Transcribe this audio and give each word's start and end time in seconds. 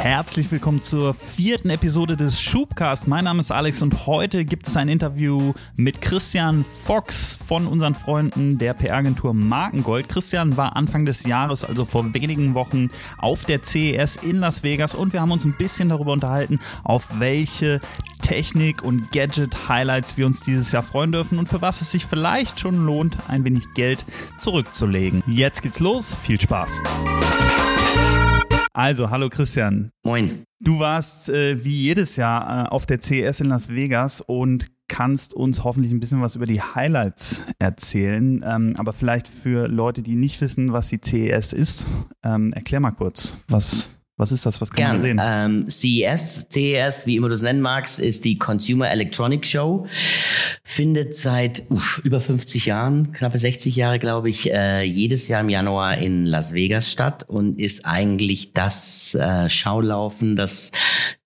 Herzlich 0.00 0.50
willkommen 0.52 0.80
zur 0.80 1.12
vierten 1.12 1.70
Episode 1.70 2.16
des 2.16 2.40
Schubcast. 2.40 3.08
Mein 3.08 3.24
Name 3.24 3.40
ist 3.40 3.50
Alex 3.50 3.82
und 3.82 4.06
heute 4.06 4.44
gibt 4.44 4.68
es 4.68 4.76
ein 4.76 4.88
Interview 4.88 5.54
mit 5.74 6.00
Christian 6.00 6.64
Fox 6.64 7.36
von 7.44 7.66
unseren 7.66 7.96
Freunden 7.96 8.58
der 8.58 8.74
PR-Agentur 8.74 9.34
Markengold. 9.34 10.08
Christian 10.08 10.56
war 10.56 10.76
Anfang 10.76 11.04
des 11.04 11.24
Jahres, 11.24 11.64
also 11.64 11.84
vor 11.84 12.14
wenigen 12.14 12.54
Wochen, 12.54 12.90
auf 13.18 13.44
der 13.44 13.64
CES 13.64 14.16
in 14.22 14.36
Las 14.36 14.62
Vegas 14.62 14.94
und 14.94 15.12
wir 15.12 15.20
haben 15.20 15.32
uns 15.32 15.44
ein 15.44 15.56
bisschen 15.58 15.88
darüber 15.88 16.12
unterhalten, 16.12 16.60
auf 16.84 17.18
welche 17.18 17.80
Technik- 18.22 18.84
und 18.84 19.10
Gadget-Highlights 19.10 20.16
wir 20.16 20.26
uns 20.26 20.40
dieses 20.40 20.70
Jahr 20.70 20.84
freuen 20.84 21.10
dürfen 21.10 21.40
und 21.40 21.48
für 21.48 21.60
was 21.60 21.80
es 21.80 21.90
sich 21.90 22.06
vielleicht 22.06 22.60
schon 22.60 22.86
lohnt, 22.86 23.18
ein 23.26 23.44
wenig 23.44 23.74
Geld 23.74 24.06
zurückzulegen. 24.38 25.24
Jetzt 25.26 25.62
geht's 25.62 25.80
los. 25.80 26.16
Viel 26.22 26.40
Spaß. 26.40 26.82
Also, 28.78 29.10
hallo 29.10 29.28
Christian. 29.28 29.90
Moin. 30.04 30.44
Du 30.60 30.78
warst 30.78 31.28
äh, 31.30 31.64
wie 31.64 31.82
jedes 31.82 32.14
Jahr 32.14 32.66
äh, 32.66 32.68
auf 32.68 32.86
der 32.86 33.00
CES 33.00 33.40
in 33.40 33.48
Las 33.48 33.70
Vegas 33.70 34.20
und 34.20 34.66
kannst 34.86 35.34
uns 35.34 35.64
hoffentlich 35.64 35.92
ein 35.92 35.98
bisschen 35.98 36.22
was 36.22 36.36
über 36.36 36.46
die 36.46 36.62
Highlights 36.62 37.42
erzählen. 37.58 38.40
Ähm, 38.46 38.74
aber 38.78 38.92
vielleicht 38.92 39.26
für 39.26 39.66
Leute, 39.66 40.04
die 40.04 40.14
nicht 40.14 40.40
wissen, 40.40 40.72
was 40.72 40.90
die 40.90 41.00
CES 41.04 41.54
ist, 41.54 41.86
ähm, 42.22 42.52
erklär 42.52 42.78
mal 42.78 42.92
kurz, 42.92 43.36
was 43.48 43.97
was 44.18 44.32
ist 44.32 44.44
das? 44.44 44.60
Was 44.60 44.70
kann 44.70 44.76
Gern. 44.76 44.90
man 44.90 45.00
sehen? 45.00 45.20
Ähm, 45.22 45.70
CES, 45.70 46.48
CES, 46.50 47.06
wie 47.06 47.16
immer 47.16 47.28
du 47.28 47.36
es 47.36 47.42
nennen 47.42 47.60
magst, 47.60 48.00
ist 48.00 48.24
die 48.24 48.36
Consumer 48.36 48.90
Electronic 48.90 49.46
Show. 49.46 49.86
Findet 50.64 51.14
seit 51.14 51.62
uff, 51.70 52.00
über 52.04 52.20
50 52.20 52.66
Jahren, 52.66 53.12
knappe 53.12 53.38
60 53.38 53.76
Jahre, 53.76 54.00
glaube 54.00 54.28
ich, 54.28 54.52
äh, 54.52 54.82
jedes 54.82 55.28
Jahr 55.28 55.40
im 55.40 55.48
Januar 55.48 55.98
in 55.98 56.26
Las 56.26 56.52
Vegas 56.52 56.90
statt 56.90 57.24
und 57.28 57.60
ist 57.60 57.86
eigentlich 57.86 58.52
das 58.52 59.14
äh, 59.14 59.48
Schaulaufen, 59.48 60.34
das 60.34 60.72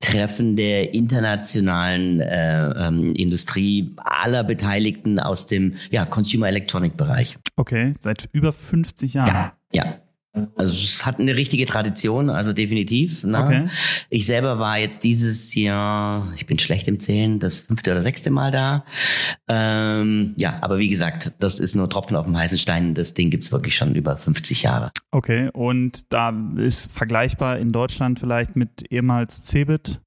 Treffen 0.01 0.57
der 0.57 0.93
internationalen 0.93 2.21
äh, 2.21 2.89
ähm, 2.89 3.15
Industrie 3.15 3.95
aller 3.97 4.45
Beteiligten 4.45 5.19
aus 5.19 5.47
dem 5.47 5.77
ja, 5.91 6.05
Consumer 6.05 6.49
Electronic 6.49 6.99
Bereich. 6.99 7.39
Okay, 7.57 7.95
seit 8.01 8.29
über 8.33 8.53
50 8.53 9.15
Jahren. 9.15 9.29
Ja, 9.29 9.53
ja. 9.73 9.95
Also 10.57 10.73
es 10.73 11.05
hat 11.05 11.21
eine 11.21 11.37
richtige 11.37 11.67
Tradition, 11.67 12.31
also 12.31 12.55
definitiv. 12.55 13.23
Ne? 13.23 13.39
Okay. 13.39 13.67
Ich 14.09 14.25
selber 14.25 14.59
war 14.59 14.79
jetzt 14.79 15.05
dieses 15.05 15.55
Jahr, 15.55 16.33
ich 16.35 16.47
bin 16.47 16.59
schlecht 16.59 16.89
im 16.89 16.99
Zählen, 17.01 17.39
das 17.39 17.59
fünfte 17.59 17.91
oder 17.91 18.01
sechste 18.01 18.31
Mal 18.31 18.51
da. 18.51 18.85
Ähm, 19.49 20.33
ja, 20.37 20.59
aber 20.63 20.79
wie 20.79 20.89
gesagt, 20.89 21.33
das 21.41 21.61
ist 21.61 21.75
nur 21.75 21.91
Tropfen 21.91 22.17
auf 22.17 22.25
dem 22.25 22.37
heißen 22.37 22.57
Stein. 22.57 22.95
Das 22.95 23.13
Ding 23.13 23.29
gibt's 23.29 23.53
wirklich 23.53 23.77
schon 23.77 23.95
über 23.95 24.17
50 24.17 24.63
Jahre. 24.63 24.91
Okay, 25.11 25.51
und 25.53 26.11
da 26.11 26.33
ist 26.57 26.91
vergleichbar 26.91 27.59
in 27.59 27.71
Deutschland 27.73 28.19
vielleicht 28.19 28.57
mit 28.57 28.91
ehemals 28.91 29.45
Cebit 29.45 30.01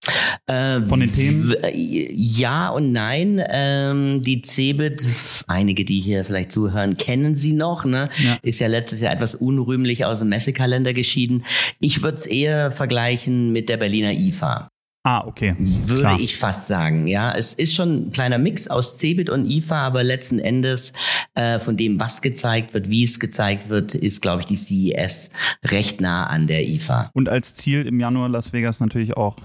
Äh, 0.47 0.81
von 0.85 0.99
den 0.99 1.11
Themen? 1.13 1.49
w- 1.49 2.07
Ja 2.13 2.69
und 2.69 2.91
nein. 2.91 3.41
Ähm, 3.49 4.21
die 4.21 4.41
Cebit, 4.43 5.03
einige, 5.47 5.85
die 5.85 5.99
hier 5.99 6.23
vielleicht 6.23 6.51
zuhören, 6.51 6.97
kennen 6.97 7.35
sie 7.35 7.53
noch. 7.53 7.83
Ne? 7.85 8.09
Ja. 8.23 8.37
Ist 8.43 8.59
ja 8.59 8.67
letztes 8.67 9.01
Jahr 9.01 9.11
etwas 9.13 9.33
unrühmlich 9.35 10.05
aus 10.05 10.19
dem 10.19 10.29
Messekalender 10.29 10.93
geschieden. 10.93 11.43
Ich 11.79 12.03
würde 12.03 12.17
es 12.19 12.25
eher 12.27 12.69
vergleichen 12.71 13.51
mit 13.53 13.69
der 13.69 13.77
Berliner 13.77 14.11
IFA. 14.11 14.69
Ah, 15.07 15.23
okay. 15.27 15.55
Würde 15.59 16.01
Klar. 16.01 16.19
ich 16.19 16.35
fast 16.35 16.65
sagen, 16.67 17.05
ja. 17.05 17.31
Es 17.31 17.53
ist 17.53 17.75
schon 17.75 18.07
ein 18.07 18.11
kleiner 18.11 18.39
Mix 18.39 18.67
aus 18.67 18.97
Cebit 18.97 19.29
und 19.29 19.47
IFA, 19.49 19.85
aber 19.85 20.03
letzten 20.03 20.39
Endes 20.39 20.93
äh, 21.35 21.59
von 21.59 21.77
dem, 21.77 21.99
was 21.99 22.23
gezeigt 22.23 22.73
wird, 22.73 22.89
wie 22.89 23.03
es 23.03 23.19
gezeigt 23.19 23.69
wird, 23.69 23.93
ist, 23.93 24.23
glaube 24.23 24.41
ich, 24.41 24.47
die 24.47 24.55
CES 24.55 25.29
recht 25.63 26.01
nah 26.01 26.25
an 26.25 26.47
der 26.47 26.67
IFA. 26.67 27.11
Und 27.13 27.29
als 27.29 27.53
Ziel 27.53 27.85
im 27.85 27.99
Januar 27.99 28.29
Las 28.29 28.51
Vegas 28.51 28.79
natürlich 28.79 29.15
auch. 29.15 29.35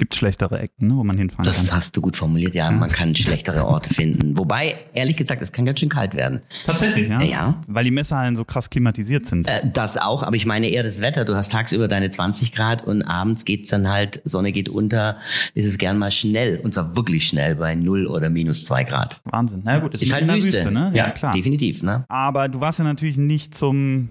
Gibt 0.00 0.14
schlechtere 0.14 0.58
Ecken, 0.58 0.86
ne, 0.86 0.96
wo 0.96 1.04
man 1.04 1.18
hinfahren 1.18 1.44
Das 1.44 1.66
kann. 1.68 1.76
hast 1.76 1.94
du 1.94 2.00
gut 2.00 2.16
formuliert, 2.16 2.54
ja. 2.54 2.70
Man 2.70 2.88
kann 2.90 3.14
schlechtere 3.14 3.66
Orte 3.66 3.92
finden. 3.92 4.38
Wobei, 4.38 4.76
ehrlich 4.94 5.14
gesagt, 5.18 5.42
es 5.42 5.52
kann 5.52 5.66
ganz 5.66 5.78
schön 5.78 5.90
kalt 5.90 6.14
werden. 6.14 6.40
Tatsächlich, 6.64 7.10
ja? 7.10 7.20
Ja. 7.20 7.60
Weil 7.68 7.84
die 7.84 7.90
Messehallen 7.90 8.34
so 8.34 8.46
krass 8.46 8.70
klimatisiert 8.70 9.26
sind. 9.26 9.46
Äh, 9.46 9.60
Das 9.70 9.98
auch, 9.98 10.22
aber 10.22 10.36
ich 10.36 10.46
meine 10.46 10.68
eher 10.68 10.82
das 10.84 11.02
Wetter. 11.02 11.26
Du 11.26 11.34
hast 11.36 11.52
tagsüber 11.52 11.86
deine 11.86 12.08
20 12.08 12.52
Grad 12.52 12.82
und 12.86 13.02
abends 13.02 13.44
geht's 13.44 13.68
dann 13.68 13.90
halt, 13.90 14.22
Sonne 14.24 14.52
geht 14.52 14.70
unter, 14.70 15.18
ist 15.52 15.66
es 15.66 15.76
gern 15.76 15.98
mal 15.98 16.10
schnell. 16.10 16.60
Und 16.64 16.72
zwar 16.72 16.96
wirklich 16.96 17.26
schnell 17.28 17.56
bei 17.56 17.74
0 17.74 18.06
oder 18.06 18.30
minus 18.30 18.64
2 18.64 18.84
Grad. 18.84 19.20
Wahnsinn. 19.24 19.60
Na 19.66 19.80
gut, 19.80 19.94
Ist 20.00 20.10
halt 20.14 20.26
mitten 20.26 20.38
in 20.46 20.50
der 20.52 20.54
Wüste. 20.54 20.70
ne? 20.72 20.92
Ja, 20.94 21.10
klar. 21.10 21.32
definitiv, 21.32 21.82
ne? 21.82 22.06
Aber 22.08 22.48
du 22.48 22.60
warst 22.60 22.78
ja 22.78 22.86
natürlich 22.86 23.18
nicht 23.18 23.54
zum 23.54 24.08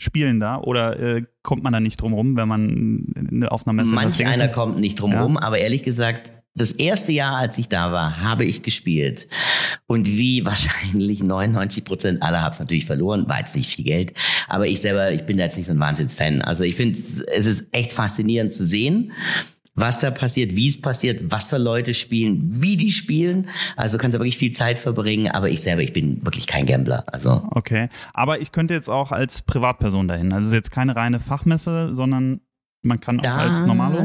Spielen 0.00 0.38
da 0.40 0.58
oder 0.58 0.98
äh, 0.98 1.22
kommt 1.42 1.62
man 1.64 1.72
da 1.72 1.80
nicht 1.80 2.00
drum 2.00 2.12
rum, 2.14 2.36
wenn 2.36 2.48
man 2.48 3.46
auf 3.48 3.66
einer 3.66 3.72
Messe 3.74 3.90
in 3.90 3.96
Las 3.96 4.04
Manch 4.18 4.26
einer 4.26 4.44
ist? 4.46 4.52
kommt 4.52 4.78
nicht 4.78 5.00
drum 5.00 5.12
Ja. 5.12 5.22
rum, 5.24 5.36
aber 5.36 5.58
ehrlich 5.58 5.82
gesagt, 5.82 6.32
das 6.54 6.72
erste 6.72 7.12
Jahr, 7.12 7.36
als 7.36 7.56
ich 7.58 7.68
da 7.68 7.92
war, 7.92 8.20
habe 8.20 8.44
ich 8.44 8.62
gespielt. 8.62 9.28
Und 9.86 10.06
wie 10.06 10.44
wahrscheinlich 10.44 11.22
99 11.22 11.84
Prozent 11.84 12.22
aller 12.22 12.42
habe 12.42 12.52
es 12.52 12.60
natürlich 12.60 12.84
verloren, 12.86 13.28
war 13.28 13.38
jetzt 13.40 13.56
nicht 13.56 13.74
viel 13.74 13.84
Geld. 13.84 14.12
Aber 14.48 14.66
ich 14.66 14.80
selber, 14.80 15.12
ich 15.12 15.22
bin 15.24 15.36
da 15.36 15.44
jetzt 15.44 15.56
nicht 15.56 15.66
so 15.66 15.72
ein 15.72 15.78
Wahnsinnsfan. 15.80 16.42
Also 16.42 16.64
ich 16.64 16.74
finde, 16.76 16.98
es 16.98 17.20
ist 17.46 17.66
echt 17.72 17.92
faszinierend 17.92 18.52
zu 18.52 18.66
sehen, 18.66 19.12
was 19.80 20.00
da 20.00 20.10
passiert, 20.10 20.56
wie 20.56 20.68
es 20.68 20.80
passiert, 20.80 21.30
was 21.30 21.46
für 21.46 21.58
Leute 21.58 21.94
spielen, 21.94 22.42
wie 22.62 22.76
die 22.76 22.90
spielen. 22.90 23.48
Also 23.76 23.98
kannst 23.98 24.14
du 24.14 24.18
wirklich 24.18 24.38
viel 24.38 24.52
Zeit 24.52 24.78
verbringen. 24.78 25.30
Aber 25.30 25.48
ich 25.48 25.60
selber, 25.60 25.82
ich 25.82 25.92
bin 25.92 26.24
wirklich 26.24 26.46
kein 26.46 26.66
Gambler. 26.66 27.04
Also 27.12 27.46
Okay. 27.50 27.88
Aber 28.12 28.40
ich 28.40 28.52
könnte 28.52 28.74
jetzt 28.74 28.88
auch 28.88 29.12
als 29.12 29.42
Privatperson 29.42 30.08
dahin. 30.08 30.32
Also 30.32 30.48
es 30.48 30.52
ist 30.52 30.54
jetzt 30.54 30.70
keine 30.70 30.96
reine 30.96 31.20
Fachmesse, 31.20 31.94
sondern 31.94 32.40
man 32.82 33.00
kann 33.00 33.18
auch 33.18 33.22
da, 33.22 33.36
als 33.38 33.62
Normalo. 33.62 34.04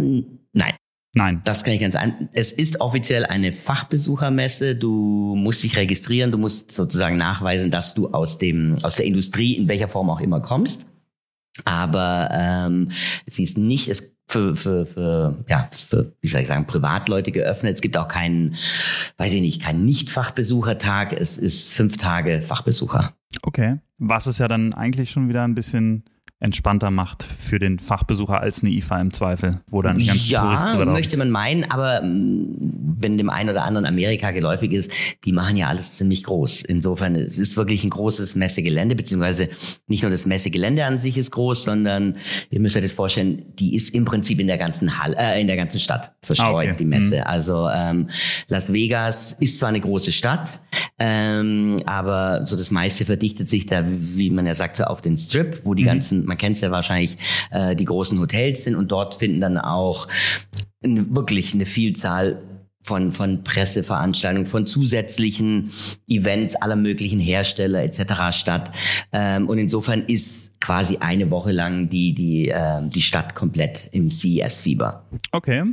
nein. 0.53 0.73
Nein. 1.15 1.41
Das 1.43 1.63
kann 1.63 1.75
ich 1.75 1.79
ganz 1.79 1.95
ein. 1.95 2.29
Es 2.33 2.51
ist 2.51 2.81
offiziell 2.81 3.25
eine 3.25 3.51
Fachbesuchermesse. 3.51 4.75
Du 4.75 5.35
musst 5.37 5.61
dich 5.63 5.77
registrieren. 5.77 6.31
Du 6.31 6.39
musst 6.39 6.71
sozusagen 6.71 7.17
nachweisen, 7.17 7.69
dass 7.69 7.93
du 7.93 8.09
aus 8.09 8.39
dem 8.39 8.77
aus 8.81 8.95
der 8.95 9.05
Industrie 9.05 9.55
in 9.55 9.67
welcher 9.67 9.87
Form 9.87 10.09
auch 10.09 10.19
immer 10.19 10.41
kommst. 10.41 10.87
Aber 11.65 12.29
ähm, 12.31 12.89
sie 13.27 13.43
ist 13.43 13.59
nicht 13.59 13.89
es 13.89 14.12
für, 14.27 14.55
für, 14.55 14.85
für, 14.85 15.43
ja, 15.47 15.69
für, 15.71 16.13
wie 16.21 16.27
soll 16.27 16.41
ich 16.41 16.47
sagen, 16.47 16.65
Privatleute 16.65 17.31
geöffnet. 17.31 17.73
Es 17.73 17.81
gibt 17.81 17.97
auch 17.97 18.07
keinen, 18.07 18.55
weiß 19.17 19.33
ich 19.33 19.41
nicht, 19.41 19.61
keinen 19.61 19.85
Nicht-Fachbesuchertag. 19.85 21.13
Es 21.13 21.37
ist 21.37 21.73
fünf 21.73 21.97
Tage 21.97 22.41
Fachbesucher. 22.41 23.13
Okay. 23.41 23.79
Was 23.97 24.25
es 24.25 24.37
ja 24.37 24.47
dann 24.47 24.73
eigentlich 24.73 25.11
schon 25.11 25.29
wieder 25.29 25.43
ein 25.43 25.55
bisschen 25.55 26.03
entspannter 26.43 26.91
macht 26.91 27.23
für 27.23 27.57
den 27.57 27.79
Fachbesucher 27.79 28.39
als 28.41 28.61
eine 28.61 28.71
IFA 28.71 28.99
im 29.01 29.13
Zweifel, 29.13 29.61
wo 29.71 29.81
dann 29.81 29.93
Touristen 29.97 30.29
Ja, 30.29 30.55
drüber 30.57 30.79
laufen. 30.85 30.91
möchte 30.93 31.17
man 31.17 31.31
meinen, 31.31 31.63
aber 31.71 32.01
mh, 32.03 32.45
wenn 32.99 33.17
dem 33.17 33.29
einen 33.29 33.49
oder 33.49 33.63
anderen 33.63 33.85
Amerika 33.85 34.31
geläufig 34.31 34.71
ist, 34.73 34.91
die 35.25 35.31
machen 35.31 35.55
ja 35.57 35.67
alles 35.67 35.95
ziemlich 35.97 36.23
groß. 36.23 36.61
Insofern, 36.63 37.15
es 37.15 37.37
ist 37.37 37.55
wirklich 37.57 37.83
ein 37.83 37.89
großes 37.89 38.35
Messegelände, 38.35 38.95
beziehungsweise 38.95 39.49
nicht 39.87 40.03
nur 40.03 40.11
das 40.11 40.25
Messegelände 40.25 40.85
an 40.85 40.99
sich 40.99 41.17
ist 41.17 41.31
groß, 41.31 41.63
sondern 41.63 42.17
ihr 42.49 42.59
müsst 42.59 42.75
euch 42.75 42.83
das 42.83 42.93
vorstellen, 42.93 43.43
die 43.59 43.75
ist 43.75 43.93
im 43.95 44.05
Prinzip 44.05 44.39
in 44.39 44.47
der 44.47 44.57
ganzen 44.57 44.97
Hall, 45.01 45.15
äh, 45.17 45.39
in 45.41 45.47
der 45.47 45.55
ganzen 45.57 45.79
Stadt 45.79 46.13
verstreut, 46.21 46.67
Ah, 46.67 46.71
okay. 46.71 46.75
die 46.77 46.85
Messe. 46.85 47.25
Also 47.25 47.69
ähm, 47.73 48.07
Las 48.49 48.71
Vegas 48.73 49.35
ist 49.39 49.59
zwar 49.59 49.69
eine 49.69 49.79
große 49.79 50.11
Stadt, 50.11 50.59
ähm, 50.99 51.77
aber 51.85 52.45
so 52.45 52.55
das 52.55 52.69
meiste 52.71 53.05
verdichtet 53.05 53.49
sich 53.49 53.65
da, 53.65 53.83
wie 53.87 54.29
man 54.29 54.45
ja 54.45 54.55
sagt, 54.55 54.77
so 54.77 54.83
auf 54.83 55.01
den 55.01 55.17
Strip, 55.17 55.61
wo 55.63 55.73
die 55.73 55.83
ganzen, 55.83 56.25
man 56.33 56.37
kennt 56.39 56.55
es 56.55 56.61
ja 56.61 56.71
wahrscheinlich, 56.71 57.17
äh, 57.51 57.75
die 57.75 57.85
großen 57.85 58.19
Hotels 58.19 58.63
sind 58.63 58.75
und 58.75 58.91
dort 58.91 59.15
finden 59.15 59.39
dann 59.39 59.59
auch 59.59 60.07
wirklich 60.81 61.53
eine 61.53 61.65
Vielzahl 61.65 62.41
von, 62.85 63.11
von 63.13 63.43
Presseveranstaltungen, 63.43 64.47
von 64.47 64.65
zusätzlichen 64.65 65.71
Events 66.07 66.55
aller 66.55 66.75
möglichen 66.75 67.19
Hersteller 67.19 67.83
etc. 67.83 68.31
statt. 68.31 68.71
Ähm, 69.13 69.47
und 69.47 69.57
insofern 69.59 70.01
ist 70.01 70.59
quasi 70.59 70.97
eine 70.97 71.29
Woche 71.31 71.51
lang 71.51 71.87
die, 71.87 72.13
die, 72.13 72.51
ähm, 72.53 72.89
die 72.89 73.01
Stadt 73.01 73.35
komplett 73.35 73.89
im 73.93 74.09
CES-Fieber. 74.09 75.05
Okay. 75.31 75.63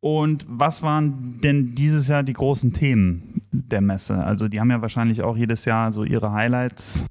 Und 0.00 0.44
was 0.46 0.82
waren 0.82 1.40
denn 1.42 1.74
dieses 1.74 2.06
Jahr 2.06 2.22
die 2.22 2.34
großen 2.34 2.72
Themen 2.72 3.42
der 3.50 3.80
Messe? 3.80 4.22
Also 4.22 4.46
die 4.46 4.60
haben 4.60 4.70
ja 4.70 4.82
wahrscheinlich 4.82 5.22
auch 5.22 5.36
jedes 5.36 5.64
Jahr 5.64 5.92
so 5.92 6.04
ihre 6.04 6.32
Highlights. 6.32 7.06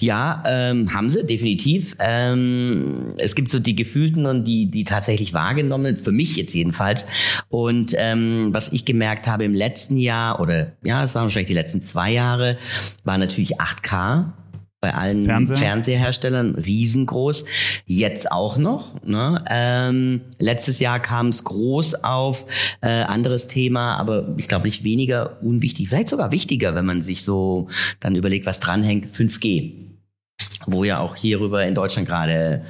Ja, 0.00 0.42
ähm, 0.46 0.92
haben 0.92 1.08
sie 1.08 1.24
definitiv. 1.24 1.96
Ähm, 1.98 3.14
es 3.18 3.34
gibt 3.34 3.48
so 3.48 3.58
die 3.58 3.74
gefühlten 3.74 4.26
und 4.26 4.44
die, 4.44 4.70
die 4.70 4.84
tatsächlich 4.84 5.32
wahrgenommenen, 5.32 5.96
für 5.96 6.12
mich 6.12 6.36
jetzt 6.36 6.54
jedenfalls. 6.54 7.06
Und 7.48 7.94
ähm, 7.96 8.48
was 8.52 8.70
ich 8.72 8.84
gemerkt 8.84 9.26
habe 9.26 9.44
im 9.44 9.54
letzten 9.54 9.96
Jahr 9.96 10.40
oder 10.40 10.72
ja, 10.82 11.04
es 11.04 11.14
waren 11.14 11.24
wahrscheinlich 11.24 11.48
die 11.48 11.54
letzten 11.54 11.80
zwei 11.80 12.12
Jahre, 12.12 12.58
war 13.04 13.16
natürlich 13.16 13.60
8K 13.60 14.32
bei 14.82 14.94
allen 14.94 15.24
Fernseher? 15.24 15.56
Fernseherstellern 15.56 16.56
riesengroß. 16.56 17.44
Jetzt 17.86 18.30
auch 18.30 18.58
noch. 18.58 19.02
Ne? 19.04 19.42
Ähm, 19.48 20.22
letztes 20.38 20.80
Jahr 20.80 21.00
kam 21.00 21.28
es 21.28 21.44
groß 21.44 22.02
auf, 22.02 22.44
äh, 22.82 22.88
anderes 22.88 23.46
Thema, 23.46 23.96
aber 23.96 24.34
ich 24.36 24.48
glaube 24.48 24.66
nicht 24.66 24.82
weniger 24.84 25.40
unwichtig, 25.40 25.88
vielleicht 25.88 26.08
sogar 26.08 26.32
wichtiger, 26.32 26.74
wenn 26.74 26.84
man 26.84 27.00
sich 27.00 27.22
so 27.22 27.68
dann 28.00 28.16
überlegt, 28.16 28.44
was 28.44 28.60
dranhängt, 28.60 29.06
5G. 29.06 29.92
Wo 30.66 30.82
ja 30.82 30.98
auch 30.98 31.14
hierüber 31.14 31.64
in 31.64 31.76
Deutschland 31.76 32.08
gerade 32.08 32.64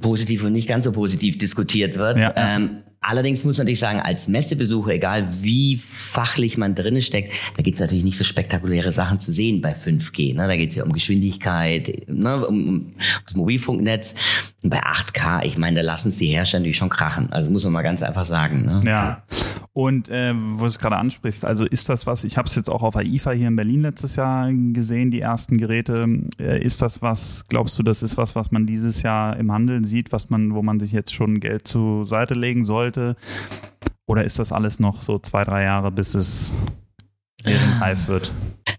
positiv 0.00 0.44
und 0.44 0.54
nicht 0.54 0.68
ganz 0.68 0.86
so 0.86 0.92
positiv 0.92 1.36
diskutiert 1.36 1.98
wird. 1.98 2.16
Ja, 2.16 2.32
ja. 2.34 2.56
Ähm, 2.56 2.78
Allerdings 3.00 3.44
muss 3.44 3.58
man 3.58 3.64
natürlich 3.64 3.78
sagen, 3.78 4.00
als 4.00 4.28
Messebesucher, 4.28 4.90
egal 4.90 5.28
wie 5.42 5.76
fachlich 5.76 6.58
man 6.58 6.74
drinne 6.74 7.00
steckt, 7.00 7.32
da 7.56 7.62
gibt 7.62 7.76
es 7.76 7.80
natürlich 7.80 8.04
nicht 8.04 8.18
so 8.18 8.24
spektakuläre 8.24 8.92
Sachen 8.92 9.20
zu 9.20 9.32
sehen 9.32 9.60
bei 9.60 9.72
5G. 9.72 10.34
Ne? 10.34 10.48
Da 10.48 10.56
geht 10.56 10.70
es 10.70 10.76
ja 10.76 10.84
um 10.84 10.92
Geschwindigkeit, 10.92 12.08
ne? 12.08 12.46
um, 12.46 12.68
um 12.68 12.86
das 13.24 13.36
Mobilfunknetz. 13.36 14.14
Und 14.62 14.70
bei 14.70 14.82
8K, 14.82 15.44
ich 15.44 15.56
meine, 15.56 15.76
da 15.76 15.82
lassen 15.82 16.08
es 16.08 16.16
die 16.16 16.26
Hersteller 16.26 16.60
natürlich 16.60 16.76
schon 16.76 16.88
krachen. 16.88 17.32
Also 17.32 17.50
muss 17.50 17.64
man 17.64 17.72
mal 17.72 17.82
ganz 17.82 18.02
einfach 18.02 18.24
sagen. 18.24 18.64
Ne? 18.64 18.80
Ja. 18.84 19.22
Und 19.78 20.08
äh, 20.08 20.34
wo 20.34 20.62
du 20.62 20.66
es 20.66 20.80
gerade 20.80 20.96
ansprichst, 20.96 21.44
also 21.44 21.64
ist 21.64 21.88
das 21.88 22.04
was, 22.04 22.24
ich 22.24 22.36
habe 22.36 22.48
es 22.48 22.56
jetzt 22.56 22.68
auch 22.68 22.82
auf 22.82 22.96
AIFA 22.96 23.30
hier 23.30 23.46
in 23.46 23.54
Berlin 23.54 23.82
letztes 23.82 24.16
Jahr 24.16 24.52
gesehen, 24.52 25.12
die 25.12 25.20
ersten 25.20 25.56
Geräte. 25.56 26.04
Äh, 26.40 26.60
ist 26.60 26.82
das 26.82 27.00
was, 27.00 27.44
glaubst 27.46 27.78
du, 27.78 27.84
das 27.84 28.02
ist 28.02 28.16
was, 28.16 28.34
was 28.34 28.50
man 28.50 28.66
dieses 28.66 29.02
Jahr 29.02 29.36
im 29.36 29.52
Handel 29.52 29.84
sieht, 29.84 30.10
was 30.10 30.30
man, 30.30 30.52
wo 30.52 30.62
man 30.62 30.80
sich 30.80 30.90
jetzt 30.90 31.14
schon 31.14 31.38
Geld 31.38 31.68
zur 31.68 32.06
Seite 32.06 32.34
legen 32.34 32.64
sollte? 32.64 33.14
Oder 34.08 34.24
ist 34.24 34.40
das 34.40 34.50
alles 34.50 34.80
noch 34.80 35.00
so 35.00 35.16
zwei, 35.20 35.44
drei 35.44 35.62
Jahre, 35.62 35.92
bis 35.92 36.16
es 36.16 36.50
reif 37.78 38.08
wird? 38.08 38.32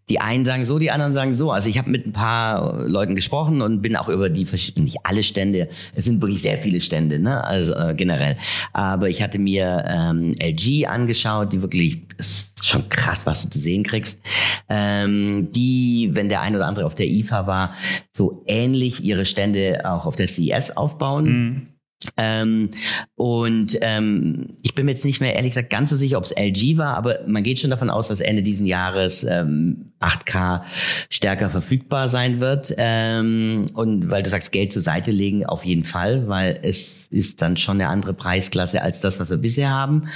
Die 0.09 0.19
einen 0.19 0.45
sagen 0.45 0.65
so, 0.65 0.79
die 0.79 0.91
anderen 0.91 1.11
sagen 1.11 1.33
so. 1.33 1.51
Also 1.51 1.69
ich 1.69 1.77
habe 1.77 1.89
mit 1.89 2.07
ein 2.07 2.13
paar 2.13 2.87
Leuten 2.87 3.15
gesprochen 3.15 3.61
und 3.61 3.81
bin 3.81 3.95
auch 3.95 4.09
über 4.09 4.29
die 4.29 4.45
verschiedenen, 4.45 4.85
nicht 4.85 4.97
alle 5.03 5.23
Stände, 5.23 5.69
es 5.95 6.05
sind 6.05 6.21
wirklich 6.21 6.41
sehr 6.41 6.57
viele 6.57 6.81
Stände, 6.81 7.19
ne? 7.19 7.43
Also 7.43 7.75
äh, 7.75 7.93
generell. 7.93 8.35
Aber 8.73 9.09
ich 9.09 9.21
hatte 9.21 9.39
mir 9.39 9.85
ähm, 9.87 10.31
LG 10.39 10.87
angeschaut, 10.87 11.53
die 11.53 11.61
wirklich 11.61 12.01
ist 12.17 12.49
schon 12.61 12.89
krass, 12.89 13.21
was 13.25 13.43
du 13.43 13.49
zu 13.49 13.59
sehen 13.59 13.83
kriegst. 13.83 14.21
Ähm, 14.67 15.51
die, 15.51 16.09
wenn 16.13 16.29
der 16.29 16.41
ein 16.41 16.55
oder 16.55 16.67
andere 16.67 16.85
auf 16.85 16.95
der 16.95 17.07
IFA 17.07 17.47
war, 17.47 17.73
so 18.11 18.43
ähnlich 18.47 19.03
ihre 19.03 19.25
Stände 19.25 19.81
auch 19.85 20.05
auf 20.05 20.15
der 20.15 20.27
CES 20.27 20.75
aufbauen. 20.75 21.25
Mhm 21.25 21.78
ähm, 22.15 22.69
und 23.15 23.77
ähm, 23.81 24.47
ich 24.61 24.73
bin 24.73 24.85
mir 24.85 24.93
jetzt 24.93 25.03
nicht 25.03 25.19
mehr 25.19 25.35
ehrlich 25.35 25.51
gesagt 25.51 25.69
ganz 25.69 25.89
so 25.89 25.95
sicher, 25.97 26.17
ob 26.17 26.23
es 26.23 26.31
LG 26.31 26.77
war, 26.77 26.95
aber 26.95 27.19
man 27.27 27.43
geht 27.43 27.59
schon 27.59 27.69
davon 27.69 27.89
aus, 27.89 28.07
dass 28.07 28.21
Ende 28.21 28.41
diesen 28.41 28.65
Jahres 28.65 29.23
ähm, 29.23 29.91
8K 29.99 30.61
stärker 31.09 31.49
verfügbar 31.49 32.07
sein 32.07 32.39
wird. 32.39 32.73
Ähm, 32.77 33.65
und 33.73 34.09
weil 34.09 34.23
du 34.23 34.29
sagst, 34.29 34.51
Geld 34.51 34.71
zur 34.71 34.81
Seite 34.81 35.11
legen, 35.11 35.45
auf 35.45 35.65
jeden 35.65 35.83
Fall, 35.83 36.27
weil 36.29 36.59
es 36.61 36.98
ist 37.09 37.41
dann 37.41 37.57
schon 37.57 37.81
eine 37.81 37.89
andere 37.89 38.13
Preisklasse 38.13 38.81
als 38.81 39.01
das, 39.01 39.19
was 39.19 39.29
wir 39.29 39.37
bisher 39.37 39.69
haben. 39.69 40.07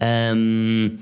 Ähm, 0.00 0.98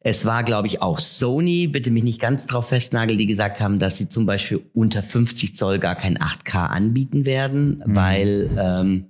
es 0.00 0.24
war, 0.24 0.44
glaube 0.44 0.66
ich, 0.68 0.80
auch 0.82 0.98
Sony, 0.98 1.66
bitte 1.66 1.90
mich 1.90 2.04
nicht 2.04 2.20
ganz 2.20 2.46
drauf 2.46 2.68
festnageln, 2.68 3.18
die 3.18 3.26
gesagt 3.26 3.60
haben, 3.60 3.78
dass 3.78 3.98
sie 3.98 4.08
zum 4.08 4.26
Beispiel 4.26 4.64
unter 4.72 5.02
50 5.02 5.56
Zoll 5.56 5.78
gar 5.78 5.94
kein 5.94 6.18
8K 6.18 6.66
anbieten 6.66 7.26
werden, 7.26 7.82
mhm. 7.84 7.96
weil 7.96 8.50
ähm, 8.58 9.06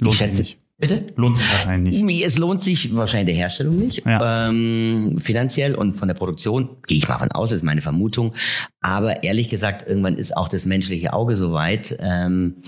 Lohnt 0.00 0.14
ich 0.14 0.18
schätze, 0.18 0.42
nicht. 0.42 0.58
Bitte? 0.80 1.06
Lohnt 1.16 1.36
sich 1.36 1.50
wahrscheinlich 1.50 2.02
nicht. 2.02 2.24
Es 2.24 2.38
lohnt 2.38 2.62
sich 2.62 2.94
wahrscheinlich 2.94 3.34
der 3.34 3.42
Herstellung 3.42 3.76
nicht, 3.78 4.06
ja. 4.06 4.48
ähm, 4.48 5.16
finanziell 5.18 5.74
und 5.74 5.94
von 5.94 6.06
der 6.06 6.14
Produktion 6.14 6.76
gehe 6.86 6.98
ich 6.98 7.08
mal 7.08 7.18
von 7.18 7.32
aus, 7.32 7.50
ist 7.50 7.64
meine 7.64 7.82
Vermutung. 7.82 8.34
Aber 8.80 9.24
ehrlich 9.24 9.48
gesagt, 9.48 9.88
irgendwann 9.88 10.14
ist 10.14 10.36
auch 10.36 10.46
das 10.48 10.66
menschliche 10.66 11.14
Auge 11.14 11.34
so 11.34 11.52
weit. 11.52 11.96
Ähm, 12.00 12.62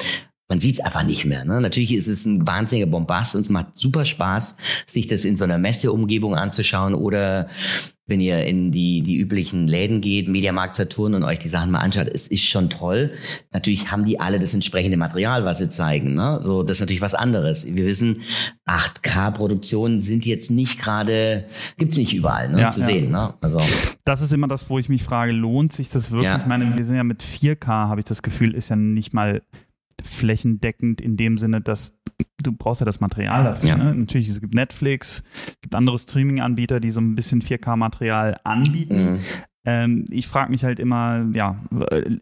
man 0.51 0.61
sieht 0.61 0.75
es 0.75 0.81
einfach 0.81 1.05
nicht 1.05 1.25
mehr. 1.25 1.45
Ne? 1.45 1.61
Natürlich 1.61 1.95
ist 1.95 2.09
es 2.09 2.27
ein 2.27 2.47
wahnsinniger 2.47 2.89
Bombast 2.89 3.37
und 3.37 3.43
es 3.43 3.49
macht 3.49 3.77
super 3.77 4.05
Spaß, 4.05 4.57
sich 4.85 5.07
das 5.07 5.25
in 5.25 5.37
so 5.37 5.45
einer 5.45 5.59
Messeumgebung 5.59 6.35
anzuschauen 6.35 6.95
oder 6.95 7.47
wenn 8.07 8.21
ihr 8.21 8.45
in 8.45 8.73
die, 8.73 9.03
die 9.03 9.17
üblichen 9.17 9.69
Läden 9.69 10.01
geht, 10.01 10.27
Mediamarkt, 10.27 10.75
Saturn 10.75 11.15
und 11.15 11.23
euch 11.23 11.39
die 11.39 11.49
Sachen 11.49 11.71
mal 11.71 11.79
anschaut, 11.79 12.09
es 12.13 12.27
ist 12.27 12.43
schon 12.43 12.69
toll. 12.69 13.13
Natürlich 13.53 13.93
haben 13.93 14.05
die 14.05 14.19
alle 14.19 14.41
das 14.41 14.53
entsprechende 14.53 14.97
Material, 14.97 15.45
was 15.45 15.59
sie 15.59 15.69
zeigen. 15.69 16.15
Ne? 16.15 16.41
So, 16.43 16.65
das 16.65 16.79
ist 16.79 16.81
natürlich 16.81 17.03
was 17.03 17.15
anderes. 17.15 17.65
Wir 17.73 17.87
wissen, 17.87 18.23
8K-Produktionen 18.67 20.01
sind 20.01 20.27
jetzt 20.27 20.51
nicht 20.51 20.81
gerade, 20.81 21.45
gibt's 21.79 21.97
nicht 21.97 22.13
überall 22.13 22.51
ne, 22.51 22.63
ja, 22.63 22.71
zu 22.73 22.81
ja. 22.81 22.87
sehen. 22.87 23.13
Ne? 23.13 23.35
Also. 23.41 23.61
Das 24.05 24.21
ist 24.21 24.33
immer 24.33 24.49
das, 24.49 24.69
wo 24.69 24.81
ich 24.81 24.89
mich 24.89 25.05
frage, 25.05 25.31
lohnt 25.31 25.73
sich 25.73 25.91
das 25.91 26.11
wirklich? 26.11 26.27
Ja. 26.27 26.39
Ich 26.39 26.47
meine, 26.47 26.77
wir 26.77 26.85
sind 26.85 26.97
ja 26.97 27.05
mit 27.05 27.23
4K, 27.23 27.67
habe 27.69 28.01
ich 28.01 28.07
das 28.07 28.23
Gefühl, 28.23 28.57
ist 28.57 28.71
ja 28.71 28.75
nicht 28.75 29.15
mal 29.15 29.43
flächendeckend 30.07 31.01
in 31.01 31.17
dem 31.17 31.39
Sinne, 31.39 31.61
dass 31.61 31.95
du 32.43 32.53
brauchst 32.53 32.81
ja 32.81 32.85
das 32.85 33.01
Material 33.01 33.45
dafür. 33.45 33.69
Ja. 33.69 33.77
Ne? 33.77 33.95
Natürlich, 33.95 34.29
es 34.29 34.41
gibt 34.41 34.55
Netflix, 34.55 35.23
es 35.47 35.61
gibt 35.61 35.75
andere 35.75 35.99
Streaming-Anbieter, 35.99 36.81
die 36.81 36.91
so 36.91 37.01
ein 37.01 37.15
bisschen 37.15 37.43
4K-Material 37.43 38.39
anbieten. 38.45 39.13
Mhm. 39.13 39.19
Ähm, 39.67 40.05
ich 40.11 40.27
frage 40.27 40.51
mich 40.51 40.65
halt 40.65 40.79
immer, 40.79 41.27
ja, 41.35 41.63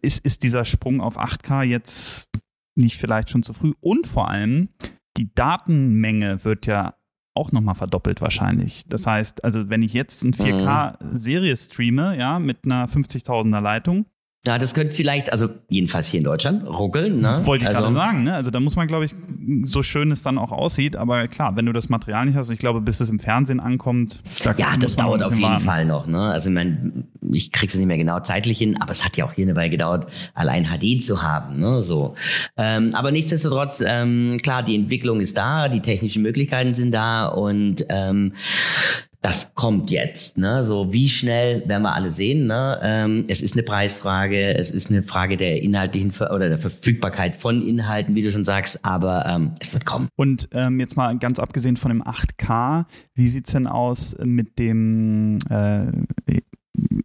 ist, 0.02 0.24
ist 0.24 0.42
dieser 0.42 0.64
Sprung 0.64 1.00
auf 1.00 1.18
8K 1.18 1.62
jetzt 1.62 2.28
nicht 2.74 2.96
vielleicht 2.96 3.30
schon 3.30 3.42
zu 3.42 3.52
früh? 3.52 3.72
Und 3.80 4.06
vor 4.06 4.28
allem, 4.28 4.70
die 5.16 5.32
Datenmenge 5.34 6.44
wird 6.44 6.66
ja 6.66 6.94
auch 7.34 7.52
nochmal 7.52 7.76
verdoppelt 7.76 8.20
wahrscheinlich. 8.20 8.86
Das 8.88 9.06
heißt, 9.06 9.44
also 9.44 9.70
wenn 9.70 9.82
ich 9.82 9.92
jetzt 9.92 10.24
eine 10.24 10.32
4K-Serie 10.32 11.56
streame, 11.56 12.18
ja, 12.18 12.40
mit 12.40 12.64
einer 12.64 12.88
50.000er 12.88 13.60
Leitung, 13.60 14.06
ja, 14.48 14.56
das 14.56 14.72
könnte 14.72 14.94
vielleicht, 14.94 15.30
also 15.30 15.50
jedenfalls 15.68 16.06
hier 16.06 16.16
in 16.16 16.24
Deutschland, 16.24 16.66
ruckeln. 16.66 17.20
Ne? 17.20 17.42
Wollte 17.44 17.64
ich 17.64 17.68
also, 17.68 17.82
gerade 17.82 17.92
sagen. 17.92 18.24
Ne? 18.24 18.34
Also 18.34 18.50
da 18.50 18.60
muss 18.60 18.76
man, 18.76 18.88
glaube 18.88 19.04
ich, 19.04 19.14
so 19.64 19.82
schön 19.82 20.10
es 20.10 20.22
dann 20.22 20.38
auch 20.38 20.52
aussieht. 20.52 20.96
Aber 20.96 21.28
klar, 21.28 21.54
wenn 21.56 21.66
du 21.66 21.72
das 21.74 21.90
Material 21.90 22.24
nicht 22.24 22.34
hast, 22.34 22.48
ich 22.48 22.58
glaube, 22.58 22.80
bis 22.80 23.00
es 23.00 23.10
im 23.10 23.18
Fernsehen 23.18 23.60
ankommt. 23.60 24.22
Da 24.44 24.52
ja, 24.52 24.74
das 24.80 24.96
dauert 24.96 25.22
auf 25.22 25.32
jeden 25.32 25.42
warten. 25.42 25.64
Fall 25.64 25.84
noch. 25.84 26.06
Ne? 26.06 26.18
Also 26.18 26.48
ich 26.48 26.54
meine, 26.54 27.04
ich 27.30 27.52
kriege 27.52 27.70
es 27.70 27.78
nicht 27.78 27.86
mehr 27.86 27.98
genau 27.98 28.20
zeitlich 28.20 28.56
hin, 28.56 28.80
aber 28.80 28.90
es 28.90 29.04
hat 29.04 29.18
ja 29.18 29.26
auch 29.26 29.34
hier 29.34 29.44
eine 29.44 29.54
Weile 29.54 29.68
gedauert, 29.68 30.06
allein 30.32 30.64
HD 30.64 31.02
zu 31.02 31.20
haben. 31.20 31.60
Ne? 31.60 31.82
So. 31.82 32.14
Ähm, 32.56 32.94
aber 32.94 33.10
nichtsdestotrotz, 33.10 33.82
ähm, 33.84 34.40
klar, 34.42 34.62
die 34.62 34.76
Entwicklung 34.76 35.20
ist 35.20 35.36
da, 35.36 35.68
die 35.68 35.82
technischen 35.82 36.22
Möglichkeiten 36.22 36.72
sind 36.74 36.92
da 36.92 37.26
und 37.26 37.84
ähm, 37.90 38.32
das 39.20 39.54
kommt 39.54 39.90
jetzt. 39.90 40.38
Ne? 40.38 40.64
So 40.64 40.92
wie 40.92 41.08
schnell 41.08 41.68
werden 41.68 41.82
wir 41.82 41.94
alle 41.94 42.10
sehen. 42.10 42.46
Ne? 42.46 42.78
Ähm, 42.82 43.24
es 43.28 43.40
ist 43.40 43.54
eine 43.54 43.64
Preisfrage, 43.64 44.56
es 44.56 44.70
ist 44.70 44.90
eine 44.90 45.02
Frage 45.02 45.36
der 45.36 45.62
inhaltlichen 45.62 46.12
Ver 46.12 46.32
oder 46.32 46.48
der 46.48 46.58
Verfügbarkeit 46.58 47.34
von 47.34 47.66
Inhalten, 47.66 48.14
wie 48.14 48.22
du 48.22 48.30
schon 48.30 48.44
sagst, 48.44 48.84
aber 48.84 49.26
ähm, 49.26 49.54
es 49.60 49.72
wird 49.72 49.84
kommen. 49.84 50.08
Und 50.16 50.48
ähm, 50.52 50.78
jetzt 50.78 50.96
mal 50.96 51.18
ganz 51.18 51.40
abgesehen 51.40 51.76
von 51.76 51.90
dem 51.90 52.02
8K, 52.02 52.84
wie 53.14 53.28
sieht's 53.28 53.52
denn 53.52 53.66
aus 53.66 54.16
mit 54.22 54.58
dem 54.58 55.38
äh, 55.50 55.86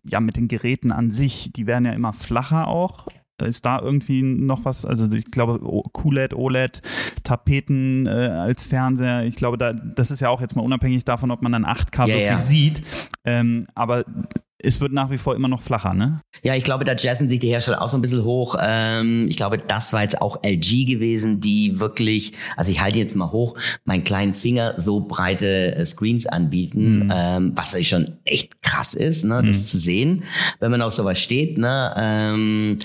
ja 0.04 0.19
mit 0.19 0.36
den 0.36 0.48
Geräten 0.48 0.92
an 0.92 1.10
sich? 1.10 1.51
Die 1.54 1.65
werden 1.65 1.86
ja 1.86 1.94
immer 1.94 2.13
flacher 2.13 2.68
auch. 2.68 3.07
Ist 3.41 3.65
da 3.65 3.80
irgendwie 3.80 4.21
noch 4.21 4.63
was? 4.65 4.85
Also 4.85 5.12
ich 5.12 5.25
glaube 5.25 5.59
QLED, 5.94 6.33
OLED, 6.33 6.81
Tapeten 7.24 8.06
äh, 8.06 8.09
als 8.09 8.65
Fernseher. 8.65 9.25
Ich 9.25 9.35
glaube, 9.35 9.57
da, 9.57 9.74
das 9.74 10.12
ist 10.12 10.19
ja 10.19 10.29
auch 10.29 10.39
jetzt 10.39 10.55
mal 10.55 10.62
unabhängig 10.62 11.03
davon, 11.03 11.31
ob 11.31 11.41
man 11.41 11.51
dann 11.51 11.65
8K 11.65 12.01
ja, 12.01 12.07
wirklich 12.07 12.27
ja. 12.27 12.38
sieht. 12.38 12.84
Ähm, 13.25 13.67
aber 13.75 14.05
es 14.63 14.79
wird 14.79 14.93
nach 14.93 15.12
wie 15.12 15.17
vor 15.17 15.36
immer 15.36 15.50
noch 15.50 15.62
flacher, 15.62 15.93
ne? 15.93 16.22
Ja, 16.41 16.55
ich 16.55 16.63
glaube, 16.63 16.86
da 16.86 16.96
jazzen 16.96 17.27
sich 17.27 17.39
die 17.39 17.50
Hersteller 17.50 17.82
auch 17.82 17.89
so 17.89 17.98
ein 17.98 18.01
bisschen 18.01 18.24
hoch. 18.24 18.55
Ähm, 18.60 19.27
ich 19.27 19.36
glaube, 19.36 19.58
das 19.58 19.91
war 19.93 20.01
jetzt 20.01 20.22
auch 20.22 20.41
LG 20.43 20.86
gewesen, 20.86 21.41
die 21.41 21.79
wirklich, 21.79 22.32
also 22.55 22.72
ich 22.72 22.82
halte 22.82 22.98
jetzt 22.98 23.15
mal 23.15 23.32
hoch, 23.32 23.58
meinen 23.84 24.03
kleinen 24.03 24.34
Finger 24.34 24.75
so 24.77 25.01
breite 25.01 25.75
äh, 25.75 25.86
Screens 25.86 26.25
anbieten, 26.25 27.05
mhm. 27.05 27.12
ähm, 27.13 27.51
was 27.55 27.72
natürlich 27.72 27.89
schon 27.89 28.17
echt 28.24 28.62
krass 28.62 28.93
ist, 28.93 29.25
ne, 29.25 29.43
das 29.46 29.58
mhm. 29.58 29.65
zu 29.65 29.79
sehen, 29.79 30.24
wenn 30.60 30.72
man 30.72 30.82
auf 30.82 30.93
sowas 30.93 31.20
steht. 31.20 31.58
Ne? 31.58 31.93
Ähm, 31.98 32.77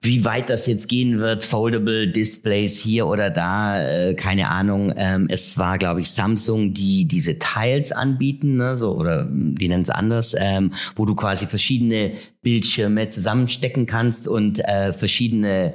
wie 0.00 0.24
weit 0.24 0.50
das 0.50 0.66
jetzt 0.66 0.88
gehen 0.88 1.18
wird, 1.18 1.44
foldable 1.44 2.08
Displays 2.08 2.78
hier 2.78 3.06
oder 3.06 3.30
da, 3.30 3.80
äh, 3.82 4.14
keine 4.14 4.50
Ahnung. 4.50 4.92
Ähm, 4.96 5.28
es 5.30 5.56
war, 5.56 5.78
glaube 5.78 6.00
ich, 6.00 6.10
Samsung, 6.10 6.74
die 6.74 7.06
diese 7.06 7.38
Tiles 7.38 7.92
anbieten, 7.92 8.56
ne, 8.56 8.76
so 8.76 8.92
oder 8.92 9.26
die 9.30 9.68
nennen 9.68 9.84
es 9.84 9.90
anders, 9.90 10.34
ähm, 10.38 10.72
wo 10.96 11.03
wo 11.04 11.06
du 11.06 11.14
quasi 11.14 11.46
verschiedene 11.46 12.12
Bildschirme 12.40 13.10
zusammenstecken 13.10 13.84
kannst 13.84 14.26
und 14.26 14.58
äh, 14.60 14.94
verschiedene 14.94 15.74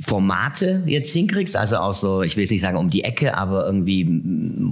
Formate 0.00 0.82
jetzt 0.86 1.12
hinkriegst. 1.12 1.56
Also 1.56 1.78
auch 1.78 1.94
so, 1.94 2.22
ich 2.22 2.36
will 2.36 2.42
jetzt 2.42 2.50
nicht 2.52 2.60
sagen 2.60 2.76
um 2.76 2.90
die 2.90 3.02
Ecke, 3.02 3.36
aber 3.36 3.66
irgendwie, 3.66 4.06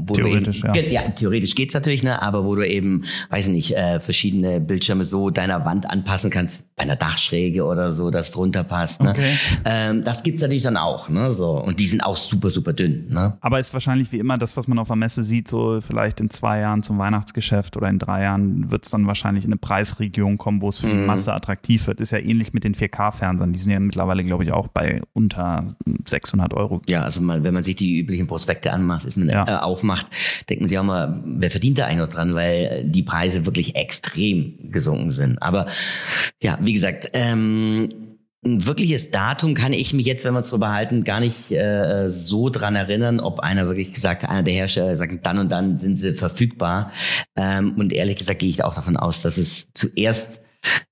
wo 0.06 0.14
theoretisch, 0.14 0.60
du 0.60 0.68
eben, 0.68 0.92
ja. 0.92 1.02
ja. 1.02 1.10
theoretisch 1.10 1.54
geht's 1.54 1.74
natürlich, 1.74 2.02
ne? 2.04 2.22
aber 2.22 2.44
wo 2.44 2.54
du 2.54 2.68
eben, 2.68 3.04
weiß 3.30 3.48
nicht, 3.48 3.76
äh, 3.76 3.98
verschiedene 3.98 4.60
Bildschirme 4.60 5.04
so 5.04 5.30
deiner 5.30 5.64
Wand 5.64 5.90
anpassen 5.90 6.30
kannst, 6.30 6.62
bei 6.76 6.84
einer 6.84 6.96
Dachschräge 6.96 7.64
oder 7.64 7.92
so, 7.92 8.10
das 8.10 8.30
drunter 8.30 8.62
passt. 8.64 9.02
Ne? 9.02 9.10
Okay. 9.10 9.32
Ähm, 9.64 10.04
das 10.04 10.22
gibt's 10.22 10.42
natürlich 10.42 10.62
dann 10.62 10.76
auch, 10.76 11.08
ne? 11.08 11.30
So. 11.30 11.52
Und 11.52 11.78
die 11.80 11.86
sind 11.86 12.02
auch 12.02 12.16
super, 12.16 12.50
super 12.50 12.72
dünn. 12.72 13.06
Ne? 13.08 13.36
Aber 13.40 13.60
ist 13.60 13.72
wahrscheinlich 13.72 14.10
wie 14.12 14.18
immer 14.18 14.38
das, 14.38 14.56
was 14.56 14.66
man 14.66 14.78
auf 14.78 14.88
der 14.88 14.96
Messe 14.96 15.22
sieht, 15.22 15.48
so 15.48 15.80
vielleicht 15.80 16.20
in 16.20 16.30
zwei 16.30 16.60
Jahren 16.60 16.82
zum 16.82 16.98
Weihnachtsgeschäft 16.98 17.76
oder 17.76 17.88
in 17.88 17.98
drei 17.98 18.22
Jahren 18.22 18.70
wird's 18.70 18.90
dann 18.90 19.06
wahrscheinlich 19.06 19.44
in 19.44 19.50
eine 19.50 19.58
Preisregion 19.72 20.36
kommen, 20.36 20.60
wo 20.60 20.68
es 20.68 20.80
für 20.80 20.86
mm. 20.86 21.06
Masse 21.06 21.32
attraktiv 21.32 21.86
wird. 21.86 21.98
Ist 22.00 22.12
ja 22.12 22.18
ähnlich 22.18 22.52
mit 22.52 22.62
den 22.62 22.74
4K-Fernsehern. 22.74 23.54
Die 23.54 23.58
sind 23.58 23.72
ja 23.72 23.80
mittlerweile, 23.80 24.22
glaube 24.22 24.44
ich, 24.44 24.52
auch 24.52 24.68
bei 24.68 25.00
unter 25.14 25.66
600 26.04 26.52
Euro. 26.52 26.82
Ja, 26.86 27.04
also 27.04 27.22
mal, 27.22 27.42
wenn 27.42 27.54
man 27.54 27.62
sich 27.62 27.76
die 27.76 28.00
üblichen 28.00 28.26
Prospekte 28.26 28.70
anmacht, 28.70 29.06
ist 29.06 29.16
man, 29.16 29.30
ja. 29.30 29.48
äh, 29.48 29.62
aufmacht, 29.62 30.08
denken 30.50 30.68
sie 30.68 30.78
auch 30.78 30.84
mal, 30.84 31.22
wer 31.24 31.50
verdient 31.50 31.78
da 31.78 31.86
eigentlich 31.86 32.06
noch 32.06 32.12
dran, 32.12 32.34
weil 32.34 32.84
die 32.86 33.02
Preise 33.02 33.46
wirklich 33.46 33.74
extrem 33.74 34.58
gesunken 34.70 35.10
sind. 35.10 35.40
Aber 35.40 35.64
ja, 36.42 36.58
wie 36.60 36.74
gesagt, 36.74 37.08
ähm, 37.14 37.88
ein 38.44 38.66
wirkliches 38.66 39.10
Datum 39.10 39.54
kann 39.54 39.72
ich 39.72 39.94
mich 39.94 40.04
jetzt, 40.04 40.24
wenn 40.24 40.34
wir 40.34 40.38
uns 40.38 40.50
drüber 40.50 40.72
halten, 40.72 41.04
gar 41.04 41.20
nicht 41.20 41.52
äh, 41.52 42.08
so 42.08 42.50
dran 42.50 42.74
erinnern, 42.74 43.20
ob 43.20 43.40
einer 43.40 43.66
wirklich 43.66 43.92
gesagt 43.92 44.28
einer 44.28 44.42
der 44.42 44.54
Hersteller 44.54 44.96
sagt, 44.96 45.24
dann 45.24 45.38
und 45.38 45.48
dann 45.48 45.78
sind 45.78 45.98
sie 45.98 46.14
verfügbar. 46.14 46.90
Ähm, 47.36 47.76
und 47.78 47.92
ehrlich 47.92 48.16
gesagt 48.16 48.40
gehe 48.40 48.50
ich 48.50 48.64
auch 48.64 48.74
davon 48.74 48.96
aus, 48.96 49.22
dass 49.22 49.38
es 49.38 49.68
zuerst 49.74 50.40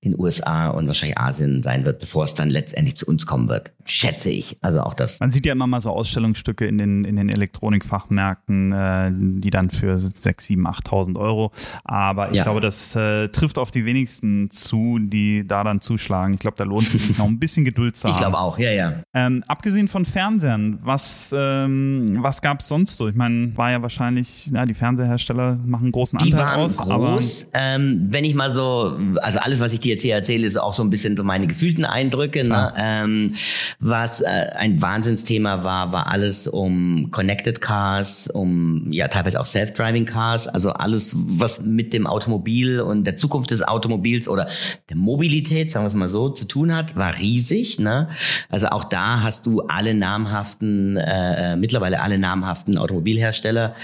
in 0.01 0.19
USA 0.19 0.69
und 0.69 0.87
wahrscheinlich 0.87 1.17
Asien 1.17 1.63
sein 1.63 1.85
wird, 1.85 1.99
bevor 1.99 2.25
es 2.25 2.33
dann 2.33 2.49
letztendlich 2.49 2.95
zu 2.97 3.05
uns 3.05 3.25
kommen 3.25 3.47
wird. 3.49 3.71
Schätze 3.85 4.29
ich. 4.29 4.57
Also 4.61 4.81
auch 4.81 4.93
das. 4.93 5.19
Man 5.19 5.31
sieht 5.31 5.45
ja 5.45 5.53
immer 5.53 5.67
mal 5.67 5.81
so 5.81 5.89
Ausstellungsstücke 5.89 6.65
in 6.65 6.77
den, 6.77 7.03
in 7.03 7.15
den 7.15 7.29
Elektronikfachmärkten, 7.29 8.71
äh, 8.71 9.11
die 9.13 9.49
dann 9.49 9.69
für 9.69 9.99
6, 9.99 10.45
7, 10.45 10.67
8.000 10.67 11.17
Euro. 11.17 11.51
Aber 11.83 12.31
ich 12.31 12.37
ja. 12.37 12.43
glaube, 12.43 12.61
das 12.61 12.95
äh, 12.95 13.29
trifft 13.29 13.57
auf 13.57 13.71
die 13.71 13.85
wenigsten 13.85 14.51
zu, 14.51 14.99
die 14.99 15.47
da 15.47 15.63
dann 15.63 15.81
zuschlagen. 15.81 16.33
Ich 16.33 16.39
glaube, 16.39 16.57
da 16.57 16.63
lohnt 16.63 16.81
es 16.83 17.07
sich 17.07 17.17
noch 17.17 17.27
ein 17.27 17.39
bisschen 17.39 17.65
Geduld 17.65 17.95
zu 17.95 18.03
haben. 18.07 18.11
Ich 18.11 18.17
glaube 18.17 18.39
auch, 18.39 18.57
ja, 18.59 18.71
ja. 18.71 19.03
Ähm, 19.13 19.43
abgesehen 19.47 19.87
von 19.87 20.05
Fernsehern, 20.05 20.77
was, 20.81 21.33
ähm, 21.35 22.17
was 22.21 22.41
gab 22.41 22.61
es 22.61 22.67
sonst 22.67 22.97
so? 22.97 23.07
Ich 23.07 23.15
meine, 23.15 23.55
war 23.57 23.71
ja 23.71 23.81
wahrscheinlich, 23.81 24.47
ja, 24.47 24.65
die 24.65 24.73
Fernseherhersteller 24.73 25.59
machen 25.65 25.91
großen 25.91 26.19
Anteil 26.19 26.31
die 26.31 26.37
waren 26.37 26.59
aus. 26.59 26.77
Groß, 26.77 27.47
ähm, 27.53 28.07
wenn 28.09 28.25
ich 28.25 28.35
mal 28.35 28.51
so, 28.51 28.97
also 29.21 29.39
alles, 29.39 29.60
was 29.61 29.73
ich 29.73 29.79
dir 29.79 29.93
jetzt 29.93 30.01
hier 30.01 30.15
erzähle, 30.15 30.47
ist 30.47 30.57
auch 30.57 30.73
so 30.73 30.83
ein 30.83 30.89
bisschen 30.89 31.15
so 31.15 31.23
meine 31.23 31.47
gefühlten 31.47 31.85
Eindrücke. 31.85 32.43
Ne? 32.43 32.73
Ähm, 32.77 33.35
was 33.79 34.21
äh, 34.21 34.25
ein 34.57 34.81
Wahnsinnsthema 34.81 35.63
war, 35.63 35.91
war 35.91 36.07
alles 36.07 36.47
um 36.47 37.09
Connected 37.11 37.61
Cars, 37.61 38.27
um 38.27 38.91
ja 38.91 39.07
teilweise 39.07 39.39
auch 39.39 39.45
Self-Driving 39.45 40.05
Cars, 40.05 40.47
also 40.47 40.71
alles, 40.71 41.15
was 41.15 41.61
mit 41.61 41.93
dem 41.93 42.07
Automobil 42.07 42.81
und 42.81 43.05
der 43.05 43.15
Zukunft 43.15 43.51
des 43.51 43.61
Automobils 43.61 44.27
oder 44.27 44.47
der 44.89 44.97
Mobilität, 44.97 45.71
sagen 45.71 45.85
wir 45.85 45.87
es 45.87 45.93
mal 45.93 46.07
so, 46.07 46.29
zu 46.29 46.45
tun 46.45 46.73
hat, 46.75 46.95
war 46.95 47.17
riesig. 47.19 47.79
Ne? 47.79 48.09
Also 48.49 48.67
auch 48.67 48.83
da 48.83 49.21
hast 49.21 49.45
du 49.45 49.61
alle 49.61 49.93
namhaften, 49.93 50.97
äh, 50.97 51.53
äh 51.53 51.55
mittlerweile 51.55 52.01
alle 52.01 52.17
namhaften 52.17 52.77
Automobilhersteller, 52.77 53.75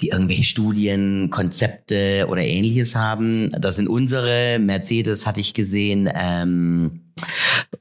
die 0.00 0.08
irgendwelche 0.08 0.44
Studien, 0.44 1.30
Konzepte 1.30 2.26
oder 2.28 2.42
ähnliches 2.42 2.96
haben. 2.96 3.52
Das 3.58 3.76
sind 3.76 3.88
unsere 3.88 4.58
Mercedes 4.58 5.11
das 5.12 5.26
hatte 5.26 5.40
ich 5.40 5.54
gesehen. 5.54 6.10
Ähm, 6.12 7.00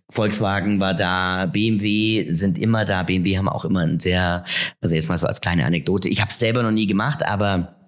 Volkswagen 0.10 0.80
war 0.80 0.94
da, 0.94 1.46
BMW 1.46 2.32
sind 2.34 2.58
immer 2.58 2.86
da. 2.86 3.04
BMW 3.04 3.38
haben 3.38 3.50
auch 3.50 3.66
immer 3.66 3.82
ein 3.82 4.00
sehr, 4.00 4.44
also 4.82 4.94
jetzt 4.94 5.10
mal 5.10 5.18
so 5.18 5.28
als 5.28 5.42
kleine 5.42 5.66
Anekdote. 5.66 6.10
Ich 6.10 6.22
habe 6.22 6.32
es 6.32 6.40
selber 6.40 6.64
noch 6.64 6.72
nie 6.72 6.88
gemacht, 6.88 7.26
aber 7.26 7.81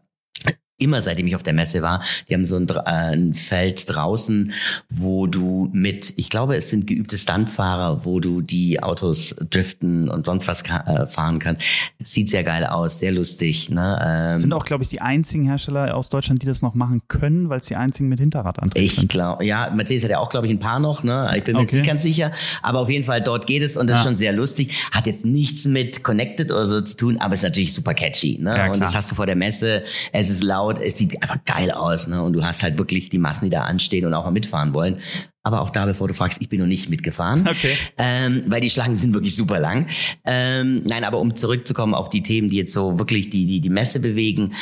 immer 0.83 1.01
seitdem 1.01 1.27
ich 1.27 1.35
auf 1.35 1.43
der 1.43 1.53
Messe 1.53 1.81
war. 1.81 2.03
Die 2.29 2.33
haben 2.33 2.45
so 2.45 2.55
ein, 2.55 2.67
äh, 2.69 3.13
ein, 3.13 3.33
Feld 3.33 3.85
draußen, 3.87 4.53
wo 4.89 5.27
du 5.27 5.69
mit, 5.73 6.13
ich 6.17 6.29
glaube, 6.29 6.55
es 6.55 6.69
sind 6.69 6.87
geübte 6.87 7.17
Standfahrer, 7.17 8.05
wo 8.05 8.19
du 8.19 8.41
die 8.41 8.81
Autos 8.81 9.35
driften 9.49 10.09
und 10.09 10.25
sonst 10.25 10.47
was 10.47 10.63
äh, 10.63 11.07
fahren 11.07 11.39
kannst. 11.39 11.61
Sieht 12.01 12.29
sehr 12.29 12.43
geil 12.43 12.65
aus, 12.65 12.99
sehr 12.99 13.11
lustig. 13.11 13.69
Ne? 13.69 14.33
Ähm, 14.33 14.39
sind 14.39 14.53
auch, 14.53 14.65
glaube 14.65 14.83
ich, 14.83 14.89
die 14.89 15.01
einzigen 15.01 15.45
Hersteller 15.45 15.95
aus 15.95 16.09
Deutschland, 16.09 16.41
die 16.41 16.47
das 16.47 16.61
noch 16.61 16.73
machen 16.73 17.01
können, 17.07 17.49
weil 17.49 17.59
es 17.59 17.67
die 17.67 17.75
einzigen 17.75 18.09
mit 18.09 18.19
Hinterradantrieb 18.19 18.83
ich 18.83 18.95
sind. 18.95 19.03
Ich 19.03 19.09
glaube, 19.09 19.45
ja, 19.45 19.69
Mercedes 19.69 20.03
hat 20.03 20.11
ja 20.11 20.19
auch, 20.19 20.29
glaube 20.29 20.47
ich, 20.47 20.53
ein 20.53 20.59
paar 20.59 20.79
noch. 20.79 21.03
Ne? 21.03 21.33
Ich 21.37 21.43
bin 21.43 21.55
mir 21.55 21.63
okay. 21.63 21.77
nicht 21.77 21.87
ganz 21.87 22.03
sicher, 22.03 22.31
aber 22.61 22.79
auf 22.79 22.89
jeden 22.89 23.05
Fall 23.05 23.21
dort 23.21 23.47
geht 23.47 23.63
es 23.63 23.77
und 23.77 23.87
das 23.87 23.97
ja. 23.97 24.01
ist 24.01 24.07
schon 24.07 24.17
sehr 24.17 24.33
lustig. 24.33 24.73
Hat 24.91 25.05
jetzt 25.05 25.25
nichts 25.25 25.65
mit 25.65 26.03
Connected 26.03 26.51
oder 26.51 26.65
so 26.65 26.81
zu 26.81 26.95
tun, 26.95 27.17
aber 27.17 27.33
ist 27.33 27.43
natürlich 27.43 27.73
super 27.73 27.93
catchy. 27.93 28.37
Ne? 28.39 28.57
Ja, 28.57 28.71
und 28.71 28.79
das 28.79 28.95
hast 28.95 29.11
du 29.11 29.15
vor 29.15 29.25
der 29.25 29.35
Messe. 29.35 29.83
Es 30.11 30.29
ist 30.29 30.43
laut 30.43 30.72
laut, 30.73 30.81
es 30.81 30.97
sieht 30.97 31.21
einfach 31.21 31.43
geil 31.45 31.71
aus, 31.71 32.07
ne? 32.07 32.21
Und 32.21 32.33
du 32.33 32.43
hast 32.43 32.63
halt 32.63 32.77
wirklich 32.77 33.09
die 33.09 33.17
Massen, 33.17 33.45
die 33.45 33.51
da 33.51 33.63
anstehen 33.63 34.05
und 34.05 34.13
auch 34.13 34.25
mal 34.25 34.31
mitfahren 34.31 34.73
wollen. 34.73 34.97
Aber 35.43 35.61
auch 35.61 35.69
da, 35.69 35.85
bevor 35.85 36.07
du 36.07 36.13
fragst, 36.13 36.41
ich 36.41 36.49
bin 36.49 36.59
noch 36.59 36.67
nicht 36.67 36.89
mitgefahren, 36.89 37.47
okay. 37.47 37.75
ähm, 37.97 38.43
weil 38.47 38.61
die 38.61 38.69
Schlangen 38.69 38.95
sind 38.95 39.13
wirklich 39.13 39.35
super 39.35 39.59
lang. 39.59 39.87
Ähm, 40.25 40.83
nein, 40.85 41.03
aber 41.03 41.19
um 41.19 41.35
zurückzukommen 41.35 41.93
auf 41.93 42.09
die 42.09 42.23
Themen, 42.23 42.49
die 42.49 42.57
jetzt 42.57 42.73
so 42.73 42.97
wirklich 42.99 43.29
die 43.29 43.45
die 43.45 43.59
die 43.59 43.69
Messe 43.69 43.99
bewegen, 43.99 44.53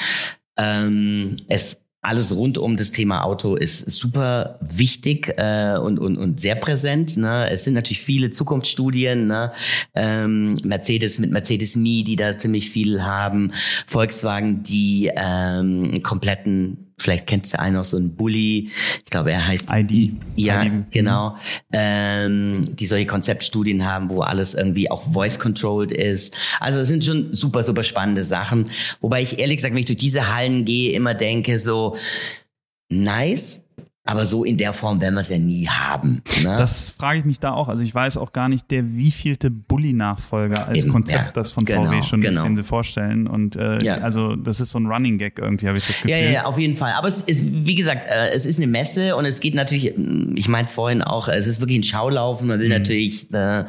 ähm, 0.57 1.37
es 1.47 1.81
alles 2.01 2.35
rund 2.35 2.57
um 2.57 2.77
das 2.77 2.91
Thema 2.91 3.23
Auto 3.23 3.55
ist 3.55 3.91
super 3.91 4.57
wichtig 4.59 5.33
äh, 5.37 5.77
und, 5.77 5.99
und, 5.99 6.17
und 6.17 6.39
sehr 6.39 6.55
präsent. 6.55 7.15
Ne? 7.17 7.47
Es 7.51 7.63
sind 7.63 7.75
natürlich 7.75 8.01
viele 8.01 8.31
Zukunftsstudien. 8.31 9.27
Ne? 9.27 9.51
Ähm, 9.93 10.57
Mercedes 10.63 11.19
mit 11.19 11.31
Mercedes 11.31 11.75
Me, 11.75 12.03
die 12.03 12.15
da 12.15 12.37
ziemlich 12.37 12.71
viel 12.71 13.03
haben. 13.03 13.51
Volkswagen, 13.85 14.63
die 14.63 15.11
ähm, 15.15 16.01
kompletten 16.01 16.90
Vielleicht 17.01 17.27
kennst 17.27 17.53
du 17.53 17.59
einen 17.59 17.75
noch 17.75 17.85
so 17.85 17.97
einen 17.97 18.15
Bully. 18.15 18.69
Ich 19.03 19.09
glaube, 19.09 19.31
er 19.31 19.47
heißt 19.47 19.69
ID. 19.71 20.13
Ja, 20.35 20.63
ID. 20.63 20.91
genau. 20.91 21.35
Ähm, 21.73 22.61
die 22.75 22.85
solche 22.85 23.07
Konzeptstudien 23.07 23.85
haben, 23.85 24.09
wo 24.09 24.21
alles 24.21 24.53
irgendwie 24.53 24.89
auch 24.89 25.01
voice 25.01 25.39
controlled 25.39 25.91
ist. 25.91 26.35
Also 26.59 26.79
es 26.79 26.87
sind 26.87 27.03
schon 27.03 27.33
super, 27.33 27.63
super 27.63 27.83
spannende 27.83 28.23
Sachen. 28.23 28.69
Wobei 29.01 29.21
ich 29.21 29.39
ehrlich 29.39 29.57
gesagt, 29.57 29.73
wenn 29.73 29.81
ich 29.81 29.87
durch 29.87 29.97
diese 29.97 30.33
Hallen 30.33 30.65
gehe, 30.65 30.93
immer 30.93 31.13
denke 31.13 31.59
so, 31.59 31.95
nice, 32.89 33.63
aber 34.11 34.25
so 34.25 34.43
in 34.43 34.57
der 34.57 34.73
Form 34.73 34.99
werden 34.99 35.15
wir 35.15 35.21
es 35.21 35.29
ja 35.29 35.37
nie 35.37 35.67
haben. 35.67 36.21
Ne? 36.43 36.55
Das 36.57 36.89
frage 36.89 37.19
ich 37.19 37.25
mich 37.25 37.39
da 37.39 37.53
auch. 37.53 37.69
Also 37.69 37.81
ich 37.81 37.95
weiß 37.95 38.17
auch 38.17 38.33
gar 38.33 38.49
nicht, 38.49 38.69
der 38.69 38.93
wievielte 38.93 39.49
Bully-Nachfolger 39.49 40.67
als 40.67 40.83
Eben, 40.83 40.91
Konzept 40.91 41.25
ja, 41.27 41.31
das 41.31 41.51
von 41.51 41.63
genau, 41.63 41.85
VW 41.85 42.01
schon 42.03 42.21
genau. 42.21 42.41
ist, 42.41 42.47
den 42.47 42.55
sie 42.57 42.63
vorstellen. 42.63 43.27
Und 43.27 43.55
äh, 43.55 43.81
ja. 43.83 43.99
also 43.99 44.35
das 44.35 44.59
ist 44.59 44.71
so 44.71 44.79
ein 44.79 44.87
Running 44.87 45.17
Gag 45.17 45.39
irgendwie, 45.39 45.67
habe 45.67 45.77
ich 45.77 45.87
das 45.87 45.95
Gefühl. 45.95 46.11
Ja, 46.11 46.17
ja, 46.17 46.45
auf 46.45 46.59
jeden 46.59 46.75
Fall. 46.75 46.91
Aber 46.93 47.07
es 47.07 47.21
ist, 47.21 47.45
wie 47.49 47.75
gesagt, 47.75 48.05
äh, 48.07 48.29
es 48.31 48.45
ist 48.45 48.57
eine 48.57 48.67
Messe 48.67 49.15
und 49.15 49.25
es 49.25 49.39
geht 49.39 49.55
natürlich, 49.55 49.93
ich 50.35 50.47
meinte 50.49 50.69
es 50.69 50.73
vorhin 50.75 51.01
auch, 51.01 51.29
es 51.29 51.47
ist 51.47 51.61
wirklich 51.61 51.79
ein 51.79 51.83
Schaulaufen. 51.83 52.47
Man 52.47 52.59
will 52.59 52.67
mhm. 52.67 52.73
natürlich 52.73 53.31
äh, 53.33 53.63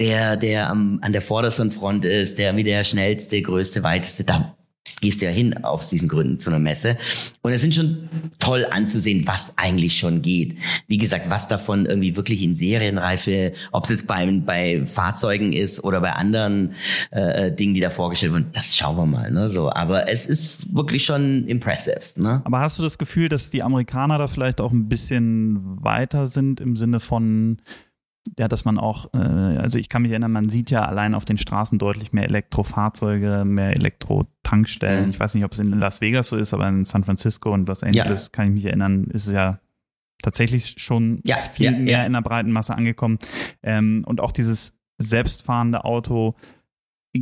der, 0.00 0.36
der 0.36 0.70
am, 0.70 0.98
an 1.02 1.12
der 1.12 1.22
vordersten 1.22 1.70
Front 1.70 2.04
ist, 2.04 2.38
der 2.38 2.56
wie 2.56 2.64
der 2.64 2.82
schnellste, 2.84 3.40
größte, 3.40 3.82
weiteste, 3.82 4.24
da 4.24 4.56
gehst 5.00 5.20
du 5.20 5.26
ja 5.26 5.30
hin 5.30 5.64
aus 5.64 5.88
diesen 5.88 6.08
Gründen 6.08 6.38
zu 6.38 6.50
einer 6.50 6.58
Messe. 6.58 6.96
Und 7.42 7.52
es 7.52 7.60
sind 7.60 7.74
schon 7.74 8.08
toll 8.38 8.66
anzusehen, 8.70 9.26
was 9.26 9.54
eigentlich 9.56 9.98
schon 9.98 10.22
geht. 10.22 10.56
Wie 10.86 10.98
gesagt, 10.98 11.30
was 11.30 11.48
davon 11.48 11.86
irgendwie 11.86 12.16
wirklich 12.16 12.42
in 12.42 12.56
Serienreife, 12.56 13.52
ob 13.72 13.84
es 13.84 13.90
jetzt 13.90 14.06
bei, 14.06 14.26
bei 14.44 14.84
Fahrzeugen 14.86 15.52
ist 15.52 15.82
oder 15.84 16.00
bei 16.00 16.12
anderen 16.12 16.74
äh, 17.12 17.46
äh, 17.46 17.54
Dingen, 17.54 17.74
die 17.74 17.80
da 17.80 17.90
vorgestellt 17.90 18.32
wurden, 18.32 18.50
das 18.52 18.76
schauen 18.76 18.96
wir 18.96 19.06
mal. 19.06 19.30
Ne? 19.30 19.48
So, 19.48 19.72
aber 19.72 20.08
es 20.08 20.26
ist 20.26 20.74
wirklich 20.74 21.04
schon 21.04 21.46
impressive. 21.46 22.00
Ne? 22.16 22.42
Aber 22.44 22.60
hast 22.60 22.78
du 22.78 22.82
das 22.82 22.98
Gefühl, 22.98 23.28
dass 23.28 23.50
die 23.50 23.62
Amerikaner 23.62 24.18
da 24.18 24.26
vielleicht 24.26 24.60
auch 24.60 24.72
ein 24.72 24.88
bisschen 24.88 25.82
weiter 25.82 26.26
sind 26.26 26.60
im 26.60 26.76
Sinne 26.76 27.00
von 27.00 27.58
ja, 28.38 28.48
dass 28.48 28.64
man 28.64 28.78
auch, 28.78 29.12
äh, 29.14 29.18
also 29.18 29.78
ich 29.78 29.88
kann 29.88 30.02
mich 30.02 30.10
erinnern, 30.10 30.32
man 30.32 30.48
sieht 30.48 30.70
ja 30.70 30.84
allein 30.84 31.14
auf 31.14 31.24
den 31.24 31.38
Straßen 31.38 31.78
deutlich 31.78 32.12
mehr 32.12 32.24
Elektrofahrzeuge, 32.24 33.44
mehr 33.44 33.74
Elektrotankstellen. 33.74 35.06
Mhm. 35.06 35.10
Ich 35.10 35.20
weiß 35.20 35.34
nicht, 35.34 35.44
ob 35.44 35.52
es 35.52 35.58
in 35.58 35.70
Las 35.78 36.00
Vegas 36.00 36.28
so 36.28 36.36
ist, 36.36 36.52
aber 36.52 36.68
in 36.68 36.84
San 36.84 37.04
Francisco 37.04 37.52
und 37.52 37.66
Los 37.66 37.82
Angeles 37.82 38.26
ja. 38.26 38.30
kann 38.32 38.48
ich 38.48 38.52
mich 38.52 38.64
erinnern, 38.66 39.04
ist 39.04 39.26
es 39.26 39.32
ja 39.32 39.60
tatsächlich 40.22 40.74
schon 40.78 41.20
ja, 41.24 41.38
viel 41.38 41.72
ja, 41.72 41.78
mehr 41.78 42.06
in 42.06 42.12
der 42.12 42.20
breiten 42.20 42.52
Masse 42.52 42.74
angekommen. 42.74 43.18
Ähm, 43.62 44.04
und 44.06 44.20
auch 44.20 44.32
dieses 44.32 44.74
selbstfahrende 44.98 45.84
Auto, 45.84 46.36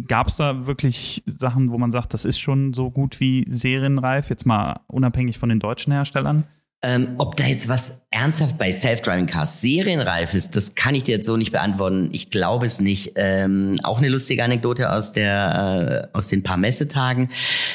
Gab 0.07 0.27
es 0.29 0.37
da 0.37 0.67
wirklich 0.67 1.23
Sachen, 1.25 1.71
wo 1.71 1.79
man 1.79 1.91
sagt, 1.91 2.13
das 2.13 2.27
ist 2.27 2.39
schon 2.39 2.75
so 2.75 2.91
gut 2.91 3.21
wie 3.21 3.47
serienreif, 3.49 4.29
jetzt 4.29 4.45
mal 4.45 4.81
unabhängig 4.87 5.39
von 5.39 5.49
den 5.49 5.61
deutschen 5.61 5.95
Herstellern? 5.95 6.45
Ähm, 6.81 7.17
ob 7.19 7.37
da 7.37 7.45
jetzt 7.45 7.69
was 7.69 8.03
ernsthaft 8.11 8.57
bei 8.57 8.71
Self-Driving 8.71 9.27
Cars 9.27 9.61
serienreif 9.61 10.33
ist, 10.33 10.55
das 10.55 10.77
kann 10.77 10.95
ich 10.95 11.03
dir 11.03 11.17
jetzt 11.17 11.27
so 11.27 11.37
nicht 11.37 11.51
beantworten. 11.51 12.11
Ich 12.13 12.31
glaube 12.31 12.67
es 12.67 12.81
nicht. 12.81 13.15
Ähm, 13.17 13.81
auch 13.83 13.99
eine 13.99 14.09
lustige 14.09 14.45
Anekdote 14.45 14.93
aus 14.93 15.11
der 15.11 16.09
äh, 16.13 16.17
aus 16.17 16.29
den 16.29 16.45
paar 16.45 16.57
Messetagen. 16.57 17.31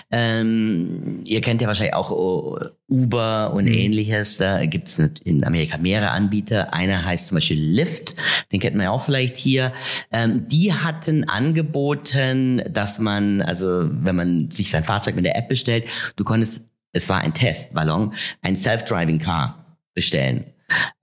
Ähm, 0.10 1.22
ihr 1.26 1.42
kennt 1.42 1.62
ja 1.62 1.68
wahrscheinlich 1.68 1.96
auch 1.96 2.12
oh, 2.12 2.58
Uber 2.88 3.54
und 3.54 3.66
mhm. 3.66 3.74
ähnliches. 3.74 4.38
Da 4.38 4.66
gibt 4.66 4.88
es 4.88 5.00
in 5.00 5.44
Amerika 5.44 5.78
mehrere 5.78 6.12
Anbieter. 6.12 6.74
Einer 6.74 7.04
heißt 7.04 7.28
zum 7.28 7.36
Beispiel 7.36 7.62
Lyft, 7.62 8.16
den 8.54 8.62
kennt 8.62 8.78
man 8.78 8.86
ja 8.86 8.92
auch 8.92 9.04
vielleicht 9.04 9.36
hier. 9.36 9.74
Ähm, 10.14 10.48
die 10.48 10.74
hatten 10.74 11.28
angeboten, 11.28 12.62
dass 12.70 13.00
man, 13.00 13.42
also 13.42 13.90
wenn 13.90 14.16
man 14.16 14.50
sich 14.50 14.72
sein 14.72 14.86
Fahrzeug 14.86 15.16
mit 15.18 15.26
der 15.26 15.38
App 15.38 15.50
bestellt, 15.50 15.90
du 16.16 16.24
konntest 16.24 16.70
es 16.94 17.10
war 17.10 17.20
ein 17.20 17.34
Testballon, 17.34 18.14
ein 18.42 18.56
Self-Driving 18.56 19.20
Car 19.20 19.78
bestellen. 19.94 20.46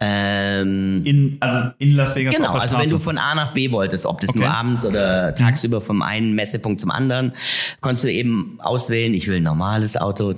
Ähm, 0.00 1.02
in, 1.04 1.36
also 1.40 1.72
in 1.78 1.94
Las 1.94 2.16
Vegas. 2.16 2.34
Genau, 2.34 2.52
also 2.52 2.78
wenn 2.78 2.90
du 2.90 2.98
von 2.98 3.18
A 3.18 3.34
nach 3.34 3.52
B 3.52 3.70
wolltest, 3.70 4.06
ob 4.06 4.20
das 4.20 4.30
okay. 4.30 4.38
nur 4.38 4.48
abends 4.48 4.84
oder 4.84 5.34
tagsüber 5.34 5.80
vom 5.80 6.02
einen 6.02 6.34
Messepunkt 6.34 6.80
zum 6.80 6.90
anderen, 6.90 7.32
konntest 7.80 8.04
du 8.04 8.12
eben 8.12 8.58
auswählen, 8.60 9.14
ich 9.14 9.28
will 9.28 9.36
ein 9.36 9.42
normales 9.42 9.96
Auto 9.96 10.34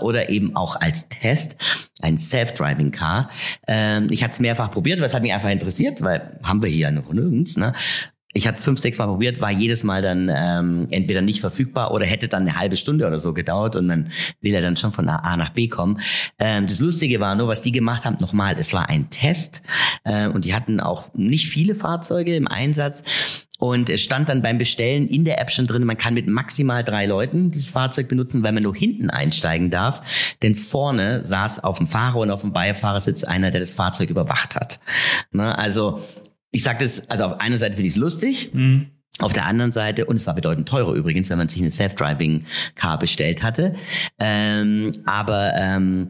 oder 0.00 0.28
eben 0.28 0.56
auch 0.56 0.76
als 0.76 1.08
Test 1.08 1.56
ein 2.02 2.18
Self-Driving 2.18 2.90
Car. 2.90 3.28
Ähm, 3.66 4.08
ich 4.10 4.22
hatte 4.22 4.34
es 4.34 4.40
mehrfach 4.40 4.70
probiert, 4.70 4.98
weil 4.98 5.06
es 5.06 5.14
hat 5.14 5.22
mich 5.22 5.32
einfach 5.32 5.50
interessiert, 5.50 6.02
weil 6.02 6.38
haben 6.42 6.62
wir 6.62 6.68
hier 6.68 6.80
ja 6.80 6.90
noch 6.90 7.10
nirgends. 7.12 7.56
Ne? 7.56 7.72
Ich 8.34 8.48
hatte 8.48 8.56
es 8.56 8.64
fünf, 8.64 8.80
sechs 8.80 8.98
Mal 8.98 9.06
probiert, 9.06 9.40
war 9.40 9.50
jedes 9.50 9.84
Mal 9.84 10.02
dann 10.02 10.30
ähm, 10.34 10.86
entweder 10.90 11.22
nicht 11.22 11.40
verfügbar 11.40 11.92
oder 11.92 12.04
hätte 12.04 12.26
dann 12.26 12.42
eine 12.42 12.58
halbe 12.58 12.76
Stunde 12.76 13.06
oder 13.06 13.18
so 13.18 13.32
gedauert 13.32 13.76
und 13.76 13.86
man 13.86 14.10
will 14.40 14.52
ja 14.52 14.60
dann 14.60 14.76
schon 14.76 14.92
von 14.92 15.08
A 15.08 15.36
nach 15.36 15.50
B 15.50 15.68
kommen. 15.68 16.00
Ähm, 16.40 16.66
das 16.66 16.80
Lustige 16.80 17.20
war 17.20 17.36
nur, 17.36 17.46
was 17.46 17.62
die 17.62 17.72
gemacht 17.72 18.04
haben, 18.04 18.16
nochmal, 18.18 18.56
es 18.58 18.72
war 18.72 18.88
ein 18.88 19.08
Test 19.08 19.62
äh, 20.02 20.26
und 20.26 20.44
die 20.44 20.54
hatten 20.54 20.80
auch 20.80 21.14
nicht 21.14 21.46
viele 21.46 21.76
Fahrzeuge 21.76 22.34
im 22.34 22.48
Einsatz. 22.48 23.46
Und 23.60 23.88
es 23.88 24.02
stand 24.02 24.28
dann 24.28 24.42
beim 24.42 24.58
Bestellen 24.58 25.06
in 25.06 25.24
der 25.24 25.40
App 25.40 25.50
schon 25.50 25.68
drin, 25.68 25.84
man 25.84 25.96
kann 25.96 26.14
mit 26.14 26.26
maximal 26.26 26.82
drei 26.82 27.06
Leuten 27.06 27.52
dieses 27.52 27.70
Fahrzeug 27.70 28.08
benutzen, 28.08 28.42
weil 28.42 28.52
man 28.52 28.64
nur 28.64 28.74
hinten 28.74 29.10
einsteigen 29.10 29.70
darf. 29.70 30.36
Denn 30.42 30.56
vorne 30.56 31.24
saß 31.24 31.62
auf 31.62 31.78
dem 31.78 31.86
Fahrer 31.86 32.18
und 32.18 32.32
auf 32.32 32.40
dem 32.40 32.52
Beifahrersitz 32.52 33.22
einer, 33.22 33.52
der 33.52 33.60
das 33.60 33.72
Fahrzeug 33.72 34.10
überwacht 34.10 34.56
hat. 34.56 34.80
Ne? 35.30 35.56
Also 35.56 36.02
ich 36.54 36.62
sage 36.62 36.84
das, 36.84 37.08
also 37.10 37.24
auf 37.24 37.40
einer 37.40 37.58
Seite 37.58 37.74
finde 37.74 37.88
ich 37.88 37.94
es 37.94 37.98
lustig. 37.98 38.50
Mhm. 38.54 38.86
Auf 39.20 39.32
der 39.32 39.46
anderen 39.46 39.72
Seite, 39.72 40.06
und 40.06 40.16
es 40.16 40.26
war 40.26 40.34
bedeutend 40.34 40.68
teurer 40.68 40.92
übrigens, 40.92 41.30
wenn 41.30 41.38
man 41.38 41.48
sich 41.48 41.60
eine 41.60 41.70
Self-Driving-Car 41.70 42.98
bestellt 42.98 43.44
hatte. 43.44 43.74
Ähm, 44.18 44.90
aber 45.04 45.52
ähm, 45.54 46.08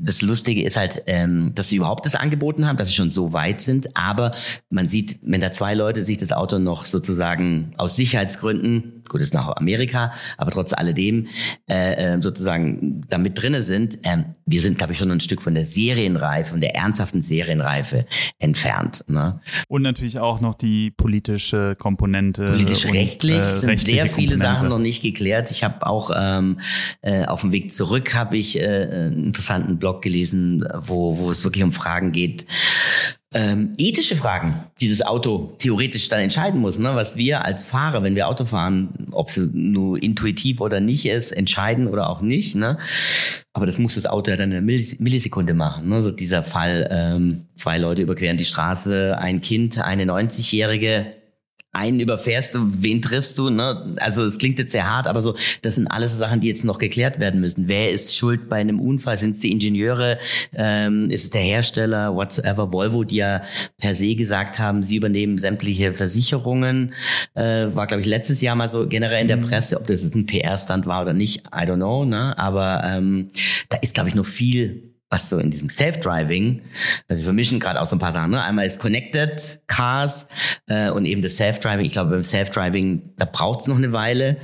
das 0.00 0.22
Lustige 0.22 0.64
ist 0.64 0.76
halt, 0.76 1.04
ähm, 1.06 1.52
dass 1.54 1.68
sie 1.68 1.76
überhaupt 1.76 2.04
das 2.04 2.16
angeboten 2.16 2.66
haben, 2.66 2.76
dass 2.76 2.88
sie 2.88 2.94
schon 2.94 3.12
so 3.12 3.32
weit 3.32 3.60
sind. 3.60 3.96
Aber 3.96 4.32
man 4.70 4.88
sieht, 4.88 5.18
wenn 5.22 5.40
da 5.40 5.52
zwei 5.52 5.74
Leute 5.74 6.02
sich 6.02 6.16
das 6.16 6.32
Auto 6.32 6.58
noch 6.58 6.84
sozusagen 6.84 7.74
aus 7.76 7.94
Sicherheitsgründen, 7.94 9.01
gut, 9.08 9.20
ist 9.20 9.34
nach 9.34 9.56
Amerika, 9.56 10.12
aber 10.36 10.50
trotz 10.50 10.72
alledem 10.72 11.28
äh, 11.68 12.14
äh, 12.14 12.22
sozusagen 12.22 13.02
damit 13.08 13.40
drinne 13.40 13.62
sind, 13.62 13.98
ähm, 14.02 14.32
wir 14.46 14.60
sind, 14.60 14.78
glaube 14.78 14.92
ich, 14.92 14.98
schon 14.98 15.10
ein 15.10 15.20
Stück 15.20 15.42
von 15.42 15.54
der 15.54 15.66
Serienreife, 15.66 16.50
von 16.50 16.60
der 16.60 16.74
ernsthaften 16.74 17.22
Serienreife 17.22 18.06
entfernt. 18.38 19.04
Ne? 19.08 19.40
Und 19.68 19.82
natürlich 19.82 20.18
auch 20.18 20.40
noch 20.40 20.54
die 20.54 20.90
politische 20.90 21.76
Komponente 21.76 22.02
Komponente. 22.02 22.46
Politisch-rechtlich 22.46 23.38
äh, 23.38 23.56
sind 23.56 23.80
sehr 23.80 24.06
viele 24.06 24.32
Komponente. 24.32 24.38
Sachen 24.38 24.68
noch 24.68 24.78
nicht 24.78 25.02
geklärt. 25.02 25.50
Ich 25.50 25.62
habe 25.62 25.86
auch 25.86 26.10
ähm, 26.14 26.60
äh, 27.02 27.24
auf 27.24 27.42
dem 27.42 27.52
Weg 27.52 27.72
zurück 27.72 28.14
habe 28.14 28.36
ich 28.36 28.60
äh, 28.60 28.66
einen 28.66 29.24
interessanten 29.26 29.78
Blog 29.78 30.02
gelesen, 30.02 30.66
wo, 30.76 31.18
wo 31.18 31.30
es 31.30 31.44
wirklich 31.44 31.64
um 31.64 31.72
Fragen 31.72 32.12
geht, 32.12 32.46
ähm, 33.34 33.72
ethische 33.78 34.16
Fragen, 34.16 34.62
die 34.80 34.88
das 34.88 35.02
Auto 35.02 35.54
theoretisch 35.58 36.08
dann 36.08 36.20
entscheiden 36.20 36.60
muss, 36.60 36.78
ne? 36.78 36.94
was 36.94 37.16
wir 37.16 37.44
als 37.44 37.64
Fahrer, 37.64 38.02
wenn 38.02 38.14
wir 38.14 38.28
Auto 38.28 38.44
fahren, 38.44 39.08
ob 39.12 39.28
es 39.28 39.38
nur 39.52 40.02
intuitiv 40.02 40.60
oder 40.60 40.80
nicht 40.80 41.06
ist, 41.06 41.32
entscheiden 41.32 41.86
oder 41.86 42.10
auch 42.10 42.20
nicht. 42.20 42.54
Ne? 42.54 42.78
Aber 43.54 43.66
das 43.66 43.78
muss 43.78 43.94
das 43.94 44.06
Auto 44.06 44.30
ja 44.30 44.36
dann 44.36 44.52
in 44.52 44.58
einer 44.58 44.66
Millisekunde 44.66 45.54
machen. 45.54 45.88
Ne? 45.88 46.02
So 46.02 46.10
dieser 46.10 46.42
Fall, 46.42 46.88
ähm, 46.90 47.46
zwei 47.56 47.78
Leute 47.78 48.02
überqueren 48.02 48.36
die 48.36 48.44
Straße, 48.44 49.16
ein 49.18 49.40
Kind, 49.40 49.78
eine 49.78 50.04
90-Jährige, 50.04 51.14
einen 51.72 52.00
überfährst 52.00 52.54
du, 52.54 52.60
wen 52.78 53.00
triffst 53.00 53.38
du, 53.38 53.48
ne? 53.48 53.96
Also 53.96 54.24
es 54.26 54.38
klingt 54.38 54.58
jetzt 54.58 54.72
sehr 54.72 54.88
hart, 54.88 55.06
aber 55.06 55.22
so, 55.22 55.34
das 55.62 55.76
sind 55.76 55.86
alles 55.86 56.16
Sachen, 56.18 56.40
die 56.40 56.48
jetzt 56.48 56.64
noch 56.64 56.78
geklärt 56.78 57.18
werden 57.18 57.40
müssen. 57.40 57.66
Wer 57.66 57.90
ist 57.90 58.14
schuld 58.14 58.50
bei 58.50 58.56
einem 58.56 58.78
Unfall? 58.78 59.16
Sind 59.16 59.36
es 59.36 59.40
die 59.40 59.50
Ingenieure? 59.50 60.18
Ähm, 60.54 61.08
ist 61.08 61.24
es 61.24 61.30
der 61.30 61.40
Hersteller? 61.40 62.14
Whatsoever, 62.14 62.72
Volvo, 62.72 63.04
die 63.04 63.16
ja 63.16 63.42
per 63.78 63.94
se 63.94 64.14
gesagt 64.14 64.58
haben, 64.58 64.82
sie 64.82 64.96
übernehmen 64.96 65.38
sämtliche 65.38 65.94
Versicherungen. 65.94 66.92
Äh, 67.34 67.74
war, 67.74 67.86
glaube 67.86 68.02
ich, 68.02 68.06
letztes 68.06 68.42
Jahr 68.42 68.54
mal 68.54 68.68
so 68.68 68.86
generell 68.86 69.22
in 69.22 69.28
der 69.28 69.38
mhm. 69.38 69.48
Presse, 69.48 69.80
ob 69.80 69.86
das 69.86 70.02
jetzt 70.02 70.14
ein 70.14 70.26
PR-Stand 70.26 70.86
war 70.86 71.02
oder 71.02 71.14
nicht, 71.14 71.46
I 71.46 71.60
don't 71.60 71.76
know, 71.76 72.04
ne? 72.04 72.36
Aber 72.38 72.82
ähm, 72.84 73.30
da 73.70 73.78
ist, 73.78 73.94
glaube 73.94 74.10
ich, 74.10 74.14
noch 74.14 74.26
viel 74.26 74.91
was 75.12 75.28
so 75.28 75.38
in 75.38 75.50
diesem 75.50 75.68
Self-Driving, 75.68 76.62
wir 77.08 77.20
vermischen 77.20 77.60
gerade 77.60 77.80
auch 77.80 77.86
so 77.86 77.96
ein 77.96 77.98
paar 77.98 78.12
Sachen. 78.12 78.30
Ne? 78.30 78.42
Einmal 78.42 78.64
ist 78.64 78.80
Connected 78.80 79.60
Cars 79.66 80.26
äh, 80.66 80.90
und 80.90 81.04
eben 81.04 81.20
das 81.20 81.36
Self-Driving. 81.36 81.84
Ich 81.84 81.92
glaube, 81.92 82.10
beim 82.10 82.22
Self-Driving, 82.22 83.12
da 83.18 83.26
braucht 83.26 83.60
es 83.60 83.66
noch 83.66 83.76
eine 83.76 83.92
Weile. 83.92 84.38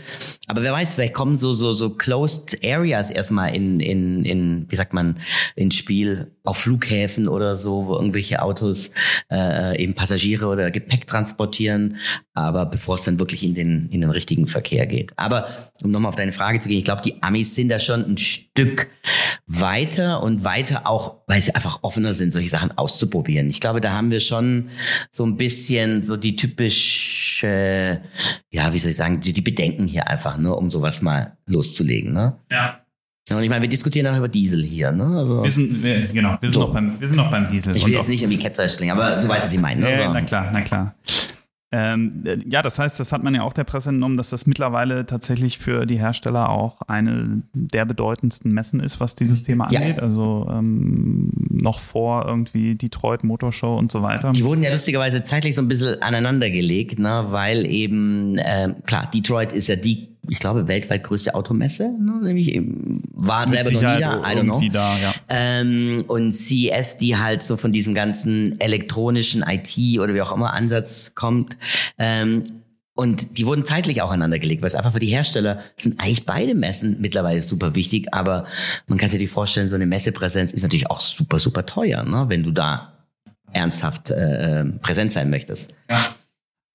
Aber 0.47 0.63
wer 0.63 0.73
weiß, 0.73 0.95
vielleicht 0.95 1.15
kommen 1.15 1.37
so 1.37 1.55
so 1.55 1.73
so 1.73 1.91
Closed 1.91 2.59
Areas 2.65 3.11
erstmal 3.11 3.55
in 3.55 3.81
in 3.81 4.25
in 4.25 4.67
wie 4.69 4.77
sagt 4.77 4.93
man 4.93 5.19
ins 5.57 5.75
Spiel 5.75 6.33
auf 6.49 6.59
Flughäfen 6.59 7.29
oder 7.29 7.57
so, 7.57 7.87
wo 7.87 7.95
irgendwelche 7.95 8.43
Autos 8.43 8.91
äh, 9.31 9.81
eben 9.81 9.95
Passagiere 9.95 10.47
oder 10.47 10.71
Gepäck 10.71 11.07
transportieren. 11.07 11.97
Aber 12.35 12.67
bevor 12.67 12.95
es 12.95 13.05
dann 13.05 13.19
wirklich 13.19 13.45
in 13.45 13.55
den 13.55 13.89
in 13.91 14.01
den 14.01 14.11
richtigen 14.11 14.47
Verkehr 14.47 14.87
geht. 14.87 15.13
Aber 15.17 15.49
um 15.83 15.91
nochmal 15.91 16.09
auf 16.09 16.17
deine 16.17 16.33
Frage 16.33 16.59
zu 16.59 16.69
gehen, 16.69 16.79
ich 16.79 16.85
glaube, 16.85 17.03
die 17.03 17.23
Amis 17.23 17.55
sind 17.55 17.69
da 17.69 17.79
schon 17.79 18.05
ein 18.05 18.19
Stück 18.19 18.89
weiter 19.47 20.23
und 20.23 20.45
weiter 20.45 20.87
auch, 20.87 21.23
weil 21.27 21.41
sie 21.41 21.55
einfach 21.55 21.81
offener 21.83 22.15
sind, 22.15 22.33
solche 22.33 22.49
Sachen 22.49 22.77
auszuprobieren. 22.77 23.49
Ich 23.51 23.61
glaube, 23.61 23.81
da 23.81 23.93
haben 23.93 24.11
wir 24.11 24.21
schon 24.21 24.69
so 25.11 25.25
ein 25.25 25.37
bisschen 25.37 26.05
so 26.05 26.17
die 26.17 26.37
typische, 26.37 28.01
ja, 28.51 28.73
wie 28.73 28.79
soll 28.79 28.91
ich 28.91 28.97
sagen, 28.97 29.21
die, 29.21 29.33
die 29.33 29.41
Bedenken 29.43 29.87
hier 29.87 30.07
einfach, 30.07 30.39
ne, 30.39 30.55
um 30.55 30.71
sowas 30.71 31.03
mal 31.03 31.37
loszulegen. 31.47 32.13
Ne? 32.13 32.39
Ja. 32.51 32.81
Und 33.31 33.43
ich 33.43 33.51
meine, 33.51 33.63
wir 33.63 33.69
diskutieren 33.69 34.07
auch 34.07 34.17
über 34.17 34.29
Diesel 34.29 34.63
hier, 34.63 34.91
ne? 34.91 35.19
Also, 35.19 35.43
wir 35.43 35.51
sind, 35.51 35.83
wir, 35.83 36.07
genau, 36.07 36.39
wir 36.41 36.51
sind, 36.51 36.53
so. 36.53 36.61
noch 36.61 36.73
beim, 36.73 36.99
wir 36.99 37.09
sind 37.09 37.17
noch 37.17 37.31
beim 37.31 37.49
Diesel. 37.49 37.77
Ich 37.77 37.85
will 37.85 37.93
jetzt 37.93 38.09
nicht 38.09 38.23
irgendwie 38.23 38.39
Ketzer 38.39 38.65
aber 38.93 39.23
du 39.23 39.29
weißt, 39.29 39.47
was 39.47 39.53
ich 39.53 39.61
meine. 39.61 39.83
Ne? 39.83 39.91
Ja, 39.91 40.07
so. 40.07 40.13
na 40.13 40.23
klar, 40.23 40.51
na 40.53 40.61
klar. 40.63 40.95
Ähm, 41.71 42.23
äh, 42.25 42.39
ja, 42.49 42.63
das 42.63 42.79
heißt, 42.79 42.99
das 42.99 43.13
hat 43.13 43.23
man 43.23 43.35
ja 43.35 43.43
auch 43.43 43.53
der 43.53 43.65
Presse 43.65 43.91
entnommen, 43.91 44.17
dass 44.17 44.31
das 44.31 44.47
mittlerweile 44.47 45.05
tatsächlich 45.05 45.59
für 45.59 45.85
die 45.85 45.99
Hersteller 45.99 46.49
auch 46.49 46.81
eine 46.87 47.43
der 47.53 47.85
bedeutendsten 47.85 48.53
Messen 48.53 48.81
ist, 48.81 49.01
was 49.01 49.15
dieses 49.15 49.43
Thema 49.43 49.65
angeht. 49.65 49.99
Ja. 49.99 50.03
Also 50.03 50.49
ähm, 50.51 51.31
noch 51.51 51.79
vor 51.79 52.25
irgendwie 52.27 52.75
Detroit 52.75 53.23
Motor 53.23 53.53
Show 53.53 53.77
und 53.77 53.93
so 53.93 54.03
weiter. 54.03 54.33
Die 54.33 54.45
wurden 54.45 54.63
ja 54.63 54.73
lustigerweise 54.73 55.23
zeitlich 55.25 55.55
so 55.55 55.61
ein 55.61 55.69
bisschen 55.69 56.01
aneinandergelegt, 56.01 56.99
ne? 56.99 57.27
weil 57.29 57.67
eben, 57.67 58.39
ähm, 58.43 58.77
klar, 58.87 59.11
Detroit 59.13 59.53
ist 59.53 59.69
ja 59.69 59.77
die 59.77 60.17
ich 60.29 60.39
glaube, 60.39 60.69
weltweit 60.69 61.05
größte 61.05 61.35
Automesse, 61.35 61.85
ne? 61.99 62.21
nämlich 62.23 62.61
war 63.15 63.47
Mit 63.47 63.55
selber 63.55 63.71
Sicherheit 63.71 64.01
noch 64.01 64.17
nie 64.17 64.23
da, 64.23 64.33
I 64.33 64.37
don't 64.37 64.43
know. 64.45 64.69
Da, 64.73 64.99
ja. 64.99 65.15
ähm, 65.29 66.05
und 66.07 66.33
CES, 66.33 66.99
die 66.99 67.17
halt 67.17 67.43
so 67.43 67.57
von 67.57 67.73
diesem 67.73 67.95
ganzen 67.95 68.61
elektronischen 68.61 69.43
IT 69.43 69.77
oder 70.01 70.15
wie 70.15 70.23
auch 70.23 70.33
immer 70.33 70.53
Ansatz 70.53 71.15
kommt. 71.15 71.57
Ähm, 71.99 72.43
und 72.95 73.39
die 73.39 73.47
wurden 73.47 73.65
zeitlich 73.65 74.03
auch 74.03 74.11
aneinander 74.11 74.41
gelegt, 74.41 74.61
weil 74.61 74.67
es 74.67 74.75
einfach 74.75 74.93
für 74.93 74.99
die 74.99 75.07
Hersteller 75.07 75.61
sind 75.77 76.01
eigentlich 76.01 76.27
beide 76.27 76.57
Messen 76.57 76.97
mittlerweile 77.01 77.41
super 77.41 77.77
wichtig, 77.77 78.13
aber 78.13 78.45
man 78.89 78.99
kann 78.99 79.09
sich 79.09 79.19
natürlich 79.19 79.33
vorstellen, 79.33 79.69
so 79.69 79.77
eine 79.77 79.87
Messepräsenz 79.87 80.53
ist 80.53 80.63
natürlich 80.63 80.91
auch 80.91 81.01
super, 81.01 81.39
super 81.39 81.65
teuer, 81.65 82.03
ne? 82.03 82.25
wenn 82.29 82.43
du 82.43 82.51
da 82.51 82.95
ernsthaft 83.53 84.11
äh, 84.11 84.65
präsent 84.83 85.13
sein 85.13 85.31
möchtest. 85.31 85.75
Ja. 85.89 86.15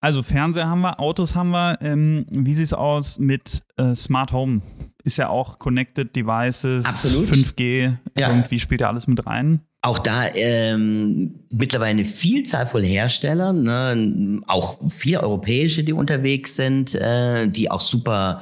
Also 0.03 0.21
Fernseher 0.21 0.67
haben 0.67 0.81
wir, 0.81 0.99
Autos 0.99 1.33
haben 1.33 1.51
wir. 1.51 1.77
Ähm, 1.81 2.25
wie 2.29 2.53
sieht 2.53 2.65
es 2.65 2.73
aus 2.73 3.19
mit 3.19 3.63
äh, 3.77 3.95
Smart 3.95 4.33
Home? 4.33 4.61
Ist 5.05 5.17
ja 5.17 5.29
auch 5.29 5.59
Connected 5.59 6.13
Devices, 6.13 6.83
Absolut. 6.83 7.29
5G, 7.29 7.95
ja. 8.17 8.29
irgendwie 8.29 8.59
spielt 8.59 8.81
ja 8.81 8.89
alles 8.89 9.07
mit 9.07 9.25
rein. 9.25 9.61
Auch 9.81 9.99
da 9.99 10.27
ähm, 10.33 11.45
mittlerweile 11.49 11.91
eine 11.91 12.05
Vielzahl 12.05 12.67
von 12.67 12.83
Herstellern, 12.83 13.63
ne, 13.63 14.41
auch 14.47 14.77
viele 14.89 15.21
europäische, 15.23 15.85
die 15.85 15.93
unterwegs 15.93 16.57
sind, 16.57 16.95
äh, 16.95 17.47
die 17.47 17.71
auch 17.71 17.79
super, 17.79 18.41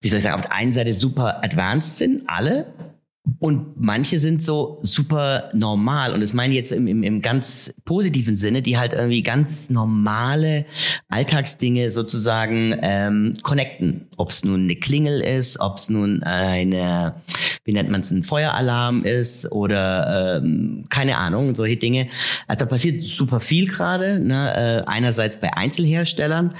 wie 0.00 0.08
soll 0.08 0.18
ich 0.18 0.24
sagen, 0.24 0.34
auf 0.34 0.42
der 0.42 0.54
einen 0.54 0.72
Seite 0.72 0.92
super 0.92 1.44
advanced 1.44 1.98
sind, 1.98 2.24
alle, 2.26 2.66
und 3.38 3.80
manche 3.80 4.18
sind 4.18 4.42
so 4.42 4.78
super 4.82 5.48
normal. 5.54 6.12
Und 6.12 6.20
das 6.20 6.34
meine 6.34 6.52
ich 6.52 6.58
jetzt 6.58 6.72
im, 6.72 6.86
im, 6.86 7.02
im 7.02 7.22
ganz 7.22 7.74
positiven 7.86 8.36
Sinne, 8.36 8.60
die 8.60 8.76
halt 8.76 8.92
irgendwie 8.92 9.22
ganz 9.22 9.70
normale 9.70 10.66
Alltagsdinge 11.08 11.90
sozusagen 11.90 12.78
ähm, 12.82 13.32
connecten. 13.42 14.08
Ob 14.18 14.28
es 14.28 14.44
nun 14.44 14.64
eine 14.64 14.76
Klingel 14.76 15.22
ist, 15.22 15.58
ob 15.58 15.78
es 15.78 15.88
nun 15.88 16.22
eine, 16.22 17.14
wie 17.64 17.72
nennt 17.72 17.90
man 17.90 18.02
es, 18.02 18.10
ein 18.10 18.24
Feueralarm 18.24 19.04
ist 19.04 19.50
oder 19.50 20.42
ähm, 20.42 20.84
keine 20.90 21.16
Ahnung, 21.16 21.54
solche 21.54 21.78
Dinge. 21.78 22.08
Also 22.46 22.60
da 22.60 22.66
passiert 22.66 23.00
super 23.00 23.40
viel 23.40 23.66
gerade. 23.66 24.20
Ne? 24.20 24.84
Äh, 24.84 24.86
einerseits 24.86 25.38
bei 25.38 25.56
Einzelherstellern. 25.56 26.54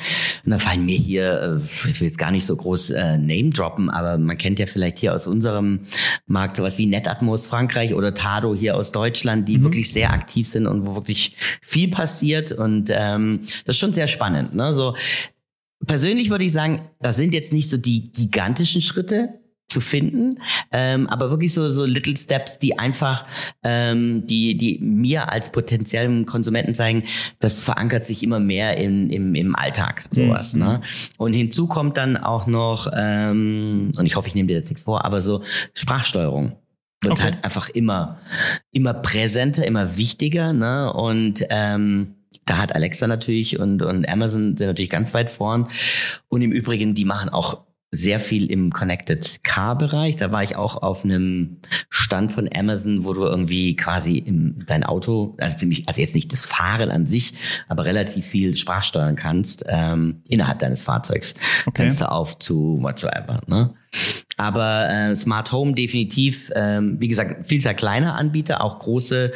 Und 0.44 0.50
da 0.50 0.58
fallen 0.58 0.86
mir 0.86 0.96
hier, 0.96 1.60
äh, 1.60 1.64
ich 1.64 2.00
will 2.00 2.08
jetzt 2.08 2.18
gar 2.18 2.30
nicht 2.30 2.46
so 2.46 2.56
groß 2.56 2.90
äh, 2.90 3.18
Name 3.18 3.50
droppen, 3.50 3.90
aber 3.90 4.16
man 4.16 4.38
kennt 4.38 4.58
ja 4.58 4.66
vielleicht 4.66 4.98
hier 4.98 5.14
aus 5.14 5.26
unserem 5.26 5.80
Markt 6.26 6.53
Markt, 6.54 6.56
sowas 6.56 6.78
wie 6.78 6.86
Netatmos 6.86 7.46
Frankreich 7.46 7.94
oder 7.94 8.14
Tado 8.14 8.54
hier 8.54 8.76
aus 8.76 8.92
Deutschland, 8.92 9.48
die 9.48 9.58
mhm. 9.58 9.64
wirklich 9.64 9.92
sehr 9.92 10.12
aktiv 10.12 10.46
sind 10.46 10.66
und 10.66 10.86
wo 10.86 10.94
wirklich 10.94 11.36
viel 11.60 11.88
passiert. 11.88 12.52
Und 12.52 12.90
ähm, 12.90 13.40
das 13.64 13.76
ist 13.76 13.80
schon 13.80 13.94
sehr 13.94 14.08
spannend. 14.08 14.54
Ne? 14.54 14.74
So 14.74 14.94
persönlich 15.86 16.30
würde 16.30 16.44
ich 16.44 16.52
sagen, 16.52 16.88
das 17.00 17.16
sind 17.16 17.34
jetzt 17.34 17.52
nicht 17.52 17.68
so 17.68 17.76
die 17.76 18.12
gigantischen 18.12 18.80
Schritte, 18.80 19.40
zu 19.74 19.80
finden, 19.80 20.40
ähm, 20.72 21.08
aber 21.08 21.30
wirklich 21.30 21.52
so 21.52 21.72
so 21.72 21.84
Little 21.84 22.16
Steps, 22.16 22.58
die 22.58 22.78
einfach 22.78 23.26
ähm, 23.62 24.26
die 24.26 24.56
die 24.56 24.78
mir 24.78 25.30
als 25.30 25.52
potenziellen 25.52 26.24
Konsumenten 26.24 26.74
zeigen, 26.74 27.02
das 27.40 27.64
verankert 27.64 28.06
sich 28.06 28.22
immer 28.22 28.40
mehr 28.40 28.76
in, 28.76 29.10
im 29.10 29.34
im 29.34 29.56
Alltag 29.56 30.04
sowas. 30.10 30.54
Mhm. 30.54 30.60
Ne? 30.60 30.80
Und 31.18 31.32
hinzu 31.34 31.66
kommt 31.66 31.96
dann 31.96 32.16
auch 32.16 32.46
noch 32.46 32.90
ähm, 32.96 33.92
und 33.96 34.06
ich 34.06 34.16
hoffe, 34.16 34.28
ich 34.28 34.34
nehme 34.34 34.46
dir 34.46 34.56
jetzt 34.56 34.70
nichts 34.70 34.84
vor, 34.84 35.04
aber 35.04 35.20
so 35.20 35.42
Sprachsteuerung 35.74 36.56
wird 37.02 37.12
okay. 37.12 37.22
halt 37.24 37.44
einfach 37.44 37.68
immer 37.68 38.20
immer 38.70 38.94
präsenter, 38.94 39.66
immer 39.66 39.96
wichtiger. 39.96 40.52
Ne? 40.52 40.92
Und 40.92 41.44
ähm, 41.50 42.14
da 42.46 42.58
hat 42.58 42.74
Alexa 42.74 43.06
natürlich 43.06 43.58
und, 43.58 43.82
und 43.82 44.08
Amazon 44.08 44.56
sind 44.56 44.66
natürlich 44.66 44.90
ganz 44.90 45.14
weit 45.14 45.30
vorn. 45.30 45.68
Und 46.28 46.42
im 46.42 46.52
Übrigen, 46.52 46.94
die 46.94 47.04
machen 47.04 47.30
auch 47.30 47.64
sehr 47.94 48.18
viel 48.18 48.50
im 48.50 48.72
Connected 48.72 49.42
Car 49.44 49.78
Bereich. 49.78 50.16
Da 50.16 50.32
war 50.32 50.42
ich 50.42 50.56
auch 50.56 50.82
auf 50.82 51.04
einem 51.04 51.58
Stand 51.88 52.32
von 52.32 52.48
Amazon, 52.52 53.04
wo 53.04 53.14
du 53.14 53.22
irgendwie 53.22 53.76
quasi 53.76 54.18
im, 54.18 54.64
dein 54.66 54.84
Auto, 54.84 55.36
also 55.38 55.56
ziemlich, 55.56 55.88
also 55.88 56.00
jetzt 56.00 56.14
nicht 56.14 56.32
das 56.32 56.44
Fahren 56.44 56.90
an 56.90 57.06
sich, 57.06 57.34
aber 57.68 57.84
relativ 57.84 58.26
viel 58.26 58.56
sprachsteuern 58.56 59.16
kannst 59.16 59.64
ähm, 59.68 60.22
innerhalb 60.28 60.58
deines 60.58 60.82
Fahrzeugs. 60.82 61.34
Okay. 61.66 61.82
Fenster 61.82 62.12
auf 62.12 62.38
zu 62.38 62.78
whatsoever. 62.82 63.40
Ne? 63.46 63.74
Aber 64.36 64.90
äh, 64.90 65.14
Smart 65.14 65.52
Home 65.52 65.74
definitiv, 65.74 66.50
ähm, 66.56 66.96
wie 67.00 67.08
gesagt, 67.08 67.46
viel 67.46 67.60
sehr 67.60 67.74
kleiner 67.74 68.16
Anbieter, 68.16 68.62
auch 68.62 68.80
große. 68.80 69.32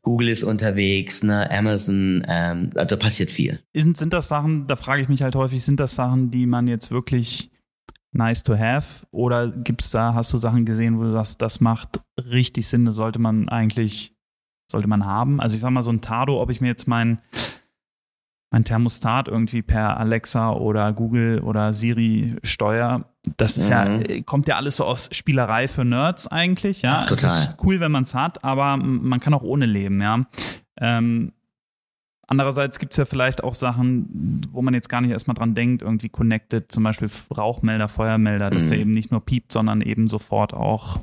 Google 0.00 0.28
ist 0.28 0.42
unterwegs, 0.42 1.22
ne, 1.22 1.50
Amazon, 1.50 2.24
ähm, 2.26 2.70
da 2.72 2.96
passiert 2.96 3.30
viel. 3.30 3.60
Sind, 3.74 3.98
sind 3.98 4.12
das 4.12 4.28
Sachen, 4.28 4.66
da 4.66 4.76
frage 4.76 5.02
ich 5.02 5.08
mich 5.08 5.22
halt 5.22 5.36
häufig, 5.36 5.62
sind 5.62 5.78
das 5.78 5.94
Sachen, 5.94 6.30
die 6.30 6.46
man 6.46 6.66
jetzt 6.66 6.90
wirklich 6.90 7.51
nice 8.12 8.42
to 8.42 8.56
have? 8.56 9.06
Oder 9.10 9.50
gibt's 9.50 9.90
da, 9.90 10.14
hast 10.14 10.32
du 10.32 10.38
Sachen 10.38 10.64
gesehen, 10.64 10.98
wo 10.98 11.02
du 11.02 11.10
sagst, 11.10 11.42
das 11.42 11.60
macht 11.60 12.00
richtig 12.18 12.68
Sinn, 12.68 12.84
das 12.84 12.94
sollte 12.94 13.18
man 13.18 13.48
eigentlich, 13.48 14.14
sollte 14.70 14.88
man 14.88 15.04
haben? 15.04 15.40
Also 15.40 15.56
ich 15.56 15.60
sag 15.60 15.70
mal 15.70 15.82
so 15.82 15.90
ein 15.90 16.00
Tado, 16.00 16.40
ob 16.40 16.50
ich 16.50 16.60
mir 16.60 16.68
jetzt 16.68 16.86
mein, 16.86 17.18
mein 18.50 18.64
Thermostat 18.64 19.28
irgendwie 19.28 19.62
per 19.62 19.96
Alexa 19.98 20.52
oder 20.52 20.92
Google 20.92 21.40
oder 21.40 21.74
Siri 21.74 22.36
steuere, 22.42 23.06
das 23.36 23.56
ist 23.56 23.66
mhm. 23.66 24.02
ja, 24.08 24.22
kommt 24.22 24.48
ja 24.48 24.56
alles 24.56 24.76
so 24.76 24.84
aus 24.84 25.08
Spielerei 25.12 25.68
für 25.68 25.84
Nerds 25.84 26.26
eigentlich, 26.26 26.82
ja. 26.82 27.04
Total. 27.04 27.30
Es 27.30 27.38
ist 27.38 27.56
cool, 27.62 27.80
wenn 27.80 27.92
man 27.92 28.04
es 28.04 28.14
hat, 28.14 28.44
aber 28.44 28.76
man 28.76 29.20
kann 29.20 29.32
auch 29.34 29.42
ohne 29.42 29.66
leben, 29.66 30.00
ja. 30.02 30.26
Ähm, 30.78 31.32
Andererseits 32.32 32.78
gibt 32.78 32.94
es 32.94 32.96
ja 32.96 33.04
vielleicht 33.04 33.44
auch 33.44 33.52
Sachen, 33.52 34.40
wo 34.52 34.62
man 34.62 34.72
jetzt 34.72 34.88
gar 34.88 35.02
nicht 35.02 35.10
erstmal 35.10 35.34
dran 35.34 35.54
denkt, 35.54 35.82
irgendwie 35.82 36.08
connected, 36.08 36.72
zum 36.72 36.82
Beispiel 36.82 37.10
Rauchmelder, 37.36 37.88
Feuermelder, 37.88 38.48
dass 38.48 38.64
mhm. 38.64 38.68
der 38.70 38.78
eben 38.78 38.90
nicht 38.92 39.10
nur 39.10 39.22
piept, 39.22 39.52
sondern 39.52 39.82
eben 39.82 40.08
sofort 40.08 40.54
auch 40.54 41.00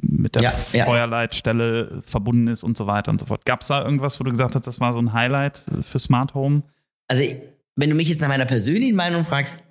mit 0.00 0.36
der 0.36 0.44
ja, 0.44 0.50
Feuerleitstelle 0.50 1.90
ja. 1.96 2.00
verbunden 2.00 2.46
ist 2.46 2.62
und 2.62 2.78
so 2.78 2.86
weiter 2.86 3.10
und 3.10 3.20
so 3.20 3.26
fort. 3.26 3.44
Gab 3.44 3.60
es 3.60 3.66
da 3.66 3.84
irgendwas, 3.84 4.18
wo 4.18 4.24
du 4.24 4.30
gesagt 4.30 4.54
hast, 4.54 4.66
das 4.66 4.80
war 4.80 4.94
so 4.94 5.00
ein 5.00 5.12
Highlight 5.12 5.64
für 5.82 5.98
Smart 5.98 6.32
Home? 6.32 6.62
Also, 7.08 7.24
wenn 7.76 7.90
du 7.90 7.94
mich 7.94 8.08
jetzt 8.08 8.22
nach 8.22 8.28
meiner 8.28 8.46
persönlichen 8.46 8.96
Meinung 8.96 9.26
fragst, 9.26 9.62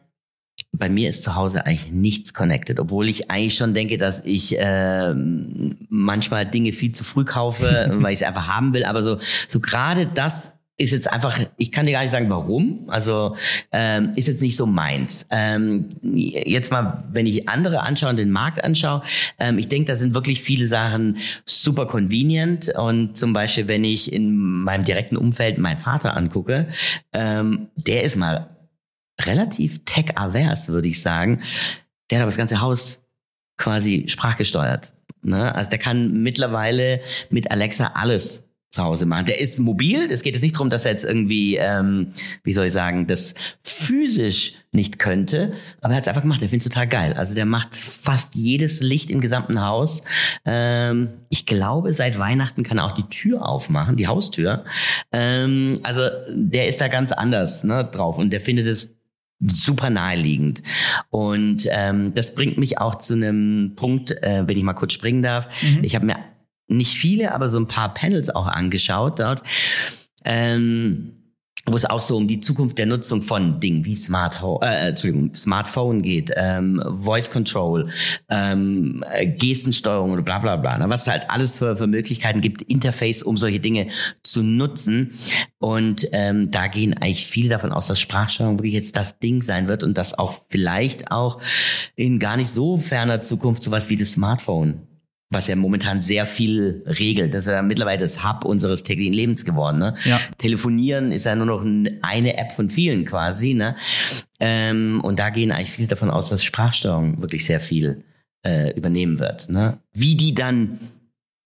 bei 0.74 0.89
mir 0.89 1.10
ist 1.10 1.24
zu 1.24 1.34
Hause 1.34 1.65
eigentlich 1.65 1.91
nichts 1.91 2.36
connected, 2.36 2.80
obwohl 2.80 3.10
ich 3.10 3.32
eigentlich 3.32 3.56
schon 3.56 3.74
denke, 3.74 3.98
dass 3.98 4.24
ich 4.24 4.60
äh, 4.60 5.15
manchmal 5.15 6.45
Dinge 6.45 6.72
viel 6.72 6.93
zu 6.93 7.04
früh 7.04 7.26
kaufe, 7.26 7.89
weil 7.93 8.13
ich 8.13 8.22
es 8.22 8.28
einfach 8.28 8.48
haben 8.48 8.76
will. 8.76 8.84
Aber 8.84 9.02
so, 9.02 9.17
so 9.48 9.60
gerade 9.60 10.06
das 10.06 10.59
ist 10.80 10.92
jetzt 10.92 11.12
einfach, 11.12 11.38
ich 11.58 11.72
kann 11.72 11.86
dir 11.86 11.92
gar 11.92 12.02
nicht 12.02 12.12
sagen, 12.12 12.30
warum. 12.30 12.86
Also 12.88 13.36
ähm, 13.72 14.13
ist 14.15 14.30
jetzt 14.30 14.42
nicht 14.42 14.56
so 14.56 14.65
meins. 14.65 15.28
Ähm, 15.30 15.89
jetzt 16.02 16.72
mal, 16.72 17.04
wenn 17.12 17.26
ich 17.26 17.50
andere 17.50 17.82
anschaue 17.82 18.12
und 18.12 18.18
den 18.18 18.32
Markt 18.32 18.63
anschaue, 18.63 19.04
ähm, 19.39 19.60
ich 19.60 19.68
denke, 19.68 19.92
da 19.92 19.98
sind 19.98 20.13
wirklich 20.13 20.42
viele 20.42 20.68
Sachen 20.68 21.18
super 21.46 21.86
convenient. 21.86 22.70
Und 22.70 23.18
zum 23.18 23.34
Beispiel, 23.34 23.68
wenn 23.68 23.84
ich 23.84 24.12
in 24.13 24.36
meinem 24.36 24.86
direkten 24.86 25.18
Umfeld 25.18 25.58
meinen 25.58 25.78
Vater 25.78 26.15
angucke, 26.15 26.70
ähm, 27.12 27.68
der 27.76 28.04
ist 28.04 28.15
mal 28.15 28.50
relativ 29.22 29.84
tech-avers, 29.84 30.70
würde 30.70 30.88
ich 30.88 31.02
sagen. 31.02 31.42
Der 32.10 32.20
hat 32.20 32.24
aber 32.24 32.32
das 32.32 32.38
ganze 32.38 32.62
Haus 32.62 33.02
quasi 33.58 34.06
sprachgesteuert. 34.08 34.94
Ne? 35.22 35.54
Also 35.54 35.70
der 35.70 35.80
kann 35.80 36.24
mittlerweile 36.24 37.02
mit 37.30 37.52
Alexa 37.52 37.92
alles 37.96 38.48
zu 38.71 38.84
Hause 38.84 39.05
machen. 39.05 39.25
Der 39.25 39.39
ist 39.39 39.60
mobil. 39.60 40.12
Es 40.12 40.21
geht 40.21 40.34
jetzt 40.34 40.43
nicht 40.43 40.55
darum, 40.55 40.69
dass 40.69 40.86
er 40.86 40.91
jetzt 40.91 41.05
irgendwie, 41.05 41.55
ähm, 41.55 42.12
wie 42.43 42.53
soll 42.53 42.67
ich 42.67 42.73
sagen, 42.73 43.08
das 43.08 43.34
physisch 43.63 44.53
nicht 44.71 44.99
könnte, 44.99 45.53
aber 45.82 45.93
er 45.93 45.97
hat 45.97 46.03
es 46.03 46.08
einfach 46.08 46.21
gemacht. 46.21 46.41
Er 46.43 46.49
findet 46.49 46.67
es 46.67 46.71
total 46.71 46.88
geil. 46.88 47.13
Also 47.13 47.34
der 47.34 47.45
macht 47.45 47.75
fast 47.75 48.36
jedes 48.36 48.82
Licht 48.82 49.10
im 49.10 49.21
gesamten 49.21 49.62
Haus. 49.65 50.03
Ähm, 50.45 51.10
ich 51.29 51.47
glaube, 51.47 51.91
seit 51.93 52.19
Weihnachten 52.19 52.62
kann 52.62 52.77
er 52.77 52.86
auch 52.86 52.93
die 52.93 53.10
Tür 53.10 53.47
aufmachen, 53.47 53.95
die 53.95 54.08
Haustür. 54.08 54.65
Ähm, 55.12 55.79
also 55.82 56.01
der 56.29 56.67
ist 56.67 56.79
da 56.79 56.88
ganz 56.89 57.12
anders 57.12 57.63
ne, 57.63 57.84
drauf 57.84 58.19
und 58.19 58.29
der 58.29 58.41
findet 58.41 58.67
es 58.67 58.95
super 59.41 59.89
naheliegend. 59.89 60.62
Und 61.10 61.67
ähm, 61.71 62.13
das 62.13 62.36
bringt 62.36 62.60
mich 62.60 62.77
auch 62.77 62.95
zu 62.95 63.13
einem 63.13 63.73
Punkt, 63.75 64.12
äh, 64.21 64.43
wenn 64.45 64.58
ich 64.58 64.63
mal 64.63 64.73
kurz 64.73 64.93
springen 64.93 65.23
darf. 65.23 65.47
Mhm. 65.63 65.84
Ich 65.84 65.95
habe 65.95 66.05
mir 66.05 66.17
nicht 66.69 66.97
viele, 66.97 67.34
aber 67.34 67.49
so 67.49 67.60
ein 67.60 67.67
paar 67.67 67.93
Panels 67.93 68.29
auch 68.29 68.47
angeschaut 68.47 69.19
dort. 69.19 69.43
Ähm, 70.25 71.19
wo 71.71 71.75
es 71.75 71.86
auch 71.86 72.01
so 72.01 72.17
um 72.17 72.27
die 72.27 72.39
Zukunft 72.39 72.77
der 72.77 72.86
Nutzung 72.86 73.21
von 73.21 73.60
Dingen 73.60 73.86
wie 73.86 73.95
Smart 73.95 74.41
Home, 74.41 74.65
äh, 74.65 74.89
Entschuldigung, 74.89 75.36
Smartphone 75.36 76.01
geht, 76.01 76.32
ähm, 76.36 76.82
Voice 76.89 77.29
Control, 77.29 77.89
ähm, 78.29 79.03
Gestensteuerung 79.38 80.12
oder 80.12 80.21
bla 80.21 80.39
bla 80.39 80.55
bla. 80.55 80.77
Ne? 80.77 80.89
Was 80.89 81.01
es 81.01 81.08
halt 81.08 81.29
alles 81.29 81.58
für, 81.58 81.77
für 81.77 81.88
Möglichkeiten 81.88 82.41
gibt, 82.41 82.62
Interface, 82.63 83.23
um 83.23 83.38
solche 83.38 83.60
Dinge 83.60 83.88
zu 84.23 84.43
nutzen. 84.43 85.13
Und 85.60 86.08
ähm, 86.12 86.51
da 86.51 86.67
gehen 86.67 86.93
eigentlich 86.93 87.27
viel 87.27 87.49
davon 87.49 87.71
aus, 87.71 87.88
dass 87.88 87.99
Sprachsteuerung 87.99 88.58
wirklich 88.60 88.73
jetzt 88.73 88.95
das 88.95 89.19
Ding 89.19 89.41
sein 89.41 89.67
wird 89.67 89.84
und 89.84 89.97
dass 89.97 90.17
auch 90.17 90.45
vielleicht 90.49 91.12
auch 91.12 91.41
in 91.95 92.19
gar 92.19 92.38
nicht 92.38 92.49
so 92.49 92.77
ferner 92.77 93.21
Zukunft 93.21 93.63
sowas 93.63 93.89
wie 93.89 93.97
das 93.97 94.13
Smartphone 94.13 94.88
was 95.30 95.48
ja 95.48 95.56
momentan 95.56 96.02
sehr 96.02 96.26
viel 96.26 96.84
regelt. 96.86 97.34
Das 97.34 97.46
ist 97.46 97.52
ja 97.52 97.62
mittlerweile 97.62 98.00
das 98.00 98.24
Hub 98.24 98.46
unseres 98.46 98.84
täglichen 98.84 99.13
Lebens 99.13 99.46
geworden. 99.46 99.78
Ne? 99.78 99.94
Ja. 100.06 100.20
Telefonieren 100.38 101.12
ist 101.12 101.26
ja 101.26 101.36
nur 101.36 101.46
noch 101.46 101.63
eine 102.02 102.38
App 102.38 102.52
von 102.52 102.70
vielen 102.70 103.06
quasi. 103.06 103.54
Ne? 103.54 103.76
Ähm, 104.39 105.02
und 105.04 105.20
da 105.20 105.30
gehen 105.30 105.52
eigentlich 105.52 105.72
viele 105.72 105.88
davon 105.88 106.10
aus, 106.10 106.30
dass 106.30 106.44
Sprachsteuerung 106.44 107.22
wirklich 107.22 107.46
sehr 107.46 107.60
viel 107.60 108.04
äh, 108.44 108.76
übernehmen 108.76 109.20
wird. 109.20 109.50
Ne? 109.50 109.78
Wie 109.94 110.15
die 110.15 110.34
dann 110.34 110.80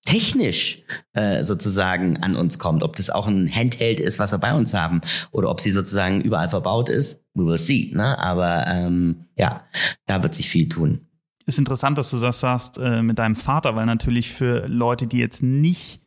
technisch 0.06 0.84
äh, 1.13 1.43
sozusagen 1.43 2.17
an 2.24 2.38
uns 2.38 2.60
kommt, 2.60 2.84
ob 2.84 2.96
das 2.96 3.10
auch 3.10 3.28
ein 3.28 3.54
Handheld 3.54 4.00
ist, 4.00 4.17
was 4.17 4.32
wir 4.32 4.38
bei 4.38 4.54
uns 4.54 4.74
haben, 4.74 5.02
oder 5.32 5.50
ob 5.50 5.60
sie 5.60 5.72
sozusagen 5.72 6.22
überall 6.22 6.50
verbaut 6.50 6.89
ist, 6.89 7.22
we 7.34 7.46
will 7.46 7.60
see. 7.60 7.91
Ne? 7.93 8.17
Aber 8.17 8.65
ähm, 8.67 9.26
ja, 9.38 9.65
da 10.06 10.24
wird 10.24 10.36
sich 10.36 10.50
viel 10.50 10.69
tun 10.69 11.08
ist 11.45 11.60
interessant, 11.60 11.97
dass 11.97 12.12
du 12.12 12.19
das 12.19 12.39
sagst 12.39 12.77
äh, 12.77 13.01
mit 13.01 13.19
deinem 13.19 13.36
Vater, 13.36 13.75
weil 13.75 13.86
natürlich 13.86 14.32
für 14.32 14.67
Leute, 14.67 15.08
die 15.08 15.17
jetzt 15.17 15.43
nicht 15.43 16.02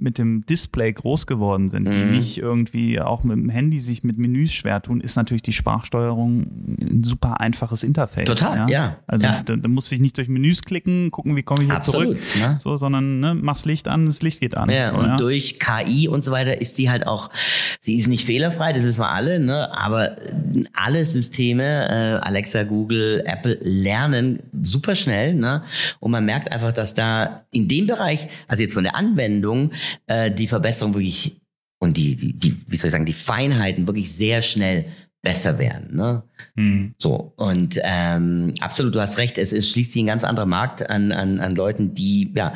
mit 0.00 0.18
dem 0.18 0.46
Display 0.46 0.92
groß 0.92 1.26
geworden 1.26 1.68
sind, 1.68 1.84
mhm. 1.84 1.90
die 1.90 2.16
nicht 2.16 2.38
irgendwie 2.38 3.00
auch 3.00 3.24
mit 3.24 3.36
dem 3.36 3.48
Handy 3.48 3.78
sich 3.78 4.04
mit 4.04 4.18
Menüs 4.18 4.52
schwer 4.52 4.80
tun, 4.80 5.00
ist 5.00 5.16
natürlich 5.16 5.42
die 5.42 5.52
Sprachsteuerung 5.52 6.76
ein 6.80 7.02
super 7.02 7.40
einfaches 7.40 7.82
Interface. 7.82 8.26
Total, 8.26 8.58
ja. 8.58 8.68
ja. 8.68 8.96
Also 9.06 9.26
ja. 9.26 9.42
Da, 9.44 9.56
da 9.56 9.68
musst 9.68 9.90
du 9.90 9.94
dich 9.94 10.02
nicht 10.02 10.16
durch 10.16 10.28
Menüs 10.28 10.62
klicken, 10.62 11.10
gucken, 11.10 11.36
wie 11.36 11.42
komme 11.42 11.62
ich 11.62 11.68
hier 11.68 11.76
Absolut, 11.76 12.20
zurück, 12.22 12.40
ne? 12.40 12.58
so, 12.60 12.76
sondern 12.76 13.20
ne, 13.20 13.34
machst 13.34 13.66
Licht 13.66 13.88
an, 13.88 14.06
das 14.06 14.22
Licht 14.22 14.40
geht 14.40 14.56
an. 14.56 14.70
Ja, 14.70 14.92
so, 14.92 14.98
und 14.98 15.06
ja. 15.06 15.16
durch 15.16 15.58
KI 15.58 16.08
und 16.08 16.24
so 16.24 16.30
weiter 16.30 16.60
ist 16.60 16.76
sie 16.76 16.90
halt 16.90 17.06
auch, 17.06 17.30
sie 17.80 17.98
ist 17.98 18.06
nicht 18.06 18.24
fehlerfrei, 18.24 18.72
das 18.72 18.84
wissen 18.84 19.00
wir 19.00 19.10
alle, 19.10 19.40
ne? 19.40 19.68
aber 19.76 20.16
alle 20.74 21.04
Systeme, 21.04 21.88
äh, 21.88 22.26
Alexa, 22.26 22.62
Google, 22.62 23.22
Apple, 23.26 23.58
lernen 23.62 24.40
super 24.62 24.94
schnell 24.94 25.34
ne? 25.34 25.62
und 26.00 26.10
man 26.10 26.24
merkt 26.24 26.52
einfach, 26.52 26.72
dass 26.72 26.94
da 26.94 27.42
in 27.50 27.68
dem 27.68 27.86
Bereich, 27.86 28.28
also 28.46 28.62
jetzt 28.62 28.74
von 28.74 28.84
der 28.84 28.94
Anwendung, 28.94 29.72
äh, 30.06 30.30
die 30.30 30.46
Verbesserung 30.46 30.94
wirklich 30.94 31.40
und 31.80 31.96
die, 31.96 32.16
die, 32.16 32.32
die, 32.32 32.56
wie 32.66 32.76
soll 32.76 32.88
ich 32.88 32.92
sagen, 32.92 33.06
die 33.06 33.12
Feinheiten 33.12 33.86
wirklich 33.86 34.12
sehr 34.12 34.42
schnell 34.42 34.86
besser 35.22 35.58
werden. 35.58 35.96
Ne? 35.96 36.22
Hm. 36.56 36.94
So, 36.96 37.32
und 37.36 37.78
ähm, 37.82 38.54
absolut, 38.60 38.94
du 38.94 39.00
hast 39.00 39.18
recht, 39.18 39.36
es, 39.36 39.52
es 39.52 39.68
schließt 39.70 39.92
sich 39.92 40.02
ein 40.02 40.06
ganz 40.06 40.22
anderer 40.22 40.46
Markt 40.46 40.88
an, 40.88 41.10
an, 41.12 41.40
an 41.40 41.56
Leuten, 41.56 41.92
die 41.92 42.32
ja 42.34 42.54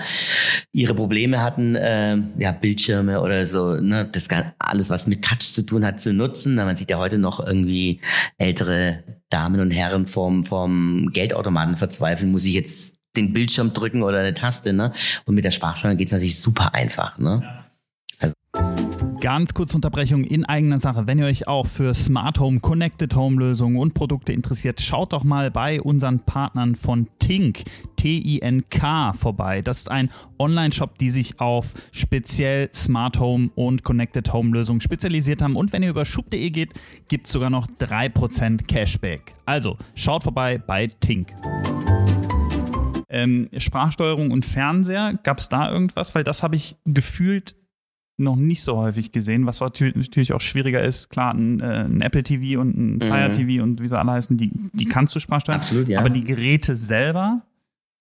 ihre 0.72 0.94
Probleme 0.94 1.42
hatten, 1.42 1.74
äh, 1.74 2.18
ja, 2.38 2.52
Bildschirme 2.52 3.20
oder 3.20 3.46
so, 3.46 3.74
ne, 3.74 4.08
das 4.10 4.28
alles, 4.58 4.90
was 4.90 5.06
mit 5.06 5.24
Touch 5.24 5.52
zu 5.52 5.62
tun 5.62 5.84
hat, 5.84 6.00
zu 6.00 6.12
nutzen. 6.12 6.54
Man 6.54 6.76
sieht 6.76 6.90
ja 6.90 6.98
heute 6.98 7.18
noch 7.18 7.44
irgendwie 7.44 8.00
ältere 8.38 9.02
Damen 9.28 9.60
und 9.60 9.70
Herren 9.72 10.06
vom, 10.06 10.44
vom 10.44 11.10
Geldautomaten 11.12 11.76
verzweifeln, 11.76 12.30
muss 12.30 12.44
ich 12.44 12.54
jetzt 12.54 12.96
den 13.16 13.32
Bildschirm 13.32 13.72
drücken 13.72 14.02
oder 14.02 14.20
eine 14.20 14.34
Taste, 14.34 14.72
ne? 14.72 14.92
Und 15.26 15.34
mit 15.34 15.44
der 15.44 15.50
Sprachsteuerung 15.50 15.98
geht's 15.98 16.12
natürlich 16.12 16.38
super 16.40 16.74
einfach, 16.74 17.18
ne? 17.18 17.42
Also. 18.18 18.34
Ganz 19.20 19.54
kurze 19.54 19.76
Unterbrechung 19.76 20.24
in 20.24 20.44
eigener 20.44 20.80
Sache. 20.80 21.06
Wenn 21.06 21.18
ihr 21.20 21.26
euch 21.26 21.46
auch 21.46 21.66
für 21.68 21.94
Smart 21.94 22.40
Home, 22.40 22.58
Connected 22.58 23.14
Home 23.14 23.38
Lösungen 23.38 23.76
und 23.76 23.94
Produkte 23.94 24.32
interessiert, 24.32 24.80
schaut 24.80 25.12
doch 25.12 25.22
mal 25.22 25.50
bei 25.50 25.80
unseren 25.80 26.18
Partnern 26.20 26.74
von 26.74 27.06
Tink, 27.20 27.62
T-I-N-K 27.96 29.12
vorbei. 29.12 29.62
Das 29.62 29.78
ist 29.78 29.90
ein 29.92 30.10
Online-Shop, 30.40 30.98
die 30.98 31.10
sich 31.10 31.38
auf 31.38 31.72
speziell 31.92 32.68
Smart 32.74 33.20
Home 33.20 33.50
und 33.54 33.84
Connected 33.84 34.32
Home 34.32 34.50
Lösungen 34.50 34.80
spezialisiert 34.80 35.40
haben. 35.40 35.54
Und 35.54 35.72
wenn 35.72 35.84
ihr 35.84 35.90
über 35.90 36.04
schub.de 36.04 36.50
geht, 36.50 36.74
gibt 37.06 37.26
es 37.26 37.32
sogar 37.32 37.50
noch 37.50 37.68
3% 37.68 38.66
Cashback. 38.66 39.34
Also 39.46 39.78
schaut 39.94 40.24
vorbei 40.24 40.58
bei 40.58 40.88
Tink. 40.88 41.32
Ähm, 43.12 43.48
Sprachsteuerung 43.56 44.30
und 44.30 44.46
Fernseher, 44.46 45.18
gab 45.22 45.38
es 45.38 45.48
da 45.48 45.70
irgendwas? 45.70 46.14
Weil 46.14 46.24
das 46.24 46.42
habe 46.42 46.56
ich 46.56 46.76
gefühlt 46.86 47.54
noch 48.16 48.36
nicht 48.36 48.62
so 48.62 48.76
häufig 48.76 49.12
gesehen, 49.12 49.46
was 49.46 49.60
natürlich 49.60 50.32
auch 50.32 50.40
schwieriger 50.40 50.82
ist. 50.82 51.10
Klar, 51.10 51.34
ein, 51.34 51.60
äh, 51.60 51.84
ein 51.84 52.00
Apple 52.00 52.22
TV 52.22 52.60
und 52.60 52.76
ein 52.76 53.00
Fire 53.00 53.28
mhm. 53.28 53.32
TV 53.34 53.62
und 53.62 53.82
wie 53.82 53.88
sie 53.88 53.98
alle 53.98 54.12
heißen, 54.12 54.36
die, 54.36 54.50
die 54.72 54.86
kannst 54.86 55.14
du 55.14 55.20
sprachsteuern. 55.20 55.60
Absolut, 55.60 55.88
ja. 55.88 55.98
Aber 56.00 56.10
die 56.10 56.24
Geräte 56.24 56.76
selber, 56.76 57.42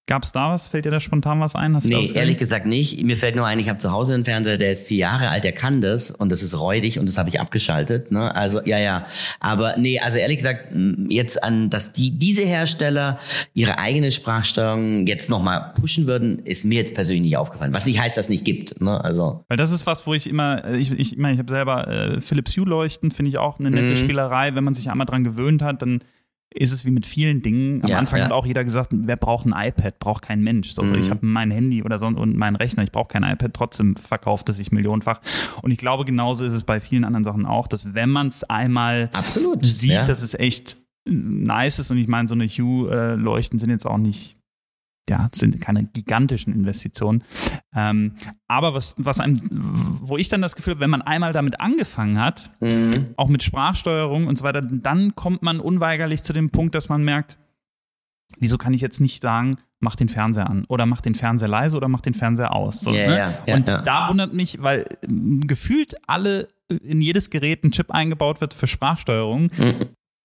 Gab 0.08 0.24
es 0.24 0.32
da 0.32 0.50
was? 0.50 0.68
Fällt 0.68 0.86
dir 0.86 0.92
da 0.92 1.00
spontan 1.00 1.40
was 1.40 1.56
ein? 1.56 1.76
Hast 1.76 1.86
nee, 1.86 2.12
ehrlich 2.14 2.38
gesagt 2.38 2.66
nicht. 2.66 3.04
Mir 3.04 3.18
fällt 3.18 3.36
nur 3.36 3.46
ein, 3.46 3.60
ich 3.60 3.70
habe 3.70 3.78
zu 3.78 3.92
Hause 3.92 4.16
einen 4.16 4.26
Fernseher, 4.26 4.58
der 4.58 4.72
ist 4.72 4.88
vier 4.88 4.98
Jahre 4.98 5.30
alt, 5.30 5.44
der 5.44 5.52
kann 5.52 5.82
das 5.82 6.10
und 6.10 6.32
das 6.32 6.42
ist 6.42 6.58
räudig 6.58 6.98
und 6.98 7.08
das 7.08 7.18
habe 7.18 7.30
ich 7.30 7.40
abgeschaltet. 7.40 8.12
Ne? 8.12 8.34
Also 8.36 8.62
ja, 8.66 8.80
ja. 8.80 9.06
Aber 9.40 9.78
nee, 9.78 10.00
also 10.00 10.18
ehrlich 10.18 10.38
gesagt, 10.38 10.70
jetzt 11.08 11.44
an, 11.44 11.70
dass 11.70 11.94
die 11.94 12.12
diese 12.18 12.42
Hersteller 12.42 13.20
ihre 13.54 13.78
eigene 13.78 14.12
Sprachsteuerung 14.12 15.06
jetzt 15.06 15.30
nochmal 15.30 15.74
pushen 15.80 16.08
würden, 16.08 16.40
ist 16.40 16.66
mir 16.66 16.80
jetzt 16.80 16.96
persönlich 16.96 17.22
nicht 17.22 17.38
aufgefallen. 17.38 17.74
Was 17.74 17.86
nicht 17.86 18.00
heißt, 18.00 18.18
dass 18.18 18.26
es 18.26 18.30
nicht 18.30 18.44
gibt. 18.44 18.82
Ne? 18.82 19.02
Also. 19.04 19.46
Weil 19.50 19.58
das 19.58 19.72
ist 19.72 19.86
was, 19.86 20.08
wo 20.08 20.16
ich 20.16 20.28
immer, 20.28 20.66
äh, 20.66 20.78
ich, 20.78 20.92
ich, 20.92 21.14
ich, 21.14 21.18
mein, 21.18 21.36
ich 21.36 21.40
habe 21.40 21.52
selber 21.52 21.88
äh, 21.88 22.22
Philips 22.22 22.58
Hue 22.58 22.66
leuchten, 22.66 23.12
finde 23.12 23.30
ich 23.30 23.38
auch 23.38 23.60
eine 23.60 23.70
nette 23.70 23.92
mhm. 23.92 23.98
Spielerei. 23.98 24.56
Wenn 24.56 24.64
man 24.64 24.74
sich 24.74 24.90
einmal 24.90 25.06
dran 25.06 25.24
gewöhnt 25.24 25.62
hat, 25.62 25.84
dann 25.84 26.04
ist 26.54 26.72
es 26.72 26.86
wie 26.86 26.92
mit 26.92 27.06
vielen 27.06 27.42
Dingen. 27.42 27.82
Am 27.84 27.90
ja, 27.90 27.98
Anfang 27.98 28.20
ja. 28.20 28.26
hat 28.26 28.32
auch 28.32 28.46
jeder 28.46 28.64
gesagt, 28.64 28.90
wer 28.92 29.16
braucht 29.16 29.46
ein 29.46 29.54
iPad, 29.56 30.00
braucht 30.00 30.24
kein 30.24 30.42
Mensch. 30.42 30.72
So, 30.72 30.84
mhm. 30.84 30.96
Ich 30.96 31.10
habe 31.10 31.26
mein 31.26 31.50
Handy 31.50 31.84
oder 31.84 31.98
so 31.98 32.08
und 32.08 32.36
meinen 32.36 32.56
Rechner, 32.56 32.84
ich 32.84 32.92
brauche 32.92 33.08
kein 33.08 33.24
iPad, 33.24 33.54
trotzdem 33.54 33.96
verkauft 33.96 34.50
es 34.50 34.58
sich 34.58 34.72
millionenfach. 34.72 35.22
Und 35.62 35.72
ich 35.72 35.78
glaube, 35.78 36.06
genauso 36.06 36.44
ist 36.44 36.54
es 36.54 36.64
bei 36.64 36.80
vielen 36.82 37.06
anderen 37.06 37.24
Sachen 37.24 37.46
auch, 37.46 37.68
dass 37.68 37.94
wenn 37.94 38.10
man 38.10 38.28
es 38.28 38.44
einmal 38.44 39.10
Absolut, 39.14 39.66
sieht, 39.66 39.92
ja. 39.92 40.06
dass 40.06 40.22
es 40.22 40.34
echt 40.34 40.78
nice 41.06 41.80
ist 41.80 41.92
und 41.92 41.98
ich 41.98 42.08
meine, 42.08 42.28
so 42.28 42.36
eine 42.36 42.48
Hue-Leuchten 42.48 43.58
sind 43.58 43.70
jetzt 43.70 43.88
auch 43.88 43.98
nicht 43.98 44.38
ja, 45.12 45.30
sind 45.34 45.60
keine 45.60 45.84
gigantischen 45.84 46.54
Investitionen. 46.54 47.24
Ähm, 47.76 48.14
aber 48.48 48.74
was, 48.74 48.96
was 48.98 49.20
einem, 49.20 49.42
wo 49.52 50.16
ich 50.16 50.30
dann 50.30 50.42
das 50.42 50.56
Gefühl 50.56 50.76
habe, 50.76 50.82
wenn 50.82 50.90
man 50.90 51.02
einmal 51.02 51.34
damit 51.34 51.60
angefangen 51.60 52.18
hat, 52.18 52.50
mhm. 52.62 53.14
auch 53.18 53.28
mit 53.28 53.44
Sprachsteuerung 53.44 54.28
und 54.28 54.38
so 54.38 54.46
weiter, 54.46 54.62
dann 54.62 55.14
kommt 55.16 55.44
man 55.44 55.60
unweigerlich 55.60 56.24
zu 56.24 56.32
dem 56.32 56.50
Punkt, 56.50 56.76
dass 56.76 56.88
man 56.88 57.04
merkt, 57.04 57.38
wieso 58.40 58.58
kann 58.58 58.74
ich 58.74 58.80
jetzt 58.80 59.02
nicht 59.02 59.22
sagen, 59.22 59.58
mach 59.82 59.98
den 59.98 60.08
Fernseher 60.08 60.50
an 60.50 60.64
oder 60.70 60.86
mach 60.86 61.02
den 61.02 61.14
Fernseher 61.16 61.50
leise 61.50 61.76
oder 61.76 61.90
mach 61.90 62.02
den 62.02 62.14
Fernseher 62.14 62.56
aus. 62.56 62.80
So, 62.80 62.94
yeah, 62.94 63.08
ne? 63.08 63.16
yeah, 63.16 63.34
yeah, 63.48 63.58
und 63.58 63.68
da 63.68 64.08
wundert 64.08 64.34
mich, 64.34 64.62
weil 64.62 64.86
gefühlt 65.02 65.96
alle 66.08 66.48
in 66.70 67.02
jedes 67.02 67.30
Gerät 67.30 67.66
ein 67.66 67.72
Chip 67.72 67.92
eingebaut 67.92 68.40
wird 68.40 68.54
für 68.54 68.68
Sprachsteuerung. 68.68 69.52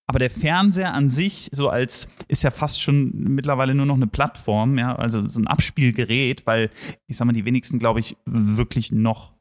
Aber 0.07 0.19
der 0.19 0.29
Fernseher 0.29 0.93
an 0.93 1.09
sich, 1.09 1.49
so 1.51 1.69
als, 1.69 2.07
ist 2.29 2.41
ja 2.41 2.49
fast 2.49 2.81
schon 2.81 3.11
mittlerweile 3.13 3.75
nur 3.75 3.85
noch 3.85 3.95
eine 3.95 4.07
Plattform, 4.07 4.77
ja, 4.77 4.95
also 4.95 5.27
so 5.27 5.39
ein 5.39 5.47
Abspielgerät, 5.47 6.47
weil 6.47 6.69
ich 7.07 7.17
sag 7.17 7.25
mal, 7.25 7.33
die 7.33 7.43
wenigsten, 7.43 7.77
glaube 7.77 7.99
ich, 7.99 8.15
wirklich 8.25 8.93
noch 8.93 9.33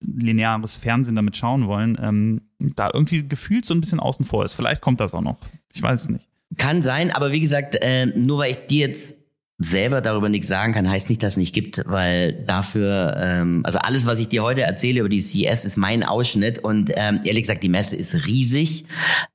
lineares 0.00 0.76
Fernsehen 0.76 1.14
damit 1.14 1.36
schauen 1.36 1.66
wollen, 1.66 1.98
ähm, 2.00 2.40
da 2.58 2.90
irgendwie 2.92 3.26
gefühlt 3.26 3.66
so 3.66 3.74
ein 3.74 3.80
bisschen 3.80 4.00
außen 4.00 4.24
vor 4.24 4.44
ist. 4.44 4.54
Vielleicht 4.54 4.80
kommt 4.80 5.00
das 5.00 5.12
auch 5.12 5.20
noch. 5.20 5.38
Ich 5.72 5.82
weiß 5.82 6.08
nicht. 6.08 6.28
Kann 6.56 6.82
sein, 6.82 7.10
aber 7.10 7.32
wie 7.32 7.40
gesagt, 7.40 7.76
äh, 7.80 8.06
nur 8.06 8.38
weil 8.38 8.52
ich 8.52 8.66
dir 8.66 8.88
jetzt 8.88 9.18
selber 9.58 10.00
darüber 10.00 10.28
nichts 10.28 10.48
sagen 10.48 10.72
kann, 10.72 10.90
heißt 10.90 11.08
nicht, 11.08 11.22
dass 11.22 11.34
es 11.34 11.36
nicht 11.36 11.54
gibt, 11.54 11.82
weil 11.86 12.32
dafür, 12.44 13.16
ähm, 13.20 13.62
also 13.64 13.78
alles, 13.78 14.04
was 14.04 14.18
ich 14.18 14.28
dir 14.28 14.42
heute 14.42 14.62
erzähle 14.62 15.00
über 15.00 15.08
die 15.08 15.20
CES, 15.20 15.64
ist 15.64 15.76
mein 15.76 16.02
Ausschnitt 16.02 16.58
und 16.58 16.90
ähm, 16.96 17.20
ehrlich 17.24 17.44
gesagt, 17.44 17.62
die 17.62 17.68
Messe 17.68 17.94
ist 17.94 18.26
riesig. 18.26 18.86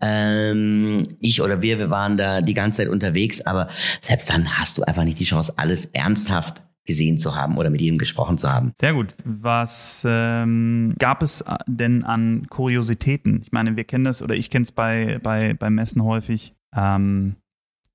Ähm, 0.01 1.07
ich 1.21 1.41
oder 1.41 1.61
wir, 1.61 1.79
wir 1.79 1.89
waren 1.89 2.17
da 2.17 2.41
die 2.41 2.53
ganze 2.53 2.83
Zeit 2.83 2.89
unterwegs, 2.89 3.41
aber 3.41 3.69
selbst 4.01 4.29
dann 4.29 4.57
hast 4.59 4.77
du 4.77 4.83
einfach 4.83 5.05
nicht 5.05 5.19
die 5.19 5.25
Chance, 5.25 5.53
alles 5.55 5.85
ernsthaft 5.85 6.63
gesehen 6.85 7.19
zu 7.19 7.35
haben 7.35 7.57
oder 7.57 7.69
mit 7.69 7.81
ihm 7.81 7.97
gesprochen 7.99 8.39
zu 8.39 8.51
haben. 8.51 8.73
Sehr 8.79 8.93
gut. 8.93 9.15
Was 9.23 10.03
ähm, 10.09 10.95
gab 10.97 11.21
es 11.21 11.45
denn 11.67 12.03
an 12.03 12.47
Kuriositäten? 12.49 13.41
Ich 13.43 13.51
meine, 13.51 13.77
wir 13.77 13.83
kennen 13.83 14.05
das 14.05 14.23
oder 14.23 14.33
ich 14.33 14.49
kenne 14.49 14.63
es 14.63 14.71
bei, 14.71 15.19
bei, 15.21 15.53
bei 15.53 15.69
Messen 15.69 16.03
häufig. 16.03 16.55
Ähm, 16.75 17.35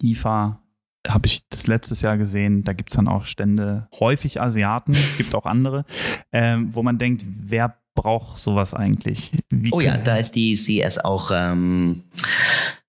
IFA, 0.00 0.63
habe 1.06 1.26
ich 1.26 1.46
das 1.48 1.66
letztes 1.66 2.00
Jahr 2.00 2.16
gesehen. 2.16 2.64
Da 2.64 2.72
gibt's 2.72 2.94
dann 2.94 3.08
auch 3.08 3.24
Stände, 3.24 3.88
häufig 3.98 4.40
Asiaten, 4.40 4.92
es 4.92 5.16
gibt 5.18 5.34
auch 5.34 5.46
andere, 5.46 5.84
ähm, 6.32 6.74
wo 6.74 6.82
man 6.82 6.98
denkt, 6.98 7.24
wer 7.26 7.76
braucht 7.94 8.38
sowas 8.38 8.74
eigentlich? 8.74 9.32
Wie 9.50 9.72
oh 9.72 9.80
ja, 9.80 9.96
da 9.96 10.16
ist 10.16 10.32
die 10.32 10.54
CS 10.54 10.98
auch, 10.98 11.30
ähm, 11.32 12.04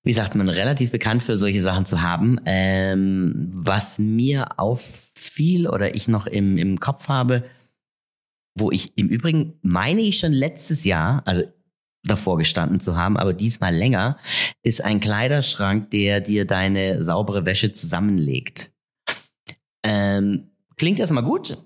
wie 0.04 0.14
sagt 0.14 0.36
man, 0.36 0.50
relativ 0.50 0.92
bekannt 0.92 1.24
für 1.24 1.38
solche 1.38 1.62
Sachen 1.62 1.86
zu 1.86 2.02
haben. 2.02 2.40
Ähm, 2.46 3.52
was 3.54 4.00
mir 4.00 4.60
auffiel 4.60 5.68
oder 5.68 5.96
ich 5.96 6.08
noch 6.08 6.26
im, 6.28 6.58
im 6.58 6.80
Kopf 6.80 7.08
habe, 7.08 7.44
wo 8.58 8.72
ich 8.72 8.98
im 8.98 9.10
Übrigen 9.10 9.60
meine 9.62 10.02
ich 10.02 10.20
schon 10.20 10.34
letztes 10.34 10.86
Jahr, 10.86 11.22
also 11.26 11.44
davor 12.06 12.38
gestanden 12.38 12.80
zu 12.80 12.96
haben, 12.96 13.18
aber 13.18 13.34
diesmal 13.34 13.76
länger, 13.76 14.18
ist 14.64 14.84
ein 14.84 15.00
Kleiderschrank, 15.00 15.92
der 15.92 16.22
dir 16.22 16.46
deine 16.46 17.04
saubere 17.04 17.46
Wäsche 17.46 17.74
zusammenlegt. 17.74 18.72
Ähm, 19.84 20.52
klingt 20.78 21.00
erstmal 21.00 21.24
gut. 21.24 21.58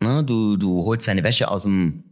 Ne, 0.00 0.24
du, 0.24 0.56
du 0.56 0.84
holst 0.84 1.06
deine 1.06 1.22
Wäsche 1.22 1.48
aus 1.48 1.62
dem 1.62 2.04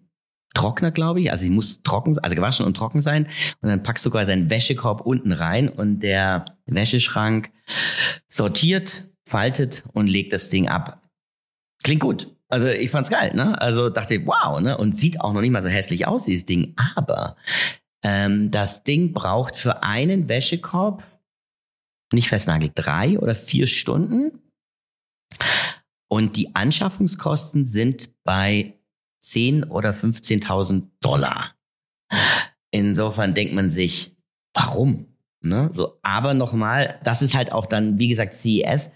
Trockner, 0.55 0.91
glaube 0.91 1.21
ich. 1.21 1.31
Also 1.31 1.45
sie 1.45 1.51
muss 1.51 1.83
trocken, 1.83 2.19
also 2.19 2.35
gewaschen 2.35 2.67
und 2.67 2.77
trocken 2.77 3.03
sein. 3.03 3.27
Und 3.61 3.69
dann 3.69 3.83
packst 3.83 4.05
du 4.05 4.11
quasi 4.11 4.31
deinen 4.31 4.51
Wäschekorb 4.51 5.01
unten 5.03 5.33
rein 5.33 5.69
und 5.69 6.01
der 6.01 6.45
Wäscheschrank 6.67 7.51
sortiert, 8.29 9.09
faltet 9.25 9.85
und 9.93 10.07
legt 10.07 10.33
das 10.33 10.51
Ding 10.51 10.69
ab. 10.69 11.03
Klingt 11.83 12.01
gut. 12.01 12.37
Also 12.51 12.67
ich 12.67 12.91
fand's 12.91 13.11
geil, 13.11 13.33
ne? 13.35 13.61
Also 13.61 13.89
dachte 13.89 14.27
wow, 14.27 14.61
ne? 14.61 14.77
Und 14.77 14.95
sieht 14.95 15.21
auch 15.21 15.33
noch 15.33 15.41
nicht 15.41 15.53
mal 15.53 15.63
so 15.63 15.69
hässlich 15.69 16.07
aus, 16.07 16.25
dieses 16.25 16.47
Ding. 16.47 16.75
Aber 16.97 17.37
ähm, 18.03 18.51
das 18.51 18.83
Ding 18.83 19.13
braucht 19.13 19.57
für 19.57 19.83
einen 19.85 20.29
Wäschekorb, 20.29 21.05
nicht 22.13 22.29
festnagelt, 22.29 22.73
drei 22.75 23.19
oder 23.19 23.37
vier 23.37 23.69
Stunden. 23.69 24.41
Und 26.09 26.37
die 26.37 26.57
Anschaffungskosten 26.57 27.67
sind 27.67 28.11
bei 28.25 28.75
10 29.23 29.65
oder 29.65 29.91
15.000 29.91 30.89
Dollar. 31.01 31.55
Insofern 32.73 33.35
denkt 33.35 33.55
man 33.55 33.71
sich, 33.71 34.17
warum? 34.55 35.07
Ne? 35.43 35.71
So, 35.73 35.99
aber 36.03 36.35
nochmal, 36.35 36.99
das 37.05 37.23
ist 37.23 37.35
halt 37.35 37.53
auch 37.53 37.67
dann, 37.67 37.99
wie 37.99 38.09
gesagt, 38.09 38.35
CES 38.35 38.91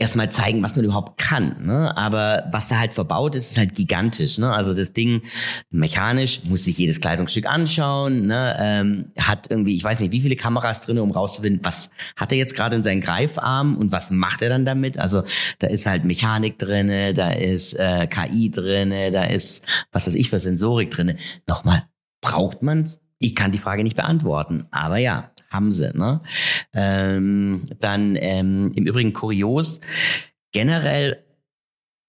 erstmal 0.00 0.32
zeigen, 0.32 0.62
was 0.62 0.76
man 0.76 0.84
überhaupt 0.84 1.18
kann. 1.18 1.66
Ne? 1.66 1.96
Aber 1.96 2.48
was 2.50 2.68
da 2.68 2.78
halt 2.78 2.94
verbaut 2.94 3.34
ist, 3.34 3.52
ist 3.52 3.58
halt 3.58 3.74
gigantisch. 3.74 4.38
Ne? 4.38 4.50
Also 4.52 4.72
das 4.72 4.92
Ding 4.92 5.22
mechanisch 5.70 6.40
muss 6.44 6.64
sich 6.64 6.78
jedes 6.78 7.00
Kleidungsstück 7.00 7.46
anschauen. 7.46 8.26
Ne? 8.26 8.56
Ähm, 8.58 9.12
hat 9.18 9.50
irgendwie, 9.50 9.76
ich 9.76 9.84
weiß 9.84 10.00
nicht, 10.00 10.12
wie 10.12 10.22
viele 10.22 10.36
Kameras 10.36 10.80
drin, 10.80 10.98
um 10.98 11.10
rauszufinden, 11.10 11.64
was 11.64 11.90
hat 12.16 12.32
er 12.32 12.38
jetzt 12.38 12.56
gerade 12.56 12.76
in 12.76 12.82
seinen 12.82 13.02
Greifarm 13.02 13.76
und 13.76 13.92
was 13.92 14.10
macht 14.10 14.40
er 14.42 14.48
dann 14.48 14.64
damit. 14.64 14.98
Also 14.98 15.22
da 15.58 15.66
ist 15.66 15.84
halt 15.84 16.04
Mechanik 16.04 16.58
drinne, 16.58 17.12
da 17.12 17.30
ist 17.30 17.74
äh, 17.74 18.06
KI 18.06 18.50
drinne, 18.50 19.12
da 19.12 19.24
ist 19.24 19.64
was 19.92 20.06
weiß 20.06 20.14
ich 20.14 20.30
für 20.30 20.40
Sensorik 20.40 20.90
drinne. 20.90 21.16
Nochmal, 21.46 21.84
braucht 22.22 22.62
man's? 22.62 23.00
Ich 23.18 23.34
kann 23.34 23.52
die 23.52 23.58
Frage 23.58 23.82
nicht 23.82 23.96
beantworten, 23.96 24.66
aber 24.70 24.96
ja, 24.96 25.30
haben 25.50 25.70
sie. 25.70 25.90
Ne? 25.94 26.20
Ähm, 26.72 27.68
dann 27.80 28.16
ähm, 28.16 28.72
im 28.74 28.86
Übrigen 28.86 29.12
kurios, 29.12 29.80
generell 30.52 31.24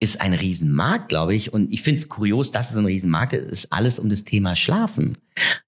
ist 0.02 0.20
ein 0.20 0.34
Riesenmarkt, 0.34 1.10
glaube 1.10 1.36
ich. 1.36 1.54
Und 1.54 1.72
ich 1.72 1.84
finde 1.84 2.02
es 2.02 2.10
kurios, 2.10 2.52
dass 2.52 2.72
es 2.72 2.78
ein 2.78 2.86
Riesenmarkt 2.86 3.34
ist, 3.34 3.52
ist 3.52 3.74
alles 3.74 4.00
um 4.00 4.10
das 4.10 4.24
Thema 4.24 4.56
Schlafen. 4.56 5.18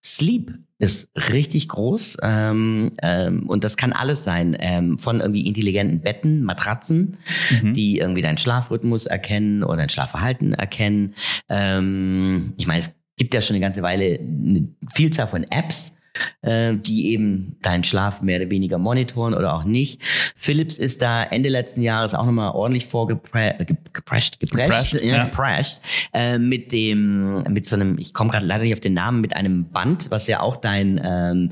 Sleep 0.03 0.53
ist 0.79 1.09
richtig 1.15 1.69
groß 1.69 2.17
ähm, 2.23 2.91
ähm, 3.01 3.47
und 3.47 3.63
das 3.63 3.77
kann 3.77 3.93
alles 3.93 4.23
sein, 4.23 4.57
ähm, 4.59 4.99
von 4.99 5.21
irgendwie 5.21 5.47
intelligenten 5.47 6.01
Betten, 6.01 6.43
Matratzen, 6.43 7.17
mhm. 7.61 7.73
die 7.73 7.99
irgendwie 7.99 8.21
deinen 8.21 8.37
Schlafrhythmus 8.37 9.05
erkennen 9.05 9.63
oder 9.63 9.77
dein 9.77 9.89
Schlafverhalten 9.89 10.53
erkennen. 10.53 11.13
Ähm, 11.47 12.53
ich 12.57 12.67
meine, 12.67 12.79
es 12.79 12.91
gibt 13.17 13.33
ja 13.33 13.41
schon 13.41 13.55
eine 13.55 13.63
ganze 13.63 13.81
Weile 13.81 14.19
eine 14.19 14.67
Vielzahl 14.93 15.27
von 15.27 15.43
Apps, 15.43 15.92
äh, 16.41 16.75
die 16.75 17.11
eben 17.11 17.57
deinen 17.61 17.83
Schlaf 17.83 18.21
mehr 18.21 18.39
oder 18.39 18.49
weniger 18.49 18.77
monitoren 18.77 19.33
oder 19.33 19.53
auch 19.53 19.63
nicht. 19.63 20.01
Philips 20.35 20.77
ist 20.77 21.01
da 21.01 21.23
Ende 21.23 21.49
letzten 21.49 21.81
Jahres 21.81 22.13
auch 22.13 22.25
nochmal 22.25 22.51
ordentlich 22.51 22.85
vorgeprescht, 22.85 24.39
geprescht, 24.39 25.01
ja, 25.01 25.25
geprescht, 25.25 25.79
äh, 26.13 26.37
mit 26.37 26.71
dem, 26.71 27.43
mit 27.43 27.65
so 27.65 27.75
einem, 27.75 27.97
ich 27.97 28.13
komme 28.13 28.31
gerade 28.31 28.45
leider 28.45 28.63
nicht 28.63 28.73
auf 28.73 28.79
den 28.79 28.93
Namen, 28.93 29.21
mit 29.21 29.35
einem 29.35 29.69
Band, 29.69 30.11
was 30.11 30.27
ja 30.27 30.41
auch 30.41 30.57
dein 30.57 30.99
ähm, 31.03 31.51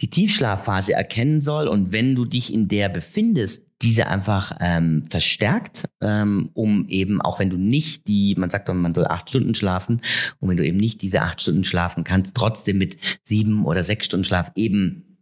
die 0.00 0.10
Tiefschlafphase 0.10 0.92
erkennen 0.92 1.40
soll. 1.40 1.68
Und 1.68 1.92
wenn 1.92 2.14
du 2.14 2.24
dich 2.24 2.52
in 2.52 2.68
der 2.68 2.88
befindest, 2.88 3.69
diese 3.82 4.06
einfach 4.06 4.56
ähm, 4.60 5.04
verstärkt, 5.10 5.88
ähm, 6.00 6.50
um 6.54 6.86
eben, 6.88 7.20
auch 7.20 7.38
wenn 7.38 7.50
du 7.50 7.56
nicht 7.56 8.06
die, 8.08 8.34
man 8.36 8.50
sagt 8.50 8.68
doch, 8.68 8.74
man 8.74 8.94
soll 8.94 9.06
acht 9.06 9.30
Stunden 9.30 9.54
schlafen, 9.54 10.02
und 10.38 10.48
wenn 10.48 10.56
du 10.56 10.66
eben 10.66 10.76
nicht 10.76 11.02
diese 11.02 11.22
acht 11.22 11.40
Stunden 11.40 11.64
schlafen 11.64 12.04
kannst, 12.04 12.36
trotzdem 12.36 12.78
mit 12.78 12.98
sieben 13.22 13.64
oder 13.64 13.84
sechs 13.84 14.06
Stunden 14.06 14.24
Schlaf 14.24 14.52
eben 14.54 15.18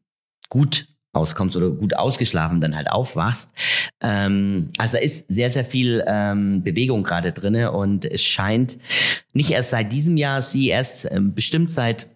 gut 0.48 0.88
auskommst 1.12 1.56
oder 1.56 1.70
gut 1.70 1.96
ausgeschlafen 1.96 2.60
dann 2.60 2.76
halt 2.76 2.90
aufwachst. 2.90 3.50
Ähm, 4.02 4.70
also 4.78 4.94
da 4.94 4.98
ist 4.98 5.26
sehr, 5.28 5.50
sehr 5.50 5.64
viel 5.64 6.04
ähm, 6.06 6.62
Bewegung 6.62 7.02
gerade 7.02 7.32
drinne 7.32 7.72
und 7.72 8.04
es 8.04 8.22
scheint 8.22 8.78
nicht 9.32 9.50
erst 9.50 9.70
seit 9.70 9.92
diesem 9.92 10.16
Jahr 10.16 10.42
CES, 10.42 11.06
äh, 11.06 11.20
bestimmt 11.20 11.70
seit 11.70 12.08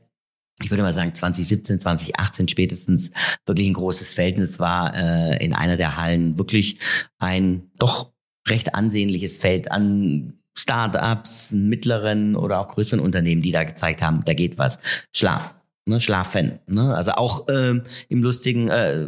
ich 0.62 0.70
würde 0.70 0.82
mal 0.82 0.92
sagen 0.92 1.14
2017, 1.14 1.80
2018 1.80 2.48
spätestens 2.48 3.10
wirklich 3.46 3.68
ein 3.68 3.74
großes 3.74 4.12
Feld. 4.12 4.36
Und 4.36 4.42
es 4.42 4.60
war 4.60 4.94
äh, 4.94 5.44
in 5.44 5.54
einer 5.54 5.76
der 5.76 5.96
Hallen 5.96 6.38
wirklich 6.38 6.78
ein 7.18 7.70
doch 7.78 8.12
recht 8.48 8.74
ansehnliches 8.74 9.38
Feld 9.38 9.70
an 9.70 10.34
Startups, 10.56 11.52
mittleren 11.52 12.36
oder 12.36 12.60
auch 12.60 12.68
größeren 12.68 13.00
Unternehmen, 13.00 13.40
die 13.40 13.52
da 13.52 13.64
gezeigt 13.64 14.02
haben, 14.02 14.22
da 14.24 14.34
geht 14.34 14.58
was. 14.58 14.78
Schlaf 15.14 15.54
ne, 15.86 16.00
schlafen. 16.00 16.58
Ne? 16.66 16.94
Also 16.94 17.12
auch 17.12 17.48
ähm, 17.48 17.82
im 18.08 18.22
lustigen 18.22 18.68
äh, 18.68 19.06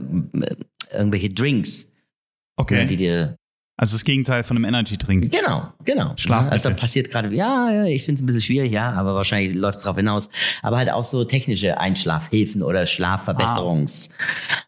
irgendwelche 0.93 1.31
Drinks. 1.31 1.89
Okay. 2.57 2.79
Ne, 2.79 2.87
die 2.87 2.97
dir 2.97 3.37
also 3.77 3.97
das 3.97 4.05
Gegenteil 4.05 4.45
von 4.45 4.57
einem 4.57 4.65
Energy-Drink. 4.67 5.33
Genau, 5.33 5.73
genau. 5.85 6.13
Schlaf. 6.17 6.49
Also 6.49 6.69
da 6.69 6.77
passiert 6.77 7.11
gerade, 7.11 7.35
ja, 7.35 7.71
ja, 7.71 7.85
ich 7.85 8.05
finde 8.05 8.19
es 8.19 8.23
ein 8.23 8.27
bisschen 8.27 8.43
schwierig, 8.43 8.71
ja, 8.71 8.93
aber 8.93 9.15
wahrscheinlich 9.15 9.57
läuft 9.57 9.79
es 9.79 9.83
darauf 9.83 9.97
hinaus. 9.97 10.29
Aber 10.63 10.77
halt 10.77 10.91
auch 10.91 11.03
so 11.03 11.25
technische 11.25 11.79
Einschlafhilfen 11.79 12.63
oder 12.63 12.87
Schlafverbesserungs, 12.87 14.11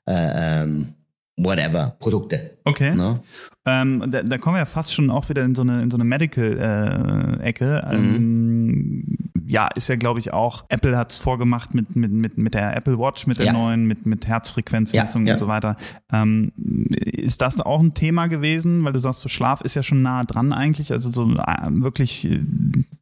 ah. 0.07 0.13
äh, 0.13 0.63
ähm, 0.63 0.95
whatever, 1.37 1.97
Produkte. 2.01 2.59
Okay. 2.65 2.97
Ne? 2.97 3.21
Ähm, 3.65 4.11
da, 4.11 4.23
da, 4.23 4.39
kommen 4.39 4.57
wir 4.57 4.61
ja 4.61 4.67
fast 4.67 4.93
schon 4.93 5.11
auch 5.11 5.29
wieder 5.29 5.45
in 5.45 5.55
so 5.55 5.63
eine, 5.63 5.83
in 5.83 5.91
so 5.91 5.97
eine 5.97 6.05
Medical-Ecke. 6.05 7.87
Äh, 7.89 7.97
mhm. 7.97 8.15
ähm, 8.17 9.16
ja, 9.49 9.69
ist 9.75 9.89
ja, 9.89 9.97
glaube 9.97 10.21
ich, 10.21 10.33
auch, 10.33 10.65
Apple 10.69 10.97
hat 10.97 11.13
es 11.13 11.19
vorgemacht 11.19 11.75
mit, 11.75 11.95
mit, 11.97 12.11
mit, 12.11 12.39
mit 12.39 12.55
der 12.55 12.77
Apple 12.77 12.99
Watch, 12.99 13.27
mit 13.27 13.39
der 13.39 13.47
ja. 13.47 13.53
neuen, 13.53 13.87
mit, 13.87 14.07
mit 14.07 14.27
Herzfrequenzmessung 14.27 15.27
ja, 15.27 15.35
und 15.35 15.39
so 15.39 15.49
weiter. 15.49 15.77
Ähm, 16.13 16.53
ist 16.57 17.43
das 17.43 17.61
auch 17.61 17.81
ein 17.81 17.95
Thema 17.95 18.27
gewesen? 18.27 18.85
Weil 18.85 18.93
du 18.93 18.99
sagst, 18.99 19.21
so 19.21 19.29
Schlaf 19.29 19.61
ist 19.61 19.75
ja 19.75 19.83
schon 19.83 20.03
nah 20.03 20.25
dran 20.25 20.53
eigentlich, 20.53 20.93
also 20.93 21.11
so 21.11 21.31
äh, 21.31 21.69
wirklich 21.71 22.25
äh, 22.25 22.41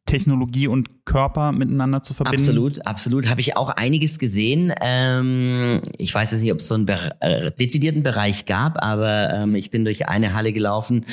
Technologie 0.05 0.67
und 0.67 1.05
Körper 1.05 1.51
miteinander 1.51 2.03
zu 2.03 2.13
verbinden. 2.13 2.41
Absolut, 2.41 2.85
absolut. 2.85 3.29
Habe 3.29 3.41
ich 3.41 3.57
auch 3.57 3.69
einiges 3.69 4.19
gesehen. 4.19 4.73
Ähm, 4.81 5.81
ich 5.97 6.13
weiß 6.13 6.31
jetzt 6.31 6.41
nicht, 6.41 6.51
ob 6.51 6.59
es 6.59 6.67
so 6.67 6.75
einen 6.75 6.87
äh, 6.87 7.51
dezidierten 7.51 8.03
Bereich 8.03 8.45
gab, 8.45 8.83
aber 8.83 9.31
ähm, 9.33 9.55
ich 9.55 9.71
bin 9.71 9.83
durch 9.83 10.07
eine 10.07 10.33
Halle 10.33 10.53
gelaufen, 10.53 11.05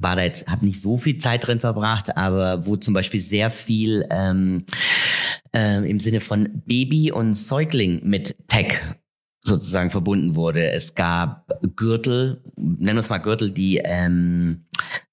war 0.00 0.16
da 0.16 0.22
jetzt, 0.22 0.48
habe 0.48 0.64
nicht 0.64 0.82
so 0.82 0.96
viel 0.96 1.18
Zeit 1.18 1.46
drin 1.46 1.60
verbracht, 1.60 2.16
aber 2.16 2.66
wo 2.66 2.76
zum 2.76 2.94
Beispiel 2.94 3.20
sehr 3.20 3.50
viel 3.50 4.06
ähm, 4.10 4.64
äh, 5.54 5.88
im 5.88 6.00
Sinne 6.00 6.20
von 6.20 6.62
Baby 6.66 7.12
und 7.12 7.34
Säugling 7.34 8.00
mit 8.04 8.36
Tech 8.48 8.80
sozusagen 9.42 9.90
verbunden 9.90 10.34
wurde. 10.34 10.70
Es 10.70 10.94
gab 10.94 11.48
Gürtel, 11.76 12.42
nennen 12.56 12.96
wir 12.96 13.00
es 13.00 13.10
mal 13.10 13.18
Gürtel, 13.18 13.50
die 13.50 13.78
ähm, 13.78 14.66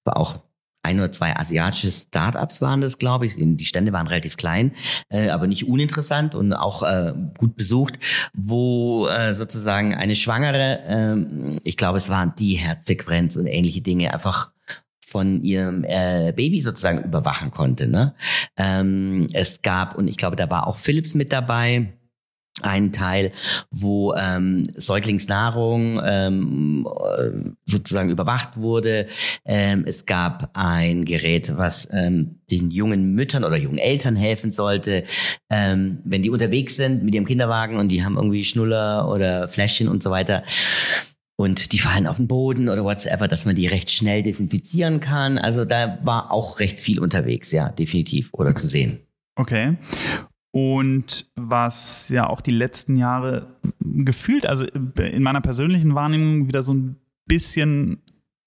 war 0.04 0.18
auch 0.18 0.46
ein 0.84 1.00
oder 1.00 1.12
zwei 1.12 1.36
asiatische 1.36 1.92
Startups 1.92 2.62
waren 2.62 2.80
das, 2.80 3.00
glaube 3.00 3.26
ich. 3.26 3.34
Die 3.38 3.66
Stände 3.66 3.92
waren 3.92 4.06
relativ 4.06 4.38
klein, 4.38 4.74
äh, 5.10 5.30
aber 5.30 5.48
nicht 5.48 5.68
uninteressant 5.68 6.36
und 6.36 6.54
auch 6.54 6.84
äh, 6.84 7.14
gut 7.40 7.56
besucht, 7.56 7.96
wo 8.34 9.08
äh, 9.08 9.34
sozusagen 9.34 9.96
eine 9.96 10.16
Schwangere, 10.16 10.80
äh, 10.88 11.60
ich 11.64 11.76
glaube, 11.76 11.98
es 11.98 12.10
waren 12.10 12.34
die 12.38 12.54
Herzfrequenz 12.54 13.36
und 13.36 13.48
ähnliche 13.48 13.82
Dinge 13.82 14.14
einfach 14.14 14.52
von 15.06 15.44
ihrem 15.44 15.84
äh, 15.84 16.34
Baby 16.36 16.62
sozusagen 16.62 17.04
überwachen 17.04 17.52
konnte. 17.52 17.88
Ne? 17.88 18.16
Ähm, 18.58 19.28
es 19.34 19.62
gab, 19.62 19.98
und 19.98 20.08
ich 20.08 20.18
glaube, 20.18 20.36
da 20.36 20.50
war 20.50 20.68
auch 20.68 20.78
Philips 20.78 21.14
mit 21.14 21.32
dabei, 21.32 21.94
einen 22.62 22.94
Teil, 22.94 23.32
wo 23.70 24.14
ähm, 24.14 24.66
Säuglingsnahrung 24.76 26.02
ähm, 26.06 26.88
äh, 27.18 27.50
sozusagen 27.66 28.10
überwacht 28.10 28.58
wurde. 28.58 29.08
Ähm, 29.44 29.84
es 29.86 30.06
gab 30.06 30.52
ein 30.54 31.04
Gerät, 31.04 31.58
was 31.58 31.88
ähm, 31.92 32.40
den 32.50 32.72
jungen 32.72 33.14
Müttern 33.14 33.44
oder 33.44 33.58
jungen 33.58 33.78
Eltern 33.78 34.16
helfen 34.16 34.54
sollte, 34.54 35.04
ähm, 35.50 36.00
wenn 36.06 36.24
die 36.24 36.30
unterwegs 36.30 36.78
sind 36.78 37.04
mit 37.04 37.14
ihrem 37.14 37.26
Kinderwagen 37.26 37.78
und 37.78 37.90
die 37.90 38.06
haben 38.06 38.16
irgendwie 38.16 38.46
Schnuller 38.46 39.10
oder 39.10 39.50
Fläschchen 39.50 39.90
und 39.90 40.02
so 40.02 40.10
weiter 40.10 40.44
und 41.38 41.72
die 41.74 41.80
fallen 41.80 42.08
auf 42.08 42.18
den 42.18 42.28
Boden 42.28 42.70
oder 42.70 42.84
whatsoever, 42.84 43.28
dass 43.28 43.46
man 43.46 43.56
die 43.56 43.68
recht 43.68 43.90
schnell 43.90 44.24
desinfizieren 44.24 45.00
kann. 45.00 45.38
Also 45.38 45.66
da 45.66 46.00
war 46.04 46.32
auch 46.32 46.60
recht 46.60 46.80
viel 46.80 47.00
unterwegs, 47.00 47.52
ja, 47.52 47.70
definitiv 47.70 48.30
oder 48.34 48.56
zu 48.56 48.68
sehen. 48.68 49.00
Okay. 49.36 49.78
Und 50.52 51.28
was 51.36 52.08
ja 52.08 52.30
auch 52.30 52.40
die 52.40 52.52
letzten 52.52 52.96
Jahre 52.96 53.58
gefühlt, 53.82 54.46
also 54.46 54.64
in 54.64 55.22
meiner 55.22 55.42
persönlichen 55.42 55.96
Wahrnehmung 55.96 56.48
wieder 56.48 56.64
so 56.64 56.74
ein 56.74 56.96
bisschen 57.26 58.02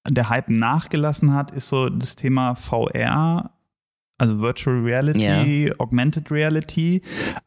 der 0.09 0.31
Hype 0.31 0.49
nachgelassen 0.49 1.35
hat, 1.35 1.51
ist 1.51 1.69
so 1.69 1.91
das 1.91 2.17
Thema 2.17 2.55
VR, 2.55 3.58
also 4.19 4.41
Virtual 4.41 4.77
Reality, 4.81 5.69
ja. 5.69 5.75
Augmented 5.79 6.31
Reality. 6.31 7.03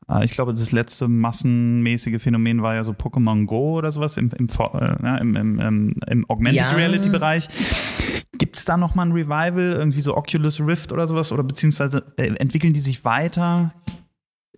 Äh, 0.09 0.25
ich 0.25 0.31
glaube, 0.31 0.53
das 0.53 0.71
letzte 0.71 1.07
massenmäßige 1.09 2.21
Phänomen 2.21 2.61
war 2.61 2.75
ja 2.75 2.83
so 2.83 2.93
Pokémon 2.93 3.45
Go 3.45 3.77
oder 3.77 3.91
sowas 3.91 4.17
im, 4.17 4.31
im, 4.37 4.47
äh, 4.47 5.21
im, 5.21 5.35
im, 5.35 5.95
im 6.07 6.29
Augmented 6.29 6.63
ja. 6.63 6.71
Reality 6.71 7.09
Bereich. 7.09 7.47
Gibt 8.37 8.57
es 8.57 8.65
da 8.65 8.77
nochmal 8.77 9.07
ein 9.07 9.11
Revival, 9.11 9.73
irgendwie 9.73 10.01
so 10.01 10.15
Oculus 10.15 10.61
Rift 10.61 10.91
oder 10.93 11.07
sowas? 11.07 11.31
Oder 11.31 11.43
beziehungsweise 11.43 12.03
äh, 12.17 12.33
entwickeln 12.35 12.73
die 12.73 12.79
sich 12.79 13.03
weiter? 13.03 13.73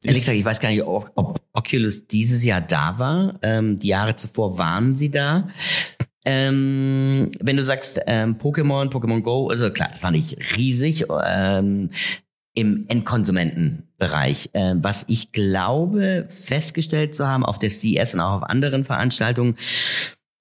Ehrlich 0.03 0.21
gesagt, 0.21 0.37
ich 0.37 0.45
weiß 0.45 0.59
gar 0.59 0.69
nicht, 0.69 0.83
ob, 0.83 1.11
ob 1.15 1.41
Oculus 1.53 2.07
dieses 2.07 2.43
Jahr 2.43 2.61
da 2.61 2.99
war. 2.99 3.39
Ähm, 3.41 3.79
die 3.79 3.87
Jahre 3.87 4.15
zuvor 4.15 4.57
waren 4.57 4.95
sie 4.95 5.09
da. 5.09 5.47
Ähm, 6.25 7.31
wenn 7.41 7.57
du 7.57 7.63
sagst 7.63 8.01
ähm, 8.07 8.37
Pokémon, 8.37 8.89
Pokémon 8.89 9.21
Go, 9.21 9.49
also 9.49 9.69
klar, 9.71 9.89
das 9.91 10.03
war 10.03 10.11
nicht 10.11 10.37
riesig 10.57 11.05
ähm, 11.25 11.89
im 12.55 12.85
Endkonsumentenbereich. 12.87 14.51
Äh, 14.53 14.75
was 14.77 15.05
ich 15.07 15.31
glaube 15.31 16.27
festgestellt 16.29 17.15
zu 17.15 17.27
haben 17.27 17.45
auf 17.45 17.59
der 17.59 17.69
CES 17.69 18.13
und 18.13 18.21
auch 18.21 18.41
auf 18.41 18.43
anderen 18.43 18.85
Veranstaltungen, 18.85 19.57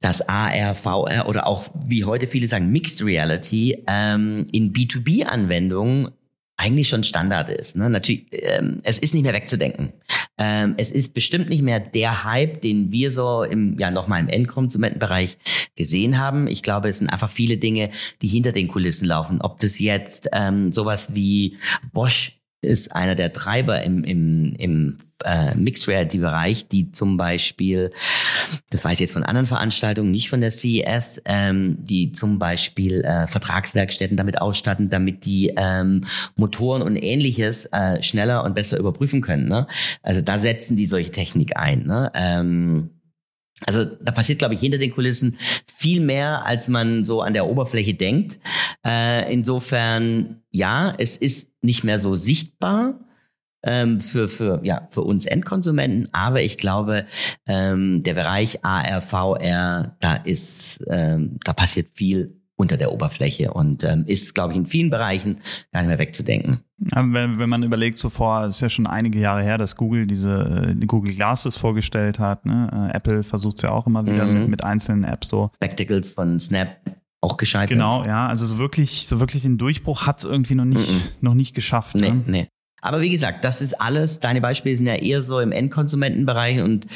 dass 0.01 0.29
AR, 0.29 0.75
VR 0.75 1.29
oder 1.29 1.47
auch, 1.47 1.65
wie 1.87 2.05
heute 2.05 2.27
viele 2.27 2.49
sagen, 2.49 2.71
Mixed 2.71 3.05
Reality 3.05 3.85
ähm, 3.87 4.47
in 4.53 4.73
B2B-Anwendungen 4.73 6.11
eigentlich 6.63 6.89
schon 6.89 7.03
Standard 7.03 7.49
ist. 7.49 7.77
Ne? 7.77 7.91
Natürlich, 7.91 8.27
ähm, 8.31 8.79
es 8.85 8.99
ist 8.99 9.15
nicht 9.15 9.25
mehr 9.25 9.33
wegzudenken. 9.33 9.93
Ähm, 10.39 10.75
es 10.79 10.93
ist 10.93 11.13
bestimmt 11.13 11.49
nicht 11.49 11.63
mehr 11.63 11.81
der 11.81 12.25
Hype, 12.25 12.61
den 12.61 12.93
wir 12.93 13.11
so 13.11 13.43
im 13.43 13.79
ja 13.79 13.91
nochmal 13.91 14.21
im 14.21 14.29
Endkonsumentenbereich 14.29 15.39
gesehen 15.77 16.19
haben. 16.19 16.47
Ich 16.47 16.63
glaube, 16.63 16.89
es 16.89 16.99
sind 16.99 17.09
einfach 17.09 17.31
viele 17.31 17.57
Dinge, 17.57 17.91
die 18.23 18.29
hinter 18.29 18.53
den 18.53 18.69
Kulissen 18.69 19.07
laufen. 19.07 19.41
Ob 19.43 19.59
das 19.61 19.81
jetzt 19.81 20.29
ähm, 20.33 20.71
sowas 20.71 21.15
wie 21.15 21.59
Bosch 21.93 22.39
ist 22.63 22.93
einer 22.95 23.17
der 23.17 23.33
Treiber 23.33 23.83
im, 23.83 24.05
im, 24.05 24.55
im 24.57 24.97
äh, 25.25 25.55
Mixed 25.57 25.89
Reality 25.89 26.19
Bereich, 26.19 26.69
die 26.69 26.93
zum 26.93 27.17
Beispiel, 27.17 27.93
das 28.71 28.85
weiß 28.85 28.95
ich 28.95 29.01
jetzt 29.01 29.13
von 29.13 29.25
anderen 29.25 29.47
Veranstaltungen, 29.47 30.13
nicht 30.13 30.31
von 30.31 30.41
der 30.41 30.53
CES, 30.53 31.21
ähm, 31.25 31.77
die 31.81 32.13
zum 32.13 32.39
Beispiel 32.39 33.03
äh, 33.03 33.27
Vertragswerkstätten 33.27 34.17
damit 34.17 34.41
ausstatten, 34.41 34.91
damit 34.91 35.25
die 35.25 35.53
ähm, 35.57 36.05
Motoren 36.37 36.83
und 36.83 36.97
ähnliches 36.97 37.67
äh, 37.67 38.01
schneller 38.01 38.45
und 38.45 38.55
besser 38.55 38.79
überprüfen 38.79 39.23
können. 39.23 39.49
Ne? 39.49 39.67
Also 40.03 40.23
da 40.23 40.39
setzen 40.39 40.77
die 40.77 40.87
solche 40.87 41.11
Technik 41.11 41.57
ein. 41.57 41.85
Ne? 41.85 42.13
Ähm, 42.15 42.91
also 43.67 43.85
da 43.85 44.13
passiert, 44.13 44.39
glaube 44.39 44.55
ich, 44.55 44.61
hinter 44.61 44.79
den 44.79 44.93
Kulissen 44.93 45.39
viel 45.67 46.01
mehr, 46.01 46.45
als 46.45 46.69
man 46.69 47.05
so 47.05 47.23
an 47.23 47.35
der 47.35 47.47
Oberfläche 47.47 47.95
denkt. 47.95 48.39
Äh, 48.87 49.33
insofern, 49.33 50.43
ja, 50.51 50.95
es 50.99 51.17
ist 51.17 51.51
nicht 51.63 51.85
mehr 51.85 52.01
so 52.01 52.15
sichtbar 52.15 53.01
ähm, 53.63 54.01
für, 54.01 54.29
für, 54.29 54.61
ja, 54.65 54.89
für 54.91 55.03
uns 55.03 55.27
Endkonsumenten, 55.27 56.09
aber 56.13 56.43
ich 56.43 56.59
glaube, 56.59 57.07
ähm, 57.47 58.03
der 58.03 58.15
Bereich 58.15 58.65
AR, 58.65 59.01
VR, 59.01 59.97
da 60.01 60.15
ist, 60.15 60.81
ähm, 60.89 61.39
da 61.45 61.53
passiert 61.53 61.89
viel 61.95 62.42
unter 62.63 62.77
der 62.77 62.93
Oberfläche 62.93 63.53
und 63.53 63.85
ähm, 63.85 64.05
ist, 64.07 64.35
glaube 64.35 64.53
ich, 64.53 64.59
in 64.59 64.67
vielen 64.67 64.89
Bereichen 64.89 65.41
gar 65.73 65.83
nicht 65.83 65.89
mehr 65.89 65.99
wegzudenken. 65.99 66.61
Wenn, 66.79 67.39
wenn 67.39 67.49
man 67.49 67.63
überlegt, 67.63 67.99
zuvor 67.99 68.47
ist 68.47 68.61
ja 68.61 68.71
schon 68.71 68.87
einige 68.87 69.19
Jahre 69.19 69.43
her, 69.43 69.59
dass 69.59 69.77
Google 69.77 70.07
diese 70.07 70.71
äh, 70.71 70.75
die 70.75 70.87
Google 70.87 71.15
Glasses 71.15 71.57
vorgestellt 71.57 72.19
hat. 72.19 72.47
Ne? 72.47 72.91
Äh, 72.91 72.97
Apple 72.97 73.23
versucht 73.23 73.57
es 73.57 73.63
ja 73.63 73.71
auch 73.71 73.87
immer 73.87 74.07
wieder 74.07 74.25
mhm. 74.25 74.41
mit, 74.41 74.49
mit 74.49 74.65
einzelnen 74.65 75.05
Apps 75.05 75.29
so. 75.29 75.51
Spectacles 75.57 76.13
von 76.13 76.41
Snap 76.41 76.77
auch 77.21 77.37
gescheitert. 77.37 77.71
Genau, 77.71 78.05
ja. 78.05 78.27
Also 78.27 78.47
so 78.47 78.59
wirklich, 78.59 79.07
so 79.07 79.21
wirklich 79.21 79.43
den 79.43 79.59
Durchbruch 79.59 80.07
hat 80.07 80.19
es 80.19 80.25
irgendwie 80.25 80.55
noch 80.55 80.65
nicht, 80.65 80.91
mhm. 80.91 81.03
noch 81.21 81.35
nicht 81.35 81.55
geschafft. 81.55 81.95
Nee, 81.95 82.11
ne? 82.11 82.23
nee. 82.27 82.49
Aber 82.81 83.01
wie 83.01 83.11
gesagt, 83.11 83.45
das 83.45 83.63
ist 83.63 83.81
alles, 83.81 84.19
deine 84.19 84.41
Beispiele 84.41 84.77
sind 84.77 84.87
ja 84.87 84.95
eher 84.95 85.23
so 85.23 85.39
im 85.39 85.53
Endkonsumentenbereich 85.53 86.61
und 86.63 86.87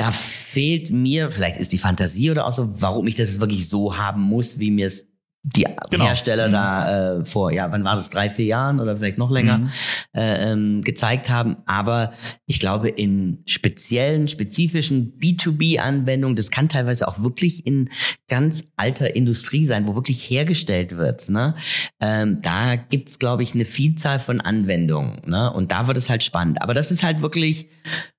da 0.00 0.12
fehlt 0.12 0.90
mir, 0.90 1.30
vielleicht 1.30 1.58
ist 1.58 1.74
die 1.74 1.78
Fantasie 1.78 2.30
oder 2.30 2.46
auch 2.46 2.54
so, 2.54 2.70
warum 2.80 3.06
ich 3.06 3.16
das 3.16 3.38
wirklich 3.38 3.68
so 3.68 3.98
haben 3.98 4.22
muss, 4.22 4.58
wie 4.58 4.70
mir 4.70 4.86
es 4.86 5.06
die 5.42 5.66
genau. 5.90 6.04
Hersteller 6.06 6.48
mhm. 6.48 6.52
da 6.52 7.18
äh, 7.18 7.24
vor, 7.26 7.52
ja, 7.52 7.70
wann 7.70 7.84
war 7.84 7.96
das, 7.96 8.08
drei, 8.08 8.30
vier 8.30 8.46
Jahren 8.46 8.80
oder 8.80 8.96
vielleicht 8.96 9.18
noch 9.18 9.30
länger, 9.30 9.58
mhm. 9.58 9.70
äh, 10.14 10.52
ähm, 10.52 10.80
gezeigt 10.80 11.28
haben. 11.28 11.58
Aber 11.66 12.12
ich 12.46 12.60
glaube, 12.60 12.88
in 12.88 13.42
speziellen, 13.44 14.26
spezifischen 14.28 15.18
B2B-Anwendungen, 15.18 16.34
das 16.34 16.50
kann 16.50 16.70
teilweise 16.70 17.06
auch 17.06 17.22
wirklich 17.22 17.66
in 17.66 17.90
ganz 18.28 18.64
alter 18.76 19.14
Industrie 19.14 19.66
sein, 19.66 19.86
wo 19.86 19.94
wirklich 19.94 20.30
hergestellt 20.30 20.96
wird. 20.96 21.28
Ne? 21.28 21.54
Ähm, 22.00 22.40
da 22.40 22.76
gibt's 22.76 23.18
glaube 23.18 23.42
ich, 23.42 23.54
eine 23.54 23.66
Vielzahl 23.66 24.18
von 24.18 24.40
Anwendungen. 24.40 25.20
Ne? 25.26 25.52
Und 25.52 25.72
da 25.72 25.88
wird 25.88 25.98
es 25.98 26.08
halt 26.08 26.22
spannend. 26.22 26.62
Aber 26.62 26.72
das 26.72 26.90
ist 26.90 27.02
halt 27.02 27.20
wirklich 27.20 27.68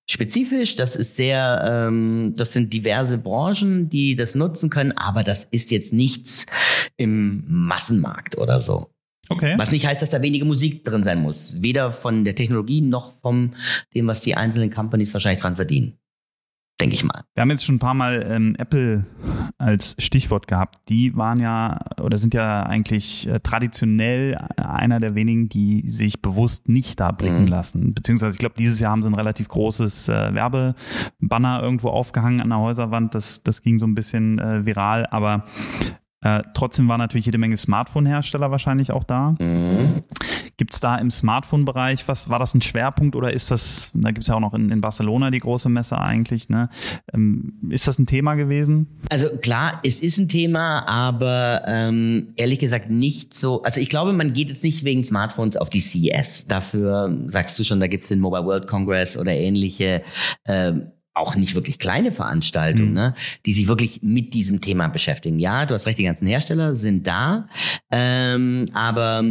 spezifisch. 0.10 0.76
Das 0.76 0.96
ist 0.96 1.16
sehr, 1.16 1.64
ähm, 1.88 2.34
das 2.36 2.54
sind 2.54 2.74
diverse 2.74 3.18
Branchen, 3.18 3.90
die 3.90 4.16
das 4.16 4.36
nutzen 4.36 4.70
können, 4.70 4.92
aber 4.94 5.24
das 5.24 5.46
ist 5.46 5.72
jetzt 5.72 5.94
nichts 5.94 6.46
im 6.98 7.44
Massenmarkt 7.48 8.38
oder 8.38 8.60
so. 8.60 8.90
Okay. 9.30 9.56
Was 9.58 9.72
nicht 9.72 9.86
heißt, 9.86 10.02
dass 10.02 10.10
da 10.10 10.22
weniger 10.22 10.46
Musik 10.46 10.84
drin 10.84 11.06
sein 11.06 11.22
muss. 11.22 11.62
Weder 11.62 11.94
von 11.94 12.26
der 12.26 12.36
Technologie 12.36 12.82
noch 12.82 13.12
vom 13.12 13.54
dem, 13.96 14.08
was 14.08 14.22
die 14.22 14.36
einzelnen 14.36 14.72
Companies 14.72 15.14
wahrscheinlich 15.14 15.42
dran 15.42 15.56
verdienen 15.56 16.01
denke 16.80 16.96
ich 16.96 17.04
mal. 17.04 17.24
Wir 17.34 17.42
haben 17.42 17.52
jetzt 17.52 17.64
schon 17.64 17.76
ein 17.76 17.80
paar 17.80 17.94
Mal 17.94 18.26
ähm, 18.28 18.56
Apple 18.58 19.06
als 19.58 19.96
Stichwort 20.00 20.48
gehabt. 20.48 20.78
Die 20.90 21.16
waren 21.16 21.40
ja 21.40 21.80
oder 22.02 22.18
sind 22.18 22.34
ja 22.34 22.64
eigentlich 22.64 23.28
äh, 23.28 23.40
traditionell 23.40 24.36
einer 24.58 25.00
der 25.00 25.16
wenigen, 25.16 25.50
die 25.50 25.90
sich 25.90 26.22
bewusst 26.22 26.70
nicht 26.70 27.00
da 27.00 27.12
blicken 27.12 27.44
mhm. 27.44 27.48
lassen. 27.48 27.94
Beziehungsweise 27.94 28.34
ich 28.34 28.40
glaube, 28.40 28.56
dieses 28.58 28.80
Jahr 28.80 28.92
haben 28.92 29.04
sie 29.04 29.10
ein 29.10 29.16
relativ 29.16 29.48
großes 29.48 30.10
äh, 30.10 30.34
Werbebanner 30.34 31.62
irgendwo 31.62 31.90
aufgehangen 31.90 32.42
an 32.42 32.50
der 32.50 32.60
Häuserwand. 32.60 33.14
Das, 33.14 33.44
das 33.44 33.62
ging 33.62 33.78
so 33.78 33.86
ein 33.86 33.96
bisschen 33.96 34.40
äh, 34.40 34.66
viral, 34.66 35.06
aber 35.06 35.46
äh, 36.24 36.44
trotzdem 36.54 36.88
war 36.88 36.98
natürlich 37.00 37.26
jede 37.26 37.40
Menge 37.40 37.58
Smartphone-Hersteller 37.58 38.52
wahrscheinlich 38.52 38.92
auch 38.92 39.04
da. 39.04 39.36
Mhm. 39.40 40.04
Gibt 40.58 40.74
es 40.74 40.80
da 40.80 40.98
im 40.98 41.10
Smartphone-Bereich, 41.10 42.08
was 42.08 42.30
war 42.30 42.38
das 42.38 42.54
ein 42.54 42.62
Schwerpunkt 42.62 43.16
oder 43.16 43.34
ist 43.34 43.50
das, 43.50 43.92
da 43.96 44.12
gibt 44.12 44.22
es 44.22 44.28
ja 44.28 44.36
auch 44.36 44.40
noch 44.40 44.54
in, 44.54 44.70
in, 44.70 44.82
Barcelona 44.82 45.32
die 45.32 45.40
große 45.40 45.70
Messe 45.70 45.98
eigentlich, 46.00 46.50
ne? 46.50 46.70
Ähm, 47.12 47.54
ist 47.70 47.88
das 47.88 47.98
ein 47.98 48.06
Thema 48.06 48.36
gewesen? 48.36 49.00
Also 49.10 49.30
klar, 49.38 49.80
es 49.84 50.02
ist 50.02 50.20
ein 50.20 50.28
Thema, 50.28 50.88
aber 50.88 51.64
ähm, 51.66 52.28
ehrlich 52.36 52.60
gesagt 52.60 52.92
nicht 52.92 53.34
so. 53.34 53.64
Also 53.64 53.82
ich 53.82 53.90
glaube, 53.90 54.14
man 54.14 54.34
geht 54.34 54.50
jetzt 54.50 54.64
nicht 54.64 54.84
wegen 54.84 55.04
Smartphones 55.04 55.58
auf 55.58 55.72
die 55.72 55.82
CES. 55.82 56.46
Dafür 56.48 57.18
sagst 57.28 57.58
du 57.58 57.64
schon, 57.64 57.80
da 57.80 57.88
gibt 57.88 58.04
es 58.04 58.10
den 58.10 58.20
Mobile 58.20 58.46
World 58.46 58.68
Congress 58.68 59.18
oder 59.18 59.34
ähnliche. 59.34 60.04
Ähm, 60.46 60.92
auch 61.14 61.36
nicht 61.36 61.56
wirklich 61.56 61.80
kleine 61.80 62.12
Veranstaltungen, 62.12 62.90
mhm. 62.90 62.96
ne, 62.96 63.14
die 63.46 63.54
sich 63.54 63.68
wirklich 63.68 64.02
mit 64.02 64.34
diesem 64.34 64.62
Thema 64.62 64.88
beschäftigen. 64.88 65.40
Ja, 65.40 65.66
du 65.66 65.74
hast 65.74 65.86
recht, 65.86 65.98
die 65.98 66.04
ganzen 66.04 66.28
Hersteller 66.28 66.76
sind 66.76 67.06
da, 67.08 67.48
ähm, 67.92 68.68
aber 68.74 69.24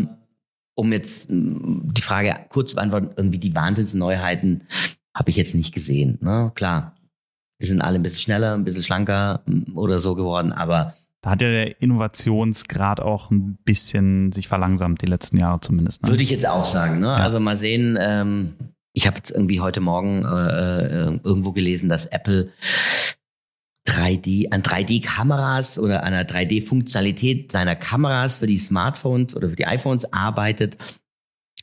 um 0.74 0.92
jetzt 0.92 1.28
die 1.30 2.02
Frage 2.02 2.34
kurz 2.48 2.70
zu 2.70 2.76
beantworten, 2.76 3.10
irgendwie 3.16 3.38
die 3.38 3.54
Wahnsinnsneuheiten 3.54 4.64
habe 5.14 5.30
ich 5.30 5.36
jetzt 5.36 5.54
nicht 5.54 5.74
gesehen. 5.74 6.18
Ne? 6.20 6.52
Klar, 6.54 6.94
wir 7.58 7.68
sind 7.68 7.82
alle 7.82 7.96
ein 7.96 8.02
bisschen 8.02 8.20
schneller, 8.20 8.54
ein 8.54 8.64
bisschen 8.64 8.82
schlanker 8.82 9.42
oder 9.74 10.00
so 10.00 10.14
geworden, 10.14 10.52
aber 10.52 10.94
da 11.22 11.30
hat 11.30 11.42
ja 11.42 11.50
der 11.50 11.82
Innovationsgrad 11.82 13.00
auch 13.00 13.30
ein 13.30 13.58
bisschen 13.64 14.32
sich 14.32 14.48
verlangsamt, 14.48 15.02
die 15.02 15.06
letzten 15.06 15.36
Jahre 15.36 15.60
zumindest. 15.60 16.02
Ne? 16.02 16.08
Würde 16.08 16.22
ich 16.22 16.30
jetzt 16.30 16.46
auch 16.46 16.64
sagen. 16.64 17.00
Ne? 17.00 17.08
Ja. 17.08 17.12
Also 17.12 17.40
mal 17.40 17.58
sehen, 17.58 17.98
ähm, 18.00 18.54
ich 18.92 19.06
habe 19.06 19.16
jetzt 19.16 19.30
irgendwie 19.30 19.60
heute 19.60 19.80
Morgen 19.80 20.24
äh, 20.24 20.86
äh, 20.86 21.20
irgendwo 21.22 21.52
gelesen, 21.52 21.88
dass 21.88 22.06
Apple 22.06 22.52
3D, 23.86 24.50
an 24.52 24.62
3D-Kameras 24.62 25.78
oder 25.78 26.02
einer 26.02 26.24
3D-Funktionalität 26.24 27.50
seiner 27.50 27.76
Kameras 27.76 28.36
für 28.38 28.46
die 28.46 28.58
Smartphones 28.58 29.34
oder 29.34 29.48
für 29.48 29.56
die 29.56 29.66
iPhones 29.66 30.12
arbeitet, 30.12 30.76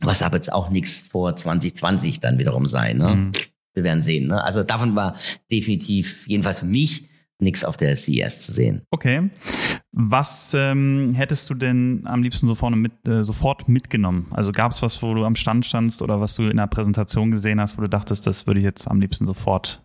was 0.02 0.22
aber 0.22 0.38
jetzt 0.38 0.52
auch 0.52 0.70
nichts 0.70 1.00
vor 1.00 1.36
2020 1.36 2.20
dann 2.20 2.40
wiederum 2.40 2.66
sein. 2.66 2.98
Ne? 2.98 3.16
Mhm. 3.16 3.32
Wir 3.74 3.84
werden 3.84 4.04
sehen. 4.04 4.28
Ne? 4.28 4.44
Also 4.44 4.64
davon 4.64 4.96
war 4.96 5.16
definitiv, 5.52 6.28
jedenfalls 6.28 6.60
für 6.60 6.66
mich, 6.66 7.08
nichts 7.40 7.64
auf 7.64 7.78
der 7.78 7.96
CES 7.96 8.42
zu 8.42 8.52
sehen. 8.52 8.82
Okay. 8.92 9.30
Was 9.92 10.54
ähm, 10.56 11.14
hättest 11.14 11.50
du 11.50 11.54
denn 11.54 12.04
am 12.06 12.24
liebsten 12.24 12.48
sofort, 12.48 12.76
mit, 12.76 13.08
äh, 13.08 13.24
sofort 13.24 13.68
mitgenommen? 13.70 14.28
Also 14.32 14.52
gab 14.52 14.72
es 14.72 14.82
was, 14.82 15.02
wo 15.02 15.14
du 15.14 15.26
am 15.26 15.36
Stand 15.36 15.66
standst 15.66 16.02
oder 16.02 16.20
was 16.20 16.36
du 16.36 16.44
in 16.44 16.58
der 16.58 16.68
Präsentation 16.68 17.32
gesehen 17.32 17.60
hast, 17.60 17.78
wo 17.78 17.82
du 17.82 17.90
dachtest, 17.90 18.26
das 18.28 18.48
würde 18.48 18.60
ich 18.60 18.64
jetzt 18.64 18.88
am 18.88 19.00
liebsten 19.00 19.26
sofort, 19.26 19.84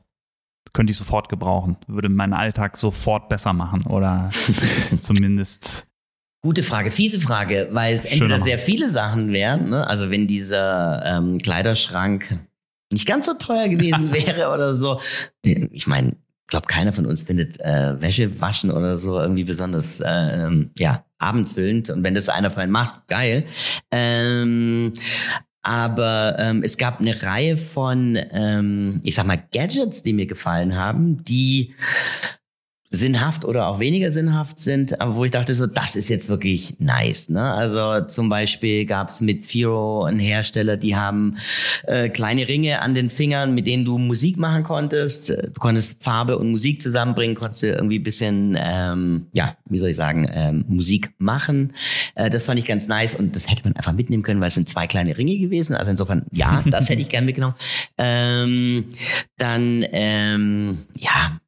könnte 0.72 0.90
ich 0.90 0.96
sofort 0.96 1.28
gebrauchen, 1.28 1.76
würde 1.86 2.08
meinen 2.08 2.32
Alltag 2.32 2.76
sofort 2.76 3.28
besser 3.28 3.52
machen 3.52 3.86
oder 3.86 4.30
zumindest 5.00 5.86
Gute 6.44 6.64
Frage, 6.64 6.90
fiese 6.90 7.20
Frage, 7.20 7.68
weil 7.70 7.94
es 7.94 8.04
entweder 8.04 8.40
sehr 8.40 8.58
viele 8.58 8.90
Sachen 8.90 9.32
wären, 9.32 9.70
ne? 9.70 9.86
also 9.86 10.10
wenn 10.10 10.26
dieser 10.26 11.04
ähm, 11.06 11.38
Kleiderschrank 11.38 12.36
nicht 12.92 13.06
ganz 13.06 13.26
so 13.26 13.34
teuer 13.34 13.68
gewesen 13.68 14.12
wäre 14.12 14.52
oder 14.52 14.74
so. 14.74 15.00
Ich 15.42 15.86
meine, 15.86 16.16
glaube, 16.52 16.68
keiner 16.68 16.92
von 16.92 17.06
uns 17.06 17.22
findet 17.22 17.60
äh, 17.60 18.00
Wäsche 18.00 18.40
waschen 18.40 18.70
oder 18.70 18.96
so 18.96 19.18
irgendwie 19.18 19.44
besonders 19.44 20.00
äh, 20.00 20.48
ja 20.78 21.04
abendfüllend. 21.18 21.90
Und 21.90 22.04
wenn 22.04 22.14
das 22.14 22.28
einer 22.28 22.50
von 22.50 22.62
einen 22.62 22.72
macht, 22.72 23.08
geil. 23.08 23.44
Ähm, 23.90 24.92
aber 25.62 26.36
ähm, 26.38 26.62
es 26.64 26.76
gab 26.76 27.00
eine 27.00 27.22
Reihe 27.22 27.56
von, 27.56 28.18
ähm, 28.32 29.00
ich 29.04 29.14
sag 29.14 29.26
mal, 29.26 29.42
Gadgets, 29.52 30.02
die 30.02 30.12
mir 30.12 30.26
gefallen 30.26 30.74
haben, 30.76 31.22
die 31.22 31.74
sinnhaft 32.92 33.46
oder 33.46 33.68
auch 33.68 33.80
weniger 33.80 34.10
sinnhaft 34.10 34.58
sind, 34.58 35.00
aber 35.00 35.16
wo 35.16 35.24
ich 35.24 35.30
dachte 35.30 35.54
so, 35.54 35.66
das 35.66 35.96
ist 35.96 36.08
jetzt 36.08 36.28
wirklich 36.28 36.76
nice. 36.78 37.30
Ne? 37.30 37.42
Also 37.42 38.06
zum 38.06 38.28
Beispiel 38.28 38.84
gab 38.84 39.08
es 39.08 39.22
mit 39.22 39.42
Sphero 39.42 40.04
einen 40.04 40.20
Hersteller, 40.20 40.76
die 40.76 40.94
haben 40.94 41.38
äh, 41.84 42.10
kleine 42.10 42.46
Ringe 42.46 42.82
an 42.82 42.94
den 42.94 43.08
Fingern, 43.08 43.54
mit 43.54 43.66
denen 43.66 43.86
du 43.86 43.96
Musik 43.96 44.36
machen 44.38 44.62
konntest. 44.62 45.30
Du 45.30 45.52
konntest 45.58 46.02
Farbe 46.02 46.38
und 46.38 46.50
Musik 46.50 46.82
zusammenbringen, 46.82 47.34
konntest 47.34 47.64
irgendwie 47.64 47.98
ein 47.98 48.02
bisschen, 48.02 48.58
ähm, 48.60 49.26
ja, 49.32 49.56
wie 49.64 49.78
soll 49.78 49.88
ich 49.88 49.96
sagen, 49.96 50.28
ähm, 50.30 50.64
Musik 50.68 51.12
machen. 51.18 51.72
Äh, 52.14 52.28
das 52.28 52.44
fand 52.44 52.58
ich 52.58 52.66
ganz 52.66 52.88
nice 52.88 53.14
und 53.14 53.34
das 53.34 53.50
hätte 53.50 53.64
man 53.64 53.74
einfach 53.74 53.94
mitnehmen 53.94 54.22
können, 54.22 54.40
weil 54.40 54.48
es 54.48 54.54
sind 54.54 54.68
zwei 54.68 54.86
kleine 54.86 55.16
Ringe 55.16 55.38
gewesen. 55.38 55.74
Also 55.74 55.90
insofern, 55.90 56.26
ja, 56.30 56.62
das 56.66 56.90
hätte 56.90 57.00
ich 57.00 57.08
gern 57.10 57.24
mitgenommen. 57.24 57.54
Ähm, 57.96 58.84
dann, 59.38 59.84
ähm, 59.92 60.78
ja, 60.94 61.38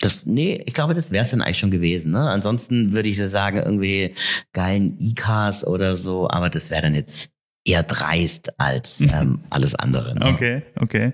das, 0.00 0.26
nee, 0.26 0.62
ich 0.66 0.74
glaube, 0.74 0.94
das 0.94 1.10
wäre 1.10 1.24
es 1.24 1.30
dann 1.30 1.42
eigentlich 1.42 1.58
schon 1.58 1.70
gewesen. 1.70 2.12
Ne? 2.12 2.30
Ansonsten 2.30 2.92
würde 2.92 3.08
ich 3.08 3.18
sagen, 3.18 3.58
irgendwie 3.58 4.14
geilen 4.52 4.96
E-Cars 4.98 5.66
oder 5.66 5.96
so, 5.96 6.28
aber 6.28 6.48
das 6.48 6.70
wäre 6.70 6.82
dann 6.82 6.94
jetzt 6.94 7.30
eher 7.64 7.82
dreist 7.82 8.58
als 8.58 9.00
ähm, 9.12 9.40
alles 9.50 9.74
andere. 9.74 10.18
Ne? 10.18 10.26
Okay, 10.26 10.62
okay. 10.80 11.12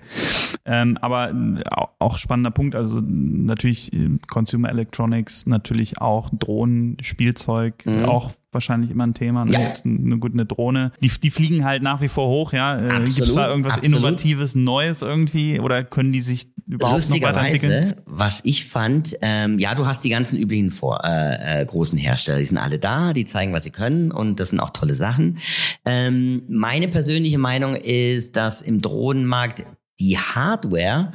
Ähm, 0.64 0.96
aber 1.00 1.30
äh, 1.30 1.62
auch 1.98 2.18
spannender 2.18 2.52
Punkt, 2.52 2.74
also 2.74 3.00
natürlich 3.00 3.92
äh, 3.92 4.18
Consumer 4.28 4.70
Electronics, 4.70 5.46
natürlich 5.46 6.00
auch 6.00 6.30
Drohnen, 6.32 6.96
Spielzeug, 7.02 7.84
mhm. 7.84 8.04
auch 8.04 8.32
wahrscheinlich 8.56 8.90
immer 8.90 9.06
ein 9.06 9.14
Thema. 9.14 9.44
Ne? 9.44 9.52
Ja. 9.52 9.60
Jetzt 9.60 9.84
eine 9.84 10.18
gute 10.18 10.34
eine 10.34 10.46
Drohne. 10.46 10.92
Die, 11.00 11.08
die 11.08 11.30
fliegen 11.30 11.64
halt 11.64 11.82
nach 11.82 12.00
wie 12.00 12.08
vor 12.08 12.28
hoch, 12.28 12.52
ja. 12.52 12.78
Äh, 12.78 13.04
Gibt 13.04 13.20
es 13.20 13.34
da 13.34 13.48
irgendwas 13.48 13.74
absolut. 13.74 13.98
Innovatives, 13.98 14.54
Neues 14.54 15.02
irgendwie? 15.02 15.60
Oder 15.60 15.84
können 15.84 16.12
die 16.12 16.22
sich 16.22 16.48
überhaupt 16.66 17.08
noch 17.10 17.22
weiterentwickeln? 17.22 17.94
Was 18.06 18.40
ich 18.44 18.66
fand, 18.66 19.16
ähm, 19.22 19.58
ja, 19.58 19.74
du 19.74 19.86
hast 19.86 20.04
die 20.04 20.08
ganzen 20.08 20.38
üblichen 20.38 20.72
vor, 20.72 21.04
äh, 21.04 21.62
äh, 21.62 21.64
großen 21.64 21.98
Hersteller, 21.98 22.38
die 22.38 22.46
sind 22.46 22.58
alle 22.58 22.78
da, 22.78 23.12
die 23.12 23.24
zeigen, 23.24 23.52
was 23.52 23.64
sie 23.64 23.70
können 23.70 24.10
und 24.10 24.40
das 24.40 24.50
sind 24.50 24.60
auch 24.60 24.70
tolle 24.70 24.94
Sachen. 24.94 25.38
Ähm, 25.84 26.42
meine 26.48 26.88
persönliche 26.88 27.38
Meinung 27.38 27.76
ist, 27.76 28.36
dass 28.36 28.62
im 28.62 28.82
Drohnenmarkt 28.82 29.64
die 29.98 30.18
Hardware 30.18 31.12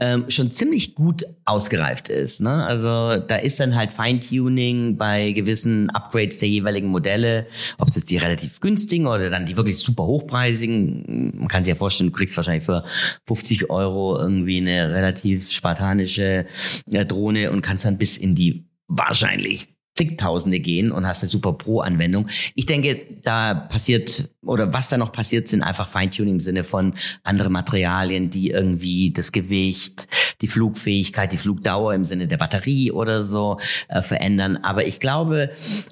ähm, 0.00 0.24
schon 0.28 0.50
ziemlich 0.50 0.94
gut 0.94 1.24
ausgereift 1.44 2.08
ist. 2.08 2.40
Ne? 2.40 2.64
Also 2.64 3.18
da 3.18 3.36
ist 3.36 3.60
dann 3.60 3.74
halt 3.74 3.92
Feintuning 3.92 4.96
bei 4.96 5.32
gewissen 5.32 5.90
Upgrades 5.90 6.38
der 6.38 6.48
jeweiligen 6.48 6.88
Modelle, 6.88 7.46
ob 7.78 7.88
es 7.88 7.96
jetzt 7.96 8.10
die 8.10 8.16
relativ 8.16 8.60
günstigen 8.60 9.06
oder 9.06 9.30
dann 9.30 9.46
die 9.46 9.56
wirklich 9.56 9.78
super 9.78 10.04
hochpreisigen. 10.04 11.32
Man 11.38 11.48
kann 11.48 11.64
sich 11.64 11.72
ja 11.72 11.76
vorstellen, 11.76 12.10
du 12.10 12.16
kriegst 12.16 12.36
wahrscheinlich 12.36 12.64
für 12.64 12.84
50 13.26 13.70
Euro 13.70 14.18
irgendwie 14.18 14.58
eine 14.58 14.90
relativ 14.94 15.50
spartanische 15.50 16.46
äh, 16.90 17.06
Drohne 17.06 17.50
und 17.50 17.62
kannst 17.62 17.84
dann 17.84 17.98
bis 17.98 18.16
in 18.16 18.34
die 18.34 18.64
wahrscheinlich 18.88 19.68
zigtausende 19.96 20.60
gehen 20.60 20.90
und 20.90 21.06
hast 21.06 21.22
eine 21.22 21.30
super 21.30 21.52
Pro-Anwendung. 21.52 22.28
Ich 22.54 22.66
denke, 22.66 23.00
da 23.22 23.54
passiert 23.54 24.28
oder 24.46 24.72
was 24.72 24.88
da 24.88 24.96
noch 24.96 25.12
passiert, 25.12 25.48
sind 25.48 25.62
einfach 25.62 25.88
Feintuning 25.88 26.34
im 26.34 26.40
Sinne 26.40 26.64
von 26.64 26.94
andere 27.22 27.50
Materialien, 27.50 28.30
die 28.30 28.50
irgendwie 28.50 29.12
das 29.12 29.32
Gewicht, 29.32 30.08
die 30.40 30.48
Flugfähigkeit, 30.48 31.32
die 31.32 31.36
Flugdauer 31.36 31.94
im 31.94 32.04
Sinne 32.04 32.26
der 32.26 32.36
Batterie 32.36 32.92
oder 32.92 33.24
so 33.24 33.58
äh, 33.88 34.02
verändern. 34.02 34.58
Aber 34.62 34.86
ich 34.86 35.00
glaube, 35.00 35.50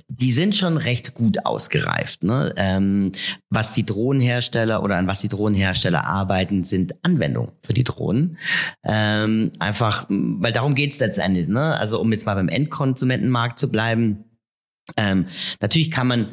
die 0.08 0.32
sind 0.32 0.56
schon 0.56 0.76
recht 0.76 1.14
gut 1.14 1.44
ausgereift. 1.46 2.22
Ne? 2.22 2.52
Ähm, 2.56 3.12
was 3.50 3.72
die 3.72 3.86
Drohnenhersteller 3.86 4.82
oder 4.82 4.96
an 4.96 5.06
was 5.06 5.20
die 5.20 5.28
Drohnenhersteller 5.28 6.04
arbeiten, 6.04 6.64
sind 6.64 6.94
Anwendungen 7.02 7.52
für 7.62 7.74
die 7.74 7.84
Drohnen. 7.84 8.38
Ähm, 8.84 9.50
einfach, 9.58 10.06
weil 10.08 10.52
darum 10.52 10.74
geht's 10.74 10.98
letztendlich. 11.00 11.48
Ne? 11.48 11.76
Also 11.76 12.00
um 12.00 12.12
jetzt 12.12 12.26
mal 12.26 12.34
beim 12.34 12.48
Endkonsumentenmarkt 12.48 13.58
zu 13.58 13.70
bleiben, 13.70 14.24
Ähm, 14.96 15.26
natürlich 15.60 15.92
kann 15.92 16.08
man 16.08 16.26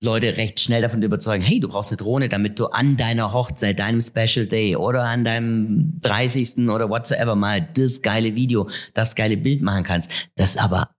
Leute 0.00 0.36
recht 0.36 0.60
schnell 0.60 0.80
davon 0.80 1.02
überzeugen, 1.02 1.42
hey, 1.42 1.58
du 1.58 1.68
brauchst 1.68 1.90
eine 1.90 1.96
Drohne, 1.96 2.28
damit 2.28 2.60
du 2.60 2.66
an 2.66 2.96
deiner 2.96 3.32
Hochzeit, 3.32 3.80
deinem 3.80 4.00
Special 4.00 4.46
Day 4.46 4.76
oder 4.76 5.02
an 5.02 5.24
deinem 5.24 5.98
30. 6.00 6.68
oder 6.68 6.88
whatsoever 6.88 7.34
mal 7.34 7.60
das 7.74 8.00
geile 8.00 8.36
Video, 8.36 8.68
das 8.94 9.16
geile 9.16 9.36
Bild 9.36 9.60
machen 9.60 9.82
kannst. 9.82 10.30
Das 10.36 10.56
aber 10.56 10.90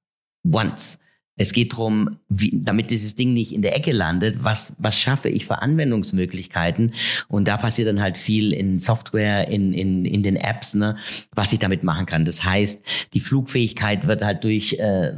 once. 0.45 0.99
Es 1.39 1.53
geht 1.53 1.71
darum, 1.71 2.17
damit 2.27 2.91
dieses 2.91 3.15
Ding 3.15 3.31
nicht 3.31 3.53
in 3.53 3.61
der 3.61 3.73
Ecke 3.73 3.93
landet, 3.93 4.43
was, 4.43 4.75
was 4.77 4.95
schaffe 4.97 5.29
ich 5.29 5.45
für 5.45 5.61
Anwendungsmöglichkeiten? 5.61 6.91
Und 7.29 7.47
da 7.47 7.55
passiert 7.55 7.87
dann 7.87 8.01
halt 8.01 8.17
viel 8.17 8.51
in 8.51 8.79
Software, 8.79 9.47
in, 9.47 9.71
in, 9.71 10.03
in 10.03 10.21
den 10.21 10.35
Apps, 10.35 10.73
ne, 10.73 10.97
was 11.33 11.53
ich 11.53 11.59
damit 11.59 11.83
machen 11.83 12.05
kann. 12.05 12.25
Das 12.25 12.43
heißt, 12.43 12.81
die 13.13 13.21
Flugfähigkeit 13.21 14.05
wird 14.05 14.21
halt 14.21 14.43
durch 14.43 14.73
äh, 14.73 15.13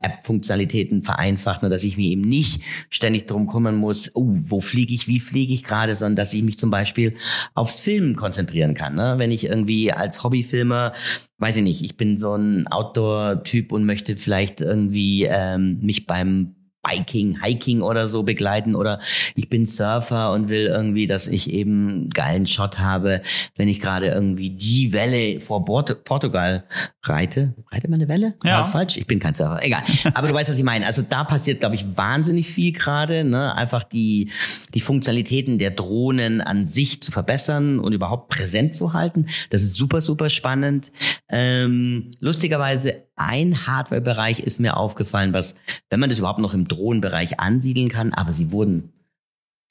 App-Funktionalitäten 0.00 1.02
vereinfacht, 1.02 1.62
ne, 1.62 1.68
dass 1.68 1.84
ich 1.84 1.98
mir 1.98 2.08
eben 2.08 2.22
nicht 2.22 2.62
ständig 2.88 3.26
drum 3.26 3.46
kümmern 3.46 3.76
muss, 3.76 4.10
oh, 4.14 4.26
wo 4.26 4.62
fliege 4.62 4.94
ich, 4.94 5.08
wie 5.08 5.20
fliege 5.20 5.52
ich 5.52 5.62
gerade, 5.62 5.94
sondern 5.94 6.16
dass 6.16 6.32
ich 6.32 6.42
mich 6.42 6.58
zum 6.58 6.70
Beispiel 6.70 7.12
aufs 7.54 7.80
Filmen 7.80 8.16
konzentrieren 8.16 8.72
kann. 8.72 8.94
Ne? 8.94 9.16
Wenn 9.18 9.30
ich 9.30 9.44
irgendwie 9.44 9.92
als 9.92 10.24
Hobbyfilmer 10.24 10.94
weiß 11.38 11.58
ich 11.58 11.62
nicht, 11.62 11.82
ich 11.84 11.96
bin 11.96 12.18
so 12.18 12.34
ein 12.34 12.66
Outdoor-Typ 12.68 13.72
und 13.72 13.84
möchte 13.84 14.16
vielleicht 14.16 14.60
irgendwie 14.60 15.24
ähm, 15.24 15.78
mich 15.80 16.06
beim 16.06 16.55
Biking, 16.86 17.42
Hiking 17.42 17.82
oder 17.82 18.06
so 18.06 18.22
begleiten 18.22 18.74
oder 18.74 19.00
ich 19.34 19.48
bin 19.48 19.66
Surfer 19.66 20.32
und 20.32 20.48
will 20.48 20.66
irgendwie, 20.66 21.06
dass 21.06 21.26
ich 21.26 21.50
eben 21.50 21.88
einen 21.88 22.10
geilen 22.10 22.46
Shot 22.46 22.78
habe, 22.78 23.22
wenn 23.56 23.68
ich 23.68 23.80
gerade 23.80 24.08
irgendwie 24.08 24.50
die 24.50 24.92
Welle 24.92 25.40
vor 25.40 25.64
Port 25.64 26.04
Portugal 26.04 26.64
reite. 27.02 27.54
Reite 27.70 27.88
man 27.88 28.00
eine 28.00 28.08
Welle? 28.08 28.34
Ja. 28.44 28.58
War 28.58 28.64
falsch? 28.64 28.96
Ich 28.96 29.06
bin 29.06 29.18
kein 29.18 29.34
Surfer. 29.34 29.62
Egal. 29.62 29.82
Aber 30.14 30.28
du 30.28 30.34
weißt, 30.34 30.50
was 30.50 30.58
ich 30.58 30.64
meine. 30.64 30.86
Also 30.86 31.02
da 31.02 31.24
passiert, 31.24 31.60
glaube 31.60 31.74
ich, 31.74 31.96
wahnsinnig 31.96 32.48
viel 32.48 32.72
gerade. 32.72 33.24
Ne? 33.24 33.54
Einfach 33.54 33.84
die, 33.84 34.30
die 34.74 34.80
Funktionalitäten 34.80 35.58
der 35.58 35.70
Drohnen 35.70 36.40
an 36.40 36.66
sich 36.66 37.02
zu 37.02 37.12
verbessern 37.12 37.78
und 37.78 37.92
überhaupt 37.92 38.28
präsent 38.28 38.74
zu 38.74 38.92
halten. 38.92 39.26
Das 39.50 39.62
ist 39.62 39.74
super, 39.74 40.00
super 40.00 40.28
spannend. 40.28 40.92
Ähm, 41.28 42.12
lustigerweise 42.20 43.05
ein 43.16 43.66
Hardware-Bereich 43.66 44.40
ist 44.40 44.60
mir 44.60 44.76
aufgefallen, 44.76 45.32
was, 45.32 45.54
wenn 45.90 46.00
man 46.00 46.10
das 46.10 46.18
überhaupt 46.18 46.38
noch 46.38 46.54
im 46.54 46.68
Drohnenbereich 46.68 47.40
ansiedeln 47.40 47.88
kann, 47.88 48.12
aber 48.12 48.32
sie 48.32 48.52
wurden 48.52 48.92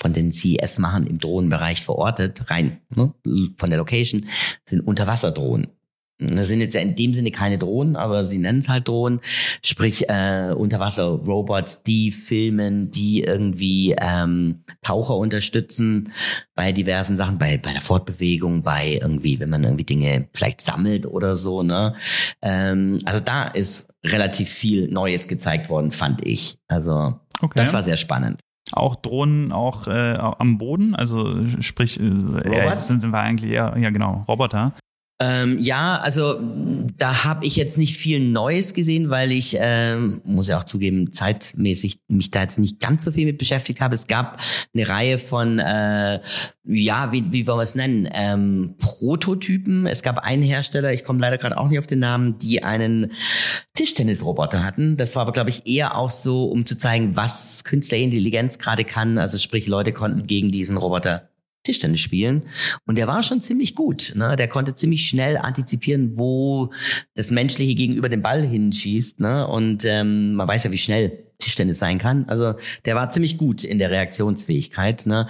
von 0.02 0.14
den 0.14 0.34
CES-Machern 0.34 1.08
im 1.08 1.20
Drohnenbereich 1.20 1.84
verortet, 1.84 2.50
rein 2.50 2.82
ne, 2.90 3.14
von 3.58 3.70
der 3.70 3.80
Location, 3.80 4.26
sind 4.66 4.82
Unterwasserdrohnen. 4.82 5.68
Das 6.18 6.48
sind 6.48 6.62
jetzt 6.62 6.74
ja 6.76 6.82
in 6.82 6.96
dem 6.96 7.14
Sinne 7.14 7.32
keine 7.32 7.58
Drohnen, 7.58 7.96
aber 7.96 8.24
sie 8.24 8.38
nennen 8.38 8.60
es 8.60 8.70
halt 8.70 8.88
Drohnen, 8.88 9.20
sprich 9.62 10.10
äh, 10.10 10.54
Unterwasser-Robots, 10.56 11.84
die 11.84 12.12
filmen, 12.12 12.92
die 12.92 13.24
irgendwie 13.24 13.96
ähm, 14.00 14.64
Taucher 14.82 15.18
unterstützen 15.18 16.14
bei 16.56 16.72
diversen 16.72 17.18
Sachen, 17.18 17.38
bei 17.38 17.58
bei 17.58 17.74
der 17.74 17.82
Fortbewegung, 17.82 18.64
bei 18.64 19.00
irgendwie, 19.02 19.40
wenn 19.40 19.50
man 19.50 19.64
irgendwie 19.64 19.84
Dinge 19.84 20.28
vielleicht 20.34 20.62
sammelt 20.62 21.06
oder 21.06 21.36
so. 21.36 21.64
Ne? 21.64 21.96
Ähm, 22.42 23.00
also 23.06 23.20
da 23.20 23.44
ist 23.46 23.88
relativ 24.06 24.50
viel 24.50 24.88
Neues 24.90 25.28
gezeigt 25.28 25.70
worden, 25.70 25.92
fand 25.92 26.26
ich. 26.26 26.58
Also 26.68 27.20
Okay. 27.42 27.60
das 27.60 27.74
war 27.74 27.84
sehr 27.84 27.98
spannend. 27.98 28.40
Auch 28.72 28.96
Drohnen 28.96 29.52
auch 29.52 29.88
äh, 29.88 30.16
am 30.18 30.58
Boden, 30.58 30.96
also 30.96 31.36
sprich, 31.62 32.00
äh, 32.00 32.04
ja, 32.04 32.76
sind, 32.76 33.02
sind 33.02 33.12
wir 33.12 33.20
eigentlich 33.20 33.52
eher, 33.52 33.76
ja 33.78 33.90
genau, 33.92 34.24
Roboter. 34.28 34.74
Ähm, 35.22 35.60
ja, 35.60 35.98
also 36.02 36.42
da 36.98 37.24
habe 37.24 37.46
ich 37.46 37.56
jetzt 37.56 37.78
nicht 37.78 37.96
viel 37.96 38.20
Neues 38.20 38.74
gesehen, 38.74 39.10
weil 39.10 39.32
ich, 39.32 39.56
ähm, 39.58 40.20
muss 40.26 40.50
ja 40.50 40.60
auch 40.60 40.66
zugeben, 40.66 41.14
zeitmäßig 41.14 42.02
mich 42.10 42.32
da 42.32 42.42
jetzt 42.42 42.60
nicht 42.60 42.82
ganz 42.82 43.06
so 43.06 43.14
viel 43.14 43.26
mit 43.26 43.38
beschäftigt 43.38 43.80
habe. 43.80 43.96
Es 43.96 44.08
gab 44.08 44.42
eine 44.74 44.90
Reihe 44.90 45.18
von, 45.18 45.60
äh, 45.60 46.20
ja, 46.66 47.14
wie, 47.14 47.32
wie 47.32 47.48
wollen 47.48 47.60
wir 47.60 47.64
es 47.64 47.76
nennen, 47.76 48.10
ähm, 48.14 48.76
Prototypen. 48.78 49.88
Es 49.88 50.04
gab 50.04 50.18
einen 50.18 50.44
Hersteller, 50.44 50.92
ich 50.92 51.06
komme 51.06 51.22
leider 51.22 51.38
gerade 51.38 51.58
auch 51.58 51.70
nicht 51.70 51.80
auf 51.80 51.88
den 51.88 52.00
Namen, 52.00 52.38
die 52.40 52.64
einen 52.64 53.14
Tischtennisroboter 53.74 54.64
hatten. 54.64 54.98
Das 54.98 55.16
war 55.16 55.22
aber, 55.22 55.32
glaube 55.32 55.50
ich, 55.50 55.66
eher 55.66 55.96
auch 55.96 56.10
so, 56.10 56.44
um 56.46 56.66
zu 56.66 56.78
zeigen, 56.78 57.16
was 57.16 57.64
künstliche 57.64 58.04
Intelligenz 58.04 58.58
gerade 58.58 58.84
kann. 58.84 59.18
Also 59.18 59.38
sprich, 59.38 59.68
Leute 59.68 59.94
konnten 59.94 60.28
gegen 60.28 60.52
diesen 60.52 60.76
Roboter 60.76 61.30
Tischtennis 61.66 62.00
spielen. 62.00 62.44
Und 62.86 62.98
der 62.98 63.08
war 63.08 63.24
schon 63.24 63.42
ziemlich 63.42 63.76
gut. 63.76 64.14
Ne? 64.16 64.36
Der 64.36 64.48
konnte 64.48 64.76
ziemlich 64.76 65.08
schnell 65.08 65.38
antizipieren, 65.38 66.18
wo 66.18 66.70
das 67.16 67.32
Menschliche 67.32 67.76
gegenüber 67.76 68.08
dem 68.08 68.22
Ball 68.22 68.42
hinschießt. 68.42 69.20
Ne? 69.20 69.48
Und 69.48 69.84
ähm, 69.84 70.36
man 70.36 70.48
weiß 70.48 70.64
ja, 70.64 70.72
wie 70.72 70.78
schnell 70.78 71.26
Tischtennis 71.40 71.80
sein 71.80 72.00
kann. 72.00 72.26
Also 72.28 72.54
der 72.86 72.96
war 72.96 73.10
ziemlich 73.10 73.38
gut 73.38 73.64
in 73.64 73.80
der 73.80 73.92
Reaktionsfähigkeit. 73.92 75.06
Ne? 75.06 75.28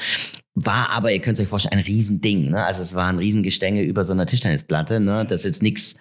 War 0.58 0.90
aber, 0.92 1.12
ihr 1.12 1.20
könnt 1.20 1.38
euch 1.40 1.50
vorstellen, 1.50 1.80
ein 1.80 1.86
Riesending. 1.86 2.52
Ne? 2.52 2.64
Also 2.64 2.82
es 2.82 2.96
war 2.96 3.10
ein 3.10 3.18
Riesengestänge 3.18 3.84
über 3.84 4.06
so 4.06 4.14
einer 4.14 4.26
Tischtennisplatte. 4.26 5.02
Ne? 5.02 5.26
Das 5.26 5.42
ist 5.42 5.46
jetzt 5.46 5.62
nichts 5.62 5.96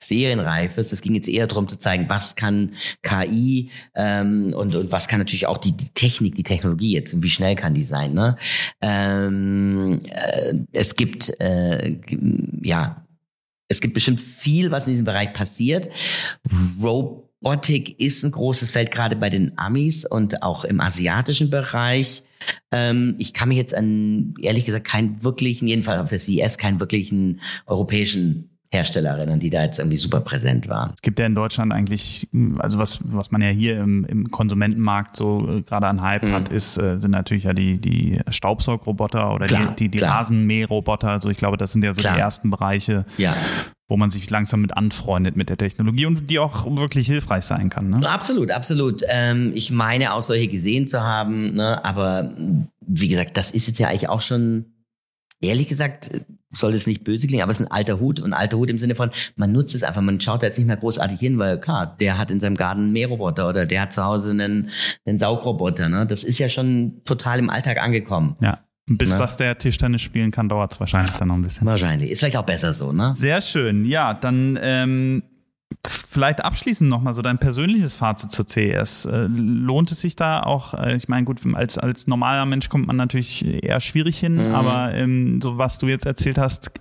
Serienreifes. 0.00 0.92
Es 0.92 1.00
ging 1.00 1.14
jetzt 1.14 1.28
eher 1.28 1.46
darum 1.46 1.68
zu 1.68 1.78
zeigen, 1.78 2.06
was 2.08 2.34
kann 2.34 2.72
KI 3.02 3.70
ähm, 3.94 4.52
und, 4.52 4.74
und 4.74 4.90
was 4.90 5.06
kann 5.06 5.20
natürlich 5.20 5.46
auch 5.46 5.58
die, 5.58 5.76
die 5.76 5.90
Technik, 5.90 6.34
die 6.34 6.42
Technologie 6.42 6.92
jetzt 6.92 7.22
wie 7.22 7.30
schnell 7.30 7.54
kann 7.54 7.72
die 7.72 7.84
sein. 7.84 8.12
Ne? 8.12 8.36
Ähm, 8.80 10.00
äh, 10.08 10.54
es 10.72 10.96
gibt, 10.96 11.40
äh, 11.40 11.96
ja, 12.62 13.06
es 13.68 13.80
gibt 13.80 13.94
bestimmt 13.94 14.20
viel, 14.20 14.72
was 14.72 14.88
in 14.88 14.94
diesem 14.94 15.04
Bereich 15.06 15.32
passiert. 15.32 15.88
Robotik 17.42 17.98
ist 17.98 18.22
ein 18.22 18.32
großes 18.32 18.70
Feld, 18.70 18.90
gerade 18.90 19.16
bei 19.16 19.30
den 19.30 19.56
Amis 19.56 20.04
und 20.04 20.42
auch 20.42 20.64
im 20.64 20.80
asiatischen 20.80 21.48
Bereich. 21.48 22.22
Ähm, 22.70 23.14
ich 23.18 23.32
kann 23.32 23.48
mich 23.48 23.56
jetzt 23.56 23.74
an, 23.74 24.34
ehrlich 24.40 24.66
gesagt, 24.66 24.86
keinen 24.86 25.22
wirklichen, 25.22 25.66
jedenfalls 25.66 26.00
auf 26.00 26.10
der 26.10 26.18
CES, 26.18 26.58
keinen 26.58 26.80
wirklichen 26.80 27.40
europäischen 27.66 28.49
Hersteller 28.72 29.10
erinnern, 29.10 29.40
die 29.40 29.50
da 29.50 29.64
jetzt 29.64 29.78
irgendwie 29.78 29.96
super 29.96 30.20
präsent 30.20 30.68
waren. 30.68 30.92
Es 30.94 31.02
gibt 31.02 31.18
ja 31.18 31.26
in 31.26 31.34
Deutschland 31.34 31.72
eigentlich, 31.72 32.28
also 32.58 32.78
was, 32.78 33.00
was 33.04 33.30
man 33.32 33.42
ja 33.42 33.48
hier 33.48 33.78
im, 33.80 34.04
im 34.04 34.30
Konsumentenmarkt 34.30 35.16
so 35.16 35.48
äh, 35.48 35.62
gerade 35.62 35.86
an 35.88 36.00
Hype 36.02 36.22
Mhm. 36.22 36.32
hat, 36.32 36.48
ist, 36.50 36.76
äh, 36.78 36.98
sind 37.00 37.10
natürlich 37.10 37.44
ja 37.44 37.52
die, 37.52 37.78
die 37.78 38.20
Staubsaugroboter 38.28 39.34
oder 39.34 39.46
Klar, 39.46 39.74
die, 39.78 39.88
die, 39.88 39.98
die. 39.98 40.04
Rasenmäherroboter. 40.04 41.08
Also 41.10 41.30
ich 41.30 41.38
glaube, 41.38 41.56
das 41.56 41.72
sind 41.72 41.82
ja 41.84 41.92
so 41.92 42.00
Klar. 42.00 42.14
die 42.14 42.20
ersten 42.20 42.50
Bereiche, 42.50 43.04
Ja, 43.16 43.34
wo 43.88 43.96
man 43.96 44.08
sich 44.10 44.30
langsam 44.30 44.60
mit 44.60 44.76
anfreundet 44.76 45.34
mit 45.36 45.48
der 45.48 45.56
Technologie 45.56 46.06
und 46.06 46.30
die 46.30 46.38
auch 46.38 46.64
wirklich 46.78 47.08
hilfreich 47.08 47.42
sein 47.44 47.70
kann. 47.70 47.90
Ne? 47.90 48.08
absolut, 48.08 48.52
absolut. 48.52 49.02
Ähm, 49.08 49.50
ich 49.54 49.72
meine 49.72 50.14
auch 50.14 50.22
solche 50.22 50.46
gesehen 50.46 50.86
zu 50.86 51.02
haben, 51.02 51.54
ne? 51.54 51.84
aber 51.84 52.30
wie 52.86 53.08
gesagt, 53.08 53.36
das 53.36 53.50
ist 53.50 53.66
jetzt 53.66 53.80
ja 53.80 53.88
eigentlich 53.88 54.08
auch 54.08 54.20
schon, 54.20 54.66
ehrlich 55.40 55.68
gesagt, 55.68 56.10
soll 56.52 56.74
es 56.74 56.86
nicht 56.86 57.04
böse 57.04 57.26
klingen, 57.26 57.42
aber 57.42 57.52
es 57.52 57.60
ist 57.60 57.66
ein 57.66 57.72
alter 57.72 58.00
Hut 58.00 58.20
und 58.20 58.30
ein 58.30 58.34
alter 58.34 58.58
Hut 58.58 58.70
im 58.70 58.78
Sinne 58.78 58.94
von, 58.94 59.10
man 59.36 59.52
nutzt 59.52 59.74
es 59.74 59.82
einfach, 59.82 60.02
man 60.02 60.20
schaut 60.20 60.42
da 60.42 60.46
jetzt 60.46 60.58
nicht 60.58 60.66
mehr 60.66 60.76
großartig 60.76 61.18
hin, 61.18 61.38
weil 61.38 61.60
klar, 61.60 61.96
der 62.00 62.18
hat 62.18 62.30
in 62.30 62.40
seinem 62.40 62.56
Garten 62.56 62.82
einen 62.82 62.92
Mähroboter 62.92 63.48
oder 63.48 63.66
der 63.66 63.82
hat 63.82 63.92
zu 63.92 64.04
Hause 64.04 64.30
einen, 64.30 64.70
einen 65.04 65.18
Saugroboter. 65.18 65.88
Ne? 65.88 66.06
Das 66.06 66.24
ist 66.24 66.38
ja 66.38 66.48
schon 66.48 67.02
total 67.04 67.38
im 67.38 67.50
Alltag 67.50 67.80
angekommen. 67.80 68.36
Ja. 68.40 68.58
Bis 68.86 69.12
Ne? 69.12 69.18
das 69.18 69.36
der 69.36 69.56
Tischtennis 69.56 70.02
spielen 70.02 70.32
kann, 70.32 70.48
dauert 70.48 70.72
es 70.72 70.80
wahrscheinlich 70.80 71.12
dann 71.12 71.28
noch 71.28 71.36
ein 71.36 71.42
bisschen. 71.42 71.64
Wahrscheinlich. 71.64 72.10
Ist 72.10 72.18
vielleicht 72.18 72.36
auch 72.36 72.44
besser 72.44 72.72
so, 72.72 72.90
ne? 72.92 73.12
Sehr 73.12 73.40
schön. 73.40 73.84
Ja, 73.84 74.14
dann 74.14 74.58
ähm, 74.60 75.22
vielleicht 76.10 76.44
abschließend 76.44 76.90
nochmal 76.90 77.14
so 77.14 77.22
dein 77.22 77.38
persönliches 77.38 77.94
Fazit 77.94 78.30
zur 78.32 78.46
CES. 78.46 79.04
Äh, 79.06 79.26
lohnt 79.28 79.92
es 79.92 80.00
sich 80.00 80.16
da 80.16 80.40
auch, 80.42 80.74
äh, 80.74 80.96
ich 80.96 81.08
meine, 81.08 81.24
gut, 81.24 81.40
als, 81.54 81.78
als 81.78 82.06
normaler 82.08 82.46
Mensch 82.46 82.68
kommt 82.68 82.86
man 82.86 82.96
natürlich 82.96 83.44
eher 83.64 83.80
schwierig 83.80 84.18
hin, 84.18 84.34
Mhm. 84.34 84.54
aber 84.54 84.92
ähm, 84.94 85.40
so 85.40 85.56
was 85.58 85.78
du 85.78 85.86
jetzt 85.86 86.06
erzählt 86.06 86.36
hast, 86.38 86.72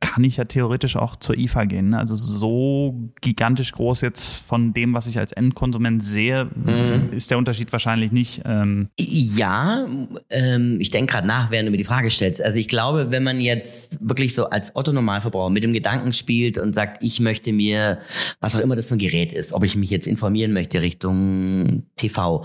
kann 0.00 0.22
ich 0.24 0.36
ja 0.36 0.44
theoretisch 0.44 0.96
auch 0.96 1.16
zur 1.16 1.36
IFA 1.36 1.64
gehen. 1.64 1.90
Ne? 1.90 1.98
Also 1.98 2.14
so 2.14 3.10
gigantisch 3.20 3.72
groß 3.72 4.00
jetzt 4.02 4.36
von 4.46 4.72
dem, 4.72 4.94
was 4.94 5.06
ich 5.06 5.18
als 5.18 5.32
Endkonsument 5.32 6.04
sehe, 6.04 6.44
Mhm. 6.54 7.12
ist 7.12 7.30
der 7.30 7.38
Unterschied 7.38 7.72
wahrscheinlich 7.72 8.12
nicht. 8.12 8.42
Ähm, 8.44 8.88
Ja, 8.98 9.86
ähm, 10.30 10.78
ich 10.80 10.90
denke 10.90 11.12
gerade 11.12 11.26
nach, 11.26 11.50
während 11.50 11.66
du 11.66 11.70
mir 11.72 11.78
die 11.78 11.84
Frage 11.84 12.10
stellst. 12.10 12.40
Also 12.42 12.58
ich 12.58 12.68
glaube, 12.68 13.10
wenn 13.10 13.24
man 13.24 13.40
jetzt 13.40 13.98
wirklich 14.00 14.34
so 14.34 14.48
als 14.50 14.76
Otto-Normalverbraucher 14.76 15.50
mit 15.50 15.64
dem 15.64 15.72
Gedanken 15.72 16.12
spielt 16.12 16.58
und 16.58 16.74
sagt, 16.74 17.02
ich 17.02 17.18
möchte 17.20 17.52
mir, 17.52 17.98
was 18.40 18.54
auch 18.54 18.60
immer 18.60 18.76
das 18.76 18.86
für 18.86 18.94
ein 18.94 18.98
Gerät 18.98 19.32
ist, 19.32 19.52
ob 19.52 19.64
ich 19.64 19.74
mich 19.76 19.90
jetzt 19.90 20.06
informieren 20.06 20.52
möchte 20.52 20.80
Richtung 20.80 21.84
TV, 21.96 22.44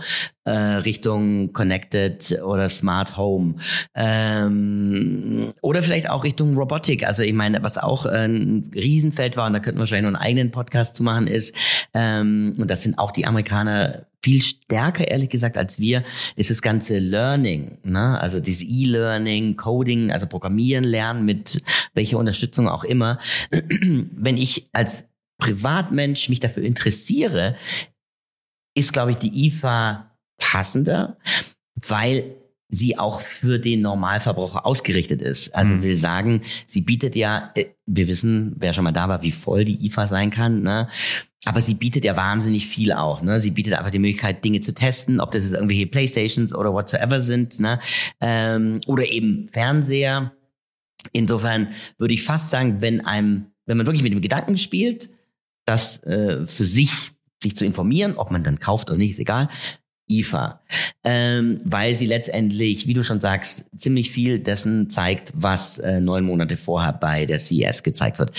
äh, 0.50 0.78
Richtung 0.78 1.54
Connected 1.54 2.42
oder 2.44 2.70
Smart 2.70 3.18
Home 3.18 3.56
ähm, 3.94 5.50
oder 5.62 5.84
vielleicht 5.84 6.10
auch 6.10 6.24
Richtung 6.24 6.58
Robotik. 6.58 7.06
Also 7.06 7.22
ich 7.22 7.34
meine, 7.34 7.62
was 7.62 7.78
auch 7.78 8.08
ein 8.08 8.72
Riesenfeld 8.74 9.38
war, 9.38 9.46
und 9.46 9.54
da 9.54 9.60
könnten 9.60 9.78
wir 9.78 9.82
wahrscheinlich 9.82 10.12
noch 10.12 10.20
einen 10.20 10.28
eigenen 10.28 10.52
Podcast 10.52 10.96
zu 10.96 11.04
machen, 11.04 11.28
ist, 11.28 11.54
ähm, 11.94 12.56
und 12.58 12.70
das 12.70 12.82
sind 12.82 12.98
auch 12.98 13.12
die 13.12 13.28
Amerikaner 13.28 14.08
viel 14.24 14.42
stärker, 14.42 15.08
ehrlich 15.08 15.30
gesagt, 15.30 15.56
als 15.58 15.80
wir, 15.80 16.04
ist 16.36 16.50
das 16.50 16.62
ganze 16.62 16.98
Learning. 16.98 17.78
Ne? 17.84 18.20
Also 18.20 18.40
dieses 18.40 18.64
E-Learning, 18.64 19.56
Coding, 19.56 20.12
also 20.12 20.26
Programmieren 20.26 20.84
lernen 20.84 21.26
mit 21.26 21.62
welcher 21.94 22.18
Unterstützung 22.18 22.68
auch 22.68 22.84
immer. 22.84 23.20
Wenn 23.52 24.36
ich 24.36 24.68
als 24.74 25.10
Privatmensch 25.38 26.28
mich 26.28 26.40
dafür 26.42 26.64
interessiere, 26.64 27.56
ist, 28.76 28.94
glaube 28.94 29.12
ich, 29.12 29.18
die 29.18 29.48
IFA 29.48 30.09
passender, 30.40 31.18
weil 31.76 32.36
sie 32.70 32.98
auch 32.98 33.22
für 33.22 33.60
den 33.60 33.82
Normalverbraucher 33.82 34.66
ausgerichtet 34.66 35.22
ist. 35.22 35.56
Also 35.56 35.76
mhm. 35.76 35.82
will 35.82 35.96
sagen, 35.96 36.42
sie 36.68 36.82
bietet 36.82 37.16
ja, 37.16 37.52
äh, 37.56 37.66
wir 37.88 38.08
wissen, 38.08 38.56
wer 38.58 38.74
schon 38.74 38.84
mal 38.84 38.92
da 38.92 39.10
war, 39.10 39.24
wie 39.24 39.32
voll 39.32 39.66
die 39.66 39.86
IFA 39.88 40.08
sein 40.08 40.30
kann, 40.30 40.62
ne? 40.62 40.88
Aber 41.46 41.62
sie 41.62 41.74
bietet 41.74 42.04
ja 42.04 42.18
wahnsinnig 42.18 42.68
viel 42.68 42.92
auch. 42.92 43.22
Ne? 43.22 43.40
Sie 43.40 43.52
bietet 43.52 43.74
einfach 43.74 43.92
die 43.92 44.00
Möglichkeit, 44.00 44.44
Dinge 44.44 44.60
zu 44.60 44.74
testen, 44.74 45.22
ob 45.22 45.32
das 45.32 45.46
jetzt 45.46 45.54
irgendwelche 45.54 45.88
Playstations 45.88 46.54
oder 46.54 46.74
whatsoever 46.74 47.22
sind, 47.22 47.60
ne? 47.60 47.80
Ähm, 48.22 48.82
oder 48.88 49.10
eben 49.10 49.50
Fernseher. 49.52 50.34
Insofern 51.14 51.70
würde 51.98 52.14
ich 52.14 52.24
fast 52.24 52.50
sagen, 52.50 52.82
wenn 52.82 53.02
einem, 53.02 53.48
wenn 53.66 53.78
man 53.78 53.86
wirklich 53.86 54.04
mit 54.04 54.12
dem 54.12 54.22
Gedanken 54.22 54.58
spielt, 54.58 55.10
das 55.66 56.04
äh, 56.04 56.46
für 56.46 56.66
sich 56.66 57.12
sich 57.42 57.56
zu 57.56 57.66
informieren, 57.66 58.18
ob 58.18 58.32
man 58.32 58.44
dann 58.44 58.60
kauft 58.60 58.90
oder 58.90 58.98
nicht, 58.98 59.12
ist 59.12 59.20
egal, 59.20 59.48
IFA, 60.10 60.62
ähm, 61.04 61.58
weil 61.64 61.96
sie 61.96 62.06
letztendlich, 62.06 62.88
wie 62.88 62.94
du 62.94 63.04
schon 63.04 63.22
sagst, 63.22 63.66
ziemlich 63.78 64.12
viel 64.12 64.40
dessen 64.40 64.90
zeigt, 64.90 65.32
was 65.36 65.78
äh, 65.80 66.02
neun 66.02 66.26
Monate 66.26 66.58
vorher 66.58 66.94
bei 66.94 67.26
der 67.26 67.40
CES 67.40 67.84
gezeigt 67.84 68.20
wird. 68.20 68.32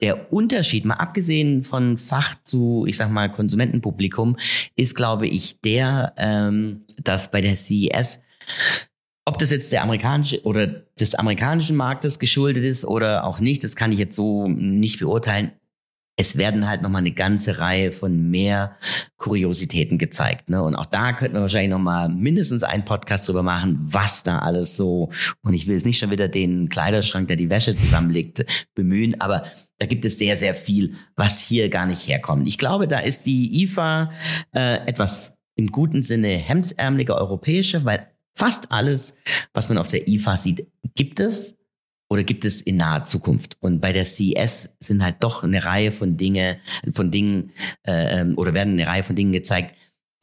Der 0.00 0.32
Unterschied, 0.32 0.84
mal 0.84 0.94
abgesehen 0.94 1.64
von 1.64 1.98
Fach 1.98 2.36
zu, 2.44 2.84
ich 2.86 2.96
sag 2.96 3.10
mal, 3.10 3.30
Konsumentenpublikum, 3.30 4.36
ist, 4.76 4.94
glaube 4.94 5.26
ich, 5.26 5.60
der, 5.60 6.14
ähm, 6.16 6.84
dass 7.02 7.30
bei 7.30 7.40
der 7.40 7.56
CES 7.56 8.20
ob 9.28 9.40
das 9.40 9.50
jetzt 9.50 9.72
der 9.72 9.82
amerikanische 9.82 10.40
oder 10.44 10.68
des 10.68 11.16
amerikanischen 11.16 11.74
Marktes 11.74 12.20
geschuldet 12.20 12.62
ist 12.62 12.84
oder 12.84 13.24
auch 13.24 13.40
nicht, 13.40 13.64
das 13.64 13.74
kann 13.74 13.90
ich 13.90 13.98
jetzt 13.98 14.14
so 14.14 14.46
nicht 14.46 15.00
beurteilen 15.00 15.50
es 16.16 16.36
werden 16.36 16.66
halt 16.66 16.82
nochmal 16.82 17.02
eine 17.02 17.12
ganze 17.12 17.58
Reihe 17.58 17.92
von 17.92 18.30
mehr 18.30 18.74
Kuriositäten 19.18 19.98
gezeigt. 19.98 20.48
Ne? 20.48 20.62
Und 20.62 20.74
auch 20.74 20.86
da 20.86 21.12
könnten 21.12 21.34
wir 21.34 21.42
wahrscheinlich 21.42 21.70
nochmal 21.70 22.08
mindestens 22.08 22.62
einen 22.62 22.84
Podcast 22.86 23.28
drüber 23.28 23.42
machen, 23.42 23.78
was 23.80 24.22
da 24.22 24.38
alles 24.38 24.76
so, 24.76 25.10
und 25.42 25.54
ich 25.54 25.66
will 25.66 25.74
jetzt 25.74 25.84
nicht 25.84 25.98
schon 25.98 26.10
wieder 26.10 26.28
den 26.28 26.70
Kleiderschrank, 26.70 27.28
der 27.28 27.36
die 27.36 27.50
Wäsche 27.50 27.76
zusammenlegt, 27.76 28.46
bemühen, 28.74 29.20
aber 29.20 29.44
da 29.78 29.86
gibt 29.86 30.06
es 30.06 30.18
sehr, 30.18 30.38
sehr 30.38 30.54
viel, 30.54 30.94
was 31.16 31.38
hier 31.38 31.68
gar 31.68 31.84
nicht 31.84 32.08
herkommt. 32.08 32.48
Ich 32.48 32.56
glaube, 32.56 32.88
da 32.88 32.98
ist 32.98 33.26
die 33.26 33.62
IFA 33.62 34.10
äh, 34.54 34.86
etwas 34.86 35.34
im 35.54 35.66
guten 35.66 36.02
Sinne 36.02 36.28
hemdsärmeliger 36.28 37.16
europäische, 37.16 37.84
weil 37.84 38.06
fast 38.34 38.72
alles, 38.72 39.14
was 39.52 39.68
man 39.68 39.76
auf 39.76 39.88
der 39.88 40.08
IFA 40.08 40.36
sieht, 40.38 40.66
gibt 40.94 41.20
es 41.20 41.55
oder 42.08 42.24
gibt 42.24 42.44
es 42.44 42.62
in 42.62 42.76
naher 42.76 43.04
Zukunft? 43.04 43.56
Und 43.60 43.80
bei 43.80 43.92
der 43.92 44.04
CES 44.04 44.70
sind 44.80 45.02
halt 45.02 45.16
doch 45.20 45.44
eine 45.44 45.64
Reihe 45.64 45.92
von 45.92 46.16
Dinge, 46.16 46.58
von 46.92 47.10
Dingen 47.10 47.52
äh, 47.86 48.20
ähm, 48.20 48.38
oder 48.38 48.54
werden 48.54 48.74
eine 48.74 48.86
Reihe 48.86 49.02
von 49.02 49.16
Dingen 49.16 49.32
gezeigt, 49.32 49.74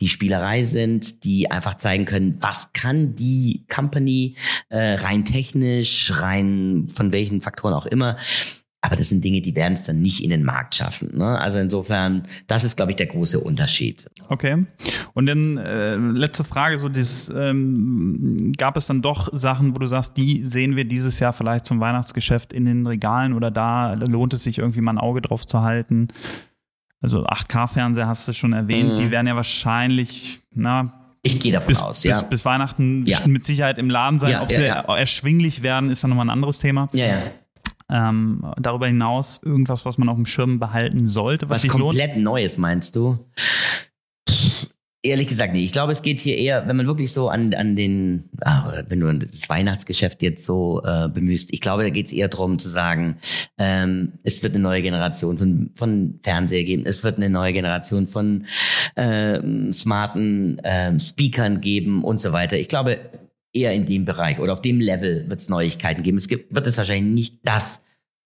die 0.02 0.10
Spielerei 0.10 0.64
sind, 0.66 1.24
die 1.24 1.50
einfach 1.50 1.76
zeigen 1.76 2.06
können, 2.06 2.38
was 2.42 2.74
kann 2.74 3.16
die 3.16 3.66
Company 3.74 4.36
äh, 4.70 4.96
rein 4.96 5.24
technisch, 5.24 6.12
rein 6.16 6.88
von 6.94 7.12
welchen 7.12 7.42
Faktoren 7.42 7.74
auch 7.74 7.86
immer 7.86 8.18
aber 8.84 8.98
das 8.98 9.08
sind 9.08 9.24
Dinge, 9.24 9.40
die 9.40 9.56
werden 9.56 9.76
es 9.76 9.84
dann 9.84 10.02
nicht 10.02 10.22
in 10.22 10.30
den 10.30 10.44
Markt 10.44 10.76
schaffen. 10.76 11.18
Ne? 11.18 11.40
Also 11.40 11.58
insofern, 11.58 12.24
das 12.48 12.66
ist, 12.66 12.76
glaube 12.76 12.92
ich, 12.92 12.98
der 12.98 13.06
große 13.06 13.40
Unterschied. 13.40 14.10
Okay. 14.28 14.66
Und 15.14 15.26
dann 15.26 15.58
äh, 15.58 15.96
letzte 15.96 16.44
Frage, 16.44 16.78
so 16.78 16.90
das, 16.90 17.32
ähm, 17.34 18.52
gab 18.58 18.76
es 18.76 18.88
dann 18.88 19.02
doch 19.02 19.30
Sachen, 19.32 19.74
wo 19.74 19.80
du 19.80 19.88
sagst, 19.88 20.18
die 20.18 20.44
sehen 20.44 20.76
wir 20.76 20.84
dieses 20.84 21.22
Jahr 21.22 21.32
vielleicht 21.32 21.66
zum 21.66 21.80
Weihnachtsgeschäft 21.80 22.52
in 22.52 22.66
den 22.66 22.86
Regalen 22.86 23.32
oder 23.32 23.52
da 23.52 23.94
lohnt 23.94 24.34
es 24.34 24.44
sich 24.44 24.58
irgendwie 24.58 24.82
mal 24.82 24.92
ein 24.92 24.98
Auge 24.98 25.22
drauf 25.22 25.48
zu 25.48 25.62
halten? 25.62 26.10
Also 27.00 27.26
8K-Fernseher 27.26 28.08
hast 28.08 28.28
du 28.28 28.34
schon 28.34 28.52
erwähnt, 28.52 28.96
mhm. 28.96 28.98
die 28.98 29.12
werden 29.12 29.28
ja 29.28 29.38
wahrscheinlich, 29.38 30.42
na, 30.54 31.16
ich 31.22 31.40
gehe 31.40 31.54
davon 31.54 31.70
bis, 31.70 31.80
aus, 31.80 32.04
ja. 32.04 32.20
Bis, 32.20 32.30
bis 32.30 32.46
Weihnachten 32.46 33.06
ja. 33.06 33.20
mit 33.28 33.46
Sicherheit 33.46 33.78
im 33.78 33.90
Laden 33.90 34.20
sein. 34.20 34.32
Ja, 34.32 34.44
Ob 34.44 34.52
sie 34.52 34.66
erschwinglich 34.66 35.64
werden, 35.64 35.90
ist 35.90 36.04
dann 36.04 36.10
nochmal 36.10 36.26
ein 36.26 36.32
anderes 36.32 36.60
Thema. 36.60 36.90
Ja, 36.92 37.06
ja. 37.06 37.22
Ähm, 37.90 38.44
darüber 38.58 38.88
hinaus 38.88 39.40
irgendwas, 39.44 39.86
was 39.86 39.98
man 39.98 40.10
auf 40.10 40.16
dem 40.16 40.26
Schirm 40.26 40.60
behalten 40.60 41.08
sollte, 41.08 41.50
was, 41.50 41.64
was 41.64 41.72
komplett 41.72 42.14
lohnt? 42.14 42.24
Neues 42.24 42.58
meinst 42.58 42.96
du? 42.96 43.20
Ehrlich 45.06 45.28
gesagt 45.28 45.52
nicht. 45.52 45.66
Ich 45.66 45.74
glaube, 45.74 45.92
es 45.92 46.02
geht 46.02 46.22
hier 46.22 46.38
eher, 46.38 46.66
wenn 46.66 46.78
man 46.78 46.88
wirklich 46.88 47.12
so 47.12 47.28
an, 47.28 47.54
an 47.54 47.76
den, 47.76 48.30
ah, 48.40 48.72
wenn 48.88 49.02
du 49.02 49.14
das 49.14 49.50
Weihnachtsgeschäft 49.50 50.22
jetzt 50.22 50.46
so 50.46 50.82
äh, 50.86 51.10
bemühst, 51.10 51.54
ich 51.54 51.60
glaube, 51.60 51.84
da 51.84 51.90
geht 51.90 52.06
es 52.06 52.14
eher 52.14 52.30
darum 52.30 52.58
zu 52.58 52.70
sagen, 52.70 53.18
ähm, 53.58 54.14
es 54.24 54.44
wird 54.44 54.56
eine 54.56 54.64
neue 54.64 54.82
Generation 54.82 55.38
von, 55.38 55.72
von 55.76 56.20
Fernseher 56.24 56.64
geben, 56.64 56.86
es 56.86 57.04
wird 57.04 57.18
eine 57.18 57.30
neue 57.30 57.52
Generation 57.52 58.08
von 58.08 58.46
äh, 58.96 59.42
smarten 59.74 60.60
äh, 60.60 60.98
Speakern 60.98 61.60
geben 61.60 62.06
und 62.06 62.22
so 62.22 62.32
weiter. 62.32 62.58
Ich 62.58 62.70
glaube, 62.70 63.00
eher 63.54 63.74
in 63.74 63.86
dem 63.86 64.04
Bereich 64.06 64.40
oder 64.40 64.54
auf 64.54 64.62
dem 64.62 64.80
Level 64.80 65.30
wird 65.30 65.40
es 65.40 65.50
Neuigkeiten 65.50 66.04
geben. 66.04 66.18
Es 66.18 66.28
gibt, 66.28 66.54
wird 66.54 66.66
es 66.66 66.78
wahrscheinlich 66.78 67.14
nicht 67.14 67.33
das 67.44 67.84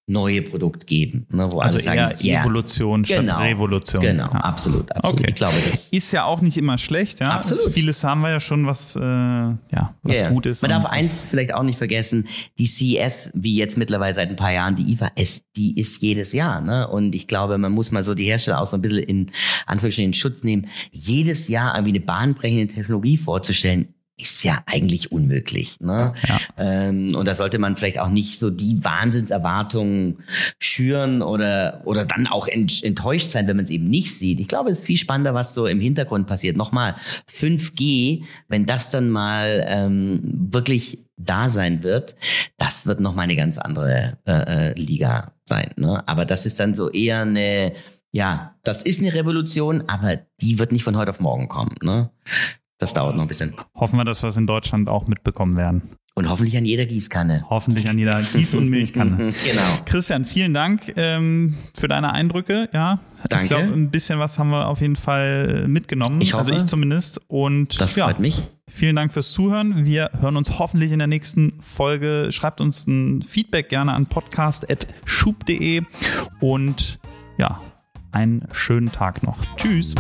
neue 0.10 0.42
Produkt 0.42 0.88
geben. 0.88 1.28
Ne, 1.32 1.52
wo 1.52 1.60
also 1.60 1.80
eher 1.80 2.12
sagen, 2.14 2.20
Evolution 2.22 3.02
yeah. 3.02 3.06
statt 3.06 3.20
genau, 3.20 3.40
Revolution. 3.40 4.02
Genau, 4.02 4.24
ja. 4.24 4.40
absolut, 4.40 4.90
absolut. 4.94 5.20
Okay. 5.20 5.30
Ich 5.30 5.36
glaube, 5.36 5.56
das 5.70 5.90
ist 5.90 6.14
ja 6.14 6.24
auch 6.24 6.40
nicht 6.40 6.56
immer 6.56 6.78
schlecht. 6.78 7.20
Ja? 7.20 7.34
Absolut. 7.34 7.74
Vieles 7.74 8.04
haben 8.06 8.22
wir 8.22 8.30
ja 8.32 8.40
schon, 8.40 8.66
was, 8.66 8.96
äh, 8.96 9.02
ja, 9.02 9.96
was 10.04 10.22
yeah. 10.22 10.30
gut 10.30 10.46
ist. 10.46 10.62
Man 10.62 10.72
darf 10.72 10.86
eins 10.86 11.28
vielleicht 11.30 11.54
auch 11.54 11.64
nicht 11.64 11.78
vergessen, 11.78 12.28
die 12.58 12.68
CES, 12.68 13.32
wie 13.34 13.58
jetzt 13.58 13.78
mittlerweile 13.78 14.16
seit 14.16 14.30
ein 14.30 14.38
paar 14.38 14.54
Jahren, 14.54 14.76
die 14.76 14.94
IFA, 14.94 15.12
es, 15.16 15.44
die 15.58 15.78
ist 15.78 16.02
jedes 16.02 16.32
Jahr. 16.32 16.62
Ne? 16.62 16.88
Und 16.88 17.14
ich 17.14 17.28
glaube, 17.28 17.58
man 17.58 17.74
muss 17.74 17.92
mal 17.92 18.06
so 18.06 18.16
die 18.16 18.26
Hersteller 18.26 18.62
auch 18.62 18.68
so 18.68 18.78
ein 18.78 18.82
bisschen 18.82 19.00
in 19.00 19.32
Anführungsstrichen 19.66 20.12
in 20.12 20.14
Schutz 20.14 20.42
nehmen. 20.42 20.68
Jedes 20.92 21.50
Jahr 21.50 21.76
irgendwie 21.76 21.98
eine 21.98 22.06
bahnbrechende 22.06 22.74
Technologie 22.74 23.18
vorzustellen, 23.18 23.94
ist 24.20 24.44
ja 24.44 24.64
eigentlich 24.66 25.12
unmöglich. 25.12 25.80
Ne? 25.80 26.14
Ja. 26.28 26.40
Ähm, 26.58 27.16
und 27.16 27.28
da 27.28 27.36
sollte 27.36 27.60
man 27.60 27.78
vielleicht 27.78 28.00
auch 28.00 28.10
nicht 28.10 28.40
so 28.40 28.50
die 28.50 28.84
Wahnsinnserwartungen 28.84 30.24
schüren 30.60 31.22
oder, 31.22 31.82
oder 31.86 32.04
dann 32.06 32.26
auch 32.26 32.48
enttäuscht 32.48 33.30
sein, 33.30 33.48
wenn 33.48 33.58
man 33.58 33.66
es 33.66 33.72
eben 33.72 33.90
nicht 33.90 34.18
sieht. 34.18 34.40
Ich 34.40 34.48
glaube, 34.48 34.72
es 34.72 34.80
ist 34.80 34.86
viel 34.86 34.98
spannender, 34.98 35.36
was 35.36 35.54
so 35.54 35.68
im 35.68 35.80
Hintergrund 35.80 36.26
passiert. 36.26 36.58
Nochmal, 36.58 36.96
5G, 37.32 38.24
wenn 38.48 38.66
das 38.66 38.90
dann 38.90 39.10
mal 39.12 39.64
ähm, 39.70 40.22
wirklich 40.52 41.00
da 41.16 41.50
sein 41.50 41.84
wird, 41.84 42.16
das 42.58 42.88
wird 42.88 43.00
nochmal 43.00 43.26
eine 43.26 43.36
ganz 43.36 43.60
andere 43.60 44.18
äh, 44.26 44.70
äh, 44.70 44.74
Liga 44.74 45.34
sein. 45.46 45.72
Ne? 45.76 46.08
Aber 46.08 46.26
das 46.26 46.48
ist 46.48 46.60
dann 46.60 46.76
so 46.76 46.90
eher 46.90 47.22
eine, 47.22 47.74
ja, 48.12 48.56
das 48.64 48.82
ist 48.82 49.00
eine 49.00 49.14
Revolution, 49.14 49.84
aber 49.88 50.18
die 50.42 50.58
wird 50.58 50.72
nicht 50.72 50.84
von 50.84 50.98
heute 50.98 51.12
auf 51.12 51.20
morgen 51.20 51.48
kommen. 51.48 51.76
Ne? 51.84 52.10
Das 52.80 52.94
dauert 52.94 53.16
noch 53.16 53.24
ein 53.24 53.28
bisschen. 53.28 53.56
Hoffen 53.76 53.98
wir, 53.98 54.06
dass 54.06 54.22
wir 54.24 54.30
es 54.30 54.38
in 54.38 54.48
Deutschland 54.48 54.90
auch 54.90 55.08
mitbekommen 55.08 55.58
werden. 55.58 55.82
Und 56.18 56.30
hoffentlich 56.30 56.58
an 56.58 56.66
jeder 56.66 56.88
Gießkanne. 56.88 57.46
Hoffentlich 57.48 57.90
an 57.90 57.98
jeder 58.00 58.18
Gieß- 58.18 58.58
und 58.58 58.70
Milchkanne. 58.70 59.18
genau. 59.46 59.62
Christian, 59.86 60.26
vielen 60.26 60.52
Dank 60.52 60.94
ähm, 60.96 61.56
für 61.78 61.88
deine 61.88 62.12
Eindrücke. 62.12 62.70
Ja, 62.74 63.00
Danke. 63.30 63.44
Ich 63.44 63.50
glaube, 63.50 63.66
ein 63.66 63.92
bisschen 63.92 64.18
was 64.18 64.40
haben 64.40 64.50
wir 64.50 64.68
auf 64.68 64.82
jeden 64.82 64.96
Fall 64.96 65.68
mitgenommen. 65.68 66.20
Ich 66.22 66.34
hoffe. 66.34 66.52
Also 66.52 66.58
ich 66.58 66.66
zumindest. 66.66 67.22
Und 67.28 67.80
das 67.80 67.96
ja, 67.96 68.06
freut 68.06 68.20
mich. 68.20 68.42
Vielen 68.68 68.96
Dank 68.96 69.14
fürs 69.14 69.32
Zuhören. 69.32 69.86
Wir 69.86 70.10
hören 70.20 70.38
uns 70.38 70.58
hoffentlich 70.58 70.92
in 70.92 70.98
der 70.98 71.08
nächsten 71.08 71.54
Folge. 71.62 72.30
Schreibt 72.32 72.62
uns 72.62 72.88
ein 72.88 73.22
Feedback 73.22 73.70
gerne 73.70 73.94
an 73.94 74.08
podcast.schub.de 74.08 75.84
und 76.40 77.00
ja, 77.38 77.62
einen 78.12 78.48
schönen 78.52 78.92
Tag 78.92 79.22
noch. 79.22 79.38
Tschüss. 79.56 79.94